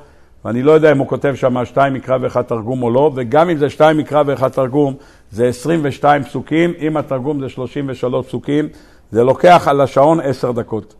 ואני 0.44 0.62
לא 0.62 0.72
יודע 0.72 0.92
אם 0.92 0.98
הוא 0.98 1.08
כותב 1.08 1.34
שם 1.34 1.64
שתיים 1.64 1.94
מקרא 1.94 2.18
ואחד 2.20 2.42
תרגום 2.42 2.82
או 2.82 2.90
לא, 2.90 3.10
וגם 3.14 3.50
אם 3.50 3.56
זה 3.56 3.70
שתיים 3.70 3.98
מקרא 3.98 4.22
ואחד 4.26 4.48
תרגום, 4.48 4.94
זה 5.30 5.48
22 5.48 6.22
פסוקים, 6.22 6.72
אם 6.80 6.96
התרגום 6.96 7.40
זה 7.40 7.48
33 7.48 8.26
פסוקים, 8.26 8.68
זה 9.10 9.24
לוקח 9.24 9.68
על 9.68 9.80
השעון 9.80 10.20
10 10.20 10.52
דקות. 10.52 10.94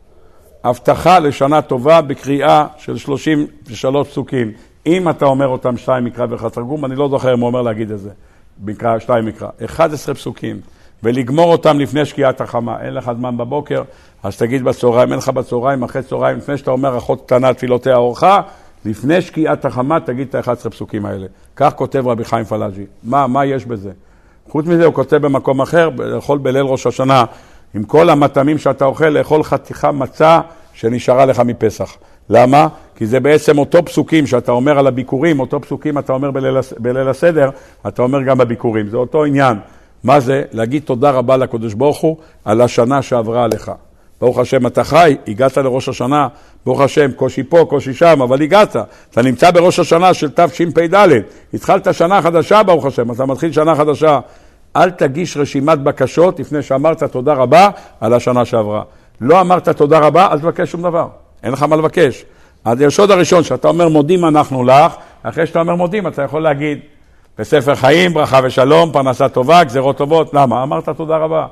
הבטחה 0.67 1.19
לשנה 1.19 1.63
טובה 1.63 2.01
בקריאה 2.01 2.67
של 2.79 2.97
33 2.97 4.09
פסוקים. 4.09 4.53
אם 4.87 5.09
אתה 5.09 5.25
אומר 5.25 5.49
אותם 5.49 5.77
שתיים 5.77 6.05
מקרא 6.05 6.27
ואחד 6.31 6.49
תרגום, 6.49 6.85
אני 6.85 6.97
לא 6.97 7.09
זוכר 7.09 7.35
אם 7.35 7.41
הוא 7.41 7.47
אומר 7.47 7.63
להגיד 7.63 7.91
את 7.91 7.99
זה. 7.99 8.11
מקרא, 8.65 8.99
שתיים 8.99 9.27
מקרא. 9.27 9.49
11 9.65 10.15
פסוקים. 10.15 10.61
ולגמור 11.03 11.53
אותם 11.53 11.79
לפני 11.79 12.05
שקיעת 12.05 12.41
החמה. 12.41 12.81
אין 12.81 12.95
לך 12.95 13.11
זמן 13.17 13.37
בבוקר, 13.37 13.83
אז 14.23 14.37
תגיד 14.37 14.65
בצהריים, 14.65 15.11
אין 15.11 15.19
לך 15.19 15.29
בצהריים, 15.29 15.83
אחרי 15.83 16.03
צהריים, 16.03 16.39
לפני 16.39 16.59
שאתה 16.59 16.71
אומר 16.71 16.99
אחות 16.99 17.23
קטנה 17.27 17.55
תפילותיה 17.55 17.97
אורחה, 17.97 18.41
לפני 18.85 19.21
שקיעת 19.21 19.65
החמה 19.65 20.01
תגיד 20.01 20.29
את 20.29 20.35
ה-11 20.35 20.71
פסוקים 20.71 21.07
האלה. 21.07 21.27
כך 21.57 21.73
כותב 21.75 22.07
רבי 22.07 22.25
חיים 22.25 22.45
פלאג'י. 22.45 22.85
מה, 23.03 23.27
מה 23.27 23.45
יש 23.45 23.65
בזה? 23.65 23.91
חוץ 24.49 24.67
מזה 24.67 24.85
הוא 24.85 24.95
כותב 24.95 25.17
במקום 25.17 25.61
אחר, 25.61 25.91
לאכול 25.99 26.39
בליל 26.39 26.63
ראש 26.63 26.87
השנה, 26.87 27.25
עם 27.77 27.83
כל 27.83 28.11
המטעמים 28.11 28.59
שאתה 28.59 28.85
אוכל, 28.85 29.09
לאכול 29.09 29.43
חתיכה 29.43 29.93
מצה 29.93 30.41
שנשארה 30.73 31.27
לך 31.27 31.41
מפסח. 31.41 31.97
למה? 32.31 32.69
כי 32.97 33.07
זה 33.07 33.21
בעצם 33.21 33.59
אותו 33.59 33.85
פסוקים 33.85 34.27
שאתה 34.27 34.53
אומר 34.53 34.79
על 34.79 34.87
הביקורים, 34.87 35.41
אותו 35.41 35.61
פסוקים 35.61 35.99
אתה 35.99 36.13
אומר 36.13 36.31
בליל, 36.31 36.57
בליל 36.79 37.09
הסדר, 37.09 37.51
אתה 37.89 38.03
אומר 38.03 38.23
גם 38.23 38.39
בביקורים. 38.39 38.89
זה 38.89 38.97
אותו 38.97 39.25
עניין. 39.25 39.57
מה 40.05 40.21
זה? 40.21 40.43
להגיד 40.53 40.83
תודה 40.83 41.11
רבה 41.11 41.37
לקדוש 41.37 41.75
ברוך 41.75 41.99
הוא 41.99 42.17
על 42.45 42.61
השנה 42.61 43.03
שעברה 43.03 43.45
עליך. 43.45 43.71
ברוך 44.21 44.39
השם, 44.39 44.67
אתה 44.67 44.85
חי, 44.85 45.17
הגעת 45.29 45.57
לראש 45.57 45.89
השנה, 45.89 46.29
ברוך 46.67 46.81
השם, 46.81 47.13
קושי 47.13 47.43
פה, 47.43 47.67
קושי 47.69 47.95
שם, 47.95 48.23
אבל 48.23 48.43
הגעת. 48.43 48.77
אתה 49.11 49.23
נמצא 49.23 49.51
בראש 49.51 49.79
השנה 49.79 50.15
של 50.15 50.31
תשפ"ד, 50.31 51.09
התחלת 51.55 51.95
שנה 51.95 52.23
חדשה, 52.23 52.63
ברוך 52.63 52.87
השם, 52.87 53.13
אתה 53.13 53.27
מתחיל 53.27 53.53
שנה 53.53 53.75
חדשה. 53.75 54.21
אל 54.77 54.91
תגיש 54.91 55.37
רשימת 55.37 55.79
בקשות 55.79 56.41
לפני 56.41 56.63
שאמרת 56.63 57.03
תודה 57.03 57.33
רבה 57.33 57.69
על 58.01 58.15
השנה 58.15 58.45
שעברה. 58.45 58.83
לא 59.21 59.41
אמרת 59.41 59.69
תודה 59.69 59.99
רבה, 59.99 60.29
אל 60.33 60.39
תבקש 60.39 60.71
שום 60.71 60.83
דבר. 60.83 61.09
אין 61.43 61.53
לך 61.53 61.63
מה 61.63 61.77
לבקש. 61.77 62.25
אז 62.65 62.81
היסוד 62.81 63.11
הראשון, 63.11 63.43
שאתה 63.45 63.69
אומר 63.69 63.89
מודים 63.89 64.25
אנחנו 64.25 64.65
לך, 64.65 64.95
אחרי 65.23 65.47
שאתה 65.47 65.61
אומר 65.61 65.75
מודים 65.75 66.07
אתה 66.07 66.23
יכול 66.23 66.43
להגיד 66.43 66.79
בספר 67.39 67.75
חיים, 67.75 68.15
ברכה 68.15 68.41
ושלום, 68.45 68.93
פרנסה 68.93 69.29
טובה, 69.29 69.65
גזירות 69.65 69.97
טובות. 69.97 70.35
למה? 70.35 70.63
אמרת 70.63 70.89
תודה 70.89 71.17
רבה. 71.17 71.47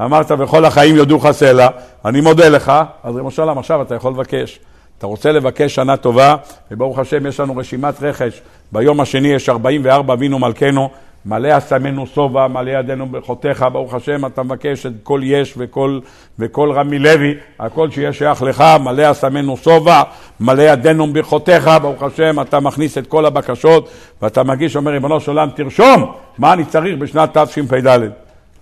אמרת 0.00 0.30
וכל 0.38 0.64
החיים 0.64 0.96
יודוך 0.96 1.30
סלע, 1.30 1.68
אני 2.04 2.20
מודה 2.20 2.48
לך, 2.48 2.72
אז 3.02 3.14
ריבונו 3.14 3.30
של 3.30 3.42
עולם, 3.42 3.58
עכשיו 3.58 3.82
אתה 3.82 3.94
יכול 3.94 4.12
לבקש. 4.12 4.60
אתה 4.98 5.06
רוצה 5.06 5.32
לבקש 5.32 5.74
שנה 5.74 5.96
טובה, 5.96 6.36
וברוך 6.70 6.98
השם 6.98 7.26
יש 7.26 7.40
לנו 7.40 7.56
רשימת 7.56 8.02
רכש. 8.02 8.40
ביום 8.72 9.00
השני 9.00 9.28
יש 9.28 9.48
44 9.48 10.14
אבינו 10.14 10.38
מלכנו, 10.38 10.90
מלא 11.26 11.58
אסמנו 11.58 12.06
שובע, 12.06 12.48
מלא 12.48 12.70
ידינו 12.70 13.06
ברכותיך, 13.06 13.66
ברוך 13.72 13.94
השם, 13.94 14.26
אתה 14.26 14.42
מבקש 14.42 14.86
את 14.86 14.92
כל 15.02 15.20
יש 15.24 15.54
וכל, 15.56 16.00
וכל 16.38 16.72
רמי 16.72 16.98
לוי, 16.98 17.34
הכל 17.58 17.90
שיהיה 17.90 18.12
שייך 18.12 18.42
לך, 18.42 18.64
מלא 18.80 19.10
אסמנו 19.10 19.56
שובע, 19.56 20.02
מלא 20.40 20.62
ידינו 20.62 21.12
ברכותיך, 21.12 21.70
ברוך 21.82 22.02
השם, 22.02 22.40
אתה 22.40 22.60
מכניס 22.60 22.98
את 22.98 23.06
כל 23.06 23.26
הבקשות, 23.26 23.88
ואתה 24.22 24.42
מגיש, 24.42 24.76
אומר 24.76 24.90
ריבונו 24.90 25.20
של 25.20 25.30
עולם, 25.30 25.48
תרשום 25.54 26.12
מה 26.38 26.52
אני 26.52 26.64
צריך 26.64 26.98
בשנת 26.98 27.38
תשפ"ד. 27.38 27.98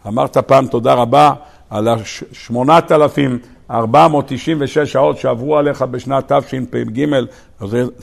אמרת 0.07 0.37
פעם 0.37 0.67
תודה 0.67 0.95
רבה 0.95 1.33
על 1.71 1.89
ה-8,496 1.89 4.85
שעות 4.85 5.19
שעברו 5.19 5.59
עליך 5.59 5.83
בשנת 5.83 6.33
תשפ"ג, 6.33 7.05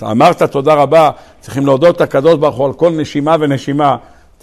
אמרת 0.03 0.43
תודה 0.43 0.73
רבה, 0.73 1.09
צריכים 1.39 1.65
להודות 1.65 2.01
לקדוש 2.01 2.35
ברוך 2.35 2.55
הוא 2.55 2.65
על 2.65 2.73
כל 2.73 2.89
נשימה 2.89 3.35
ונשימה. 3.39 3.95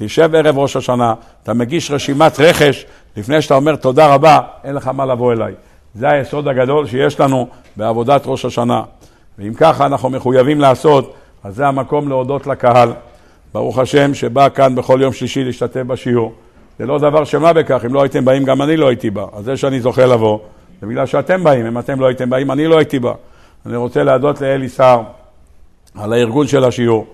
תשב 0.02 0.34
ערב 0.34 0.58
ראש 0.58 0.76
השנה, 0.76 1.14
אתה 1.42 1.54
מגיש 1.54 1.90
רשימת 1.90 2.40
רכש, 2.40 2.86
לפני 3.16 3.42
שאתה 3.42 3.54
אומר 3.54 3.76
תודה 3.76 4.14
רבה, 4.14 4.40
אין 4.64 4.74
לך 4.74 4.88
מה 4.88 5.06
לבוא 5.06 5.32
אליי. 5.32 5.52
זה 5.94 6.10
היסוד 6.10 6.48
הגדול 6.48 6.86
שיש 6.86 7.20
לנו 7.20 7.48
בעבודת 7.76 8.22
ראש 8.26 8.44
השנה. 8.44 8.82
ואם 9.38 9.54
ככה 9.54 9.86
אנחנו 9.86 10.10
מחויבים 10.10 10.60
לעשות, 10.60 11.14
אז 11.44 11.56
זה 11.56 11.66
המקום 11.66 12.08
להודות 12.08 12.46
לקהל. 12.46 12.92
ברוך 13.54 13.78
השם 13.78 14.14
שבא 14.14 14.48
כאן 14.48 14.74
בכל 14.74 14.98
יום 15.02 15.12
שלישי 15.12 15.44
להשתתף 15.44 15.82
בשיעור. 15.82 16.32
זה 16.78 16.86
לא 16.86 16.98
דבר 16.98 17.24
של 17.24 17.38
מה 17.38 17.52
בכך, 17.52 17.84
אם 17.86 17.94
לא 17.94 18.02
הייתם 18.02 18.24
באים 18.24 18.44
גם 18.44 18.62
אני 18.62 18.76
לא 18.76 18.88
הייתי 18.88 19.10
בא. 19.10 19.24
אז 19.32 19.44
זה 19.44 19.56
שאני 19.56 19.80
זוכה 19.80 20.06
לבוא, 20.06 20.38
זה 20.80 20.86
בגלל 20.86 21.06
שאתם 21.06 21.44
באים, 21.44 21.66
אם 21.66 21.78
אתם 21.78 22.00
לא 22.00 22.06
הייתם 22.06 22.30
באים 22.30 22.50
אני 22.50 22.66
לא 22.66 22.78
הייתי 22.78 22.98
בא. 22.98 23.12
אני 23.66 23.76
רוצה 23.76 24.02
להודות 24.02 24.40
לאלי 24.40 24.68
סער 24.68 25.02
על 25.94 26.12
הארגון 26.12 26.46
של 26.46 26.64
השיעור. 26.64 27.06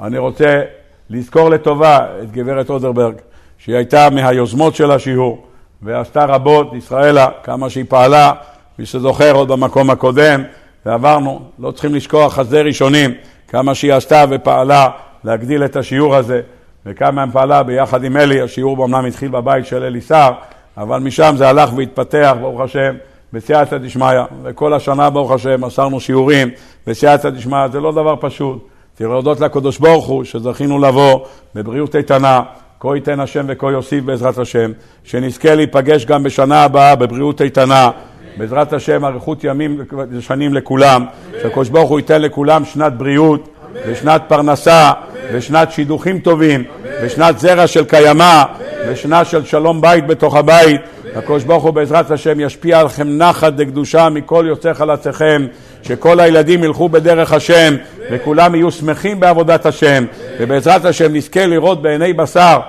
אני 0.00 0.18
רוצה 0.18 0.62
לזכור 1.10 1.50
לטובה 1.50 1.98
את 2.22 2.32
גברת 2.32 2.70
אודרברג, 2.70 3.14
שהיא 3.58 3.76
הייתה 3.76 4.10
מהיוזמות 4.10 4.74
של 4.74 4.90
השיעור 4.90 5.46
ועשתה 5.82 6.24
רבות, 6.24 6.74
ישראלה, 6.74 7.28
כמה 7.42 7.70
שהיא 7.70 7.84
פעלה, 7.88 8.32
מי 8.78 8.86
שזוכר 8.86 9.34
עוד 9.34 9.48
במקום 9.48 9.90
הקודם, 9.90 10.42
ועברנו, 10.86 11.40
לא 11.58 11.70
צריכים 11.70 11.94
לשכוח 11.94 12.34
חסדי 12.34 12.62
ראשונים, 12.62 13.14
כמה 13.48 13.74
שהיא 13.74 13.92
עשתה 13.92 14.24
ופעלה 14.30 14.88
להגדיל 15.24 15.64
את 15.64 15.76
השיעור 15.76 16.16
הזה, 16.16 16.40
וכמה 16.86 17.22
היא 17.22 17.32
פעלה 17.32 17.62
ביחד 17.62 18.04
עם 18.04 18.16
אלי, 18.16 18.40
השיעור 18.40 18.76
באמנם 18.76 19.04
התחיל 19.04 19.28
בבית 19.28 19.66
של 19.66 19.82
אלי 19.82 20.00
סער, 20.00 20.32
אבל 20.76 20.98
משם 20.98 21.34
זה 21.36 21.48
הלך 21.48 21.70
והתפתח, 21.76 22.34
ברוך 22.40 22.60
השם, 22.60 22.94
בסייעתא 23.32 23.78
דשמיא, 23.78 24.20
וכל 24.42 24.74
השנה, 24.74 25.10
ברוך 25.10 25.30
השם, 25.30 25.64
מסרנו 25.64 26.00
שיעורים 26.00 26.48
בסייעתא 26.86 27.30
דשמיא, 27.30 27.68
זה 27.68 27.80
לא 27.80 27.92
דבר 27.92 28.14
פשוט. 28.20 28.68
צריך 28.98 29.10
להודות 29.10 29.40
לקדוש 29.40 29.78
ברוך 29.78 30.06
הוא 30.06 30.24
שזכינו 30.24 30.78
לבוא 30.78 31.20
בבריאות 31.54 31.96
איתנה, 31.96 32.42
כה 32.80 32.88
ייתן 32.94 33.20
השם 33.20 33.44
וכה 33.48 33.70
יוסיף 33.70 34.04
בעזרת 34.04 34.38
השם, 34.38 34.72
שנזכה 35.04 35.54
להיפגש 35.54 36.04
גם 36.04 36.22
בשנה 36.22 36.64
הבאה 36.64 36.96
בבריאות 36.96 37.42
איתנה, 37.42 37.90
בעזרת 38.36 38.72
השם 38.72 39.04
אריכות 39.04 39.44
ימים 39.44 39.80
ושנים 40.10 40.54
לכולם, 40.54 41.04
שהקדוש 41.42 41.68
ברוך 41.68 41.90
הוא 41.90 41.98
ייתן 41.98 42.22
לכולם 42.22 42.64
שנת 42.64 42.92
בריאות 42.92 43.48
ושנת 43.86 44.22
פרנסה 44.28 44.92
ושנת 45.32 45.72
שידוכים 45.72 46.18
טובים 46.18 46.64
ושנת 47.02 47.38
זרע 47.38 47.66
של 47.66 47.84
קיימא 47.84 48.42
ושנה 48.88 49.24
של 49.24 49.44
שלום 49.44 49.80
בית 49.80 50.06
בתוך 50.06 50.36
הבית. 50.36 50.80
הקדוש 51.16 51.44
ברוך 51.44 51.64
הוא 51.64 51.70
בעזרת 51.70 52.10
השם 52.10 52.40
ישפיע 52.40 52.80
עליכם 52.80 53.08
נחת 53.08 53.52
דקדושה 53.52 54.08
מכל 54.08 54.44
יוצא 54.48 54.72
חלציכם, 54.72 55.46
שכל 55.88 56.20
הילדים 56.20 56.64
ילכו 56.64 56.88
בדרך 56.88 57.32
השם 57.32 57.76
וכולם 58.10 58.54
יהיו 58.54 58.70
שמחים 58.70 59.20
בעבודת 59.20 59.66
השם 59.66 60.04
ובעזרת 60.40 60.84
השם 60.84 61.14
נזכה 61.14 61.46
לראות 61.46 61.82
בעיני 61.82 62.12
בשר, 62.12 62.60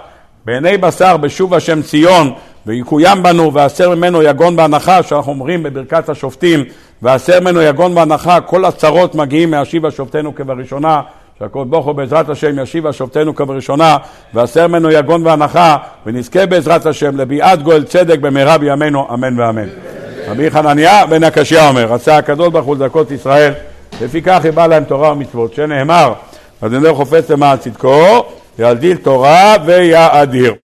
בעיני 0.45 0.77
בשר 0.77 1.17
בשוב 1.17 1.53
השם 1.53 1.81
ציון 1.81 2.33
ויקוים 2.65 3.23
בנו 3.23 3.53
והסר 3.53 3.95
ממנו 3.95 4.23
יגון 4.23 4.55
בהנחה 4.55 5.03
שאנחנו 5.03 5.31
אומרים 5.31 5.63
בברכת 5.63 6.09
השופטים 6.09 6.63
והסר 7.01 7.39
ממנו 7.39 7.61
יגון 7.61 7.95
בהנחה 7.95 8.41
כל 8.41 8.65
הצרות 8.65 9.15
מגיעים 9.15 9.51
מהשיבה 9.51 9.91
שופטינו 9.91 10.35
כבראשונה 10.35 11.01
שהקדוש 11.39 11.67
ברוך 11.67 11.85
הוא 11.85 11.95
בעזרת 11.95 12.29
השם 12.29 12.59
ישיבה 12.59 12.93
שופטינו 12.93 13.35
כבראשונה 13.35 13.97
והסר 14.33 14.67
ממנו 14.67 14.91
יגון 14.91 15.25
והנחה 15.27 15.77
ונזכה 16.05 16.45
בעזרת 16.45 16.85
השם 16.85 17.17
לביאת 17.17 17.63
גואל 17.63 17.83
צדק 17.83 18.19
במהרה 18.19 18.57
בימינו 18.57 19.07
אמן 19.13 19.39
ואמן. 19.39 19.98
רבי 20.29 20.51
חנניה 20.51 21.05
בן 21.05 21.23
הקשיא 21.23 21.61
אומר 21.61 21.85
רצה 21.85 22.17
הקדוש 22.17 22.49
ברוך 22.49 22.65
הוא 22.65 22.75
לזכות 22.75 23.11
ישראל 23.11 23.53
לפיכך 24.01 24.41
יבא 24.43 24.67
להם 24.67 24.83
תורה 24.83 25.11
ומצוות 25.11 25.53
שנאמר 25.53 26.13
אדוני 26.61 26.93
חופץ 26.93 27.31
למען 27.31 27.57
צדקו 27.57 28.25
יגדיל 28.59 28.97
תורה 28.97 29.55
ויאדיר 29.65 30.53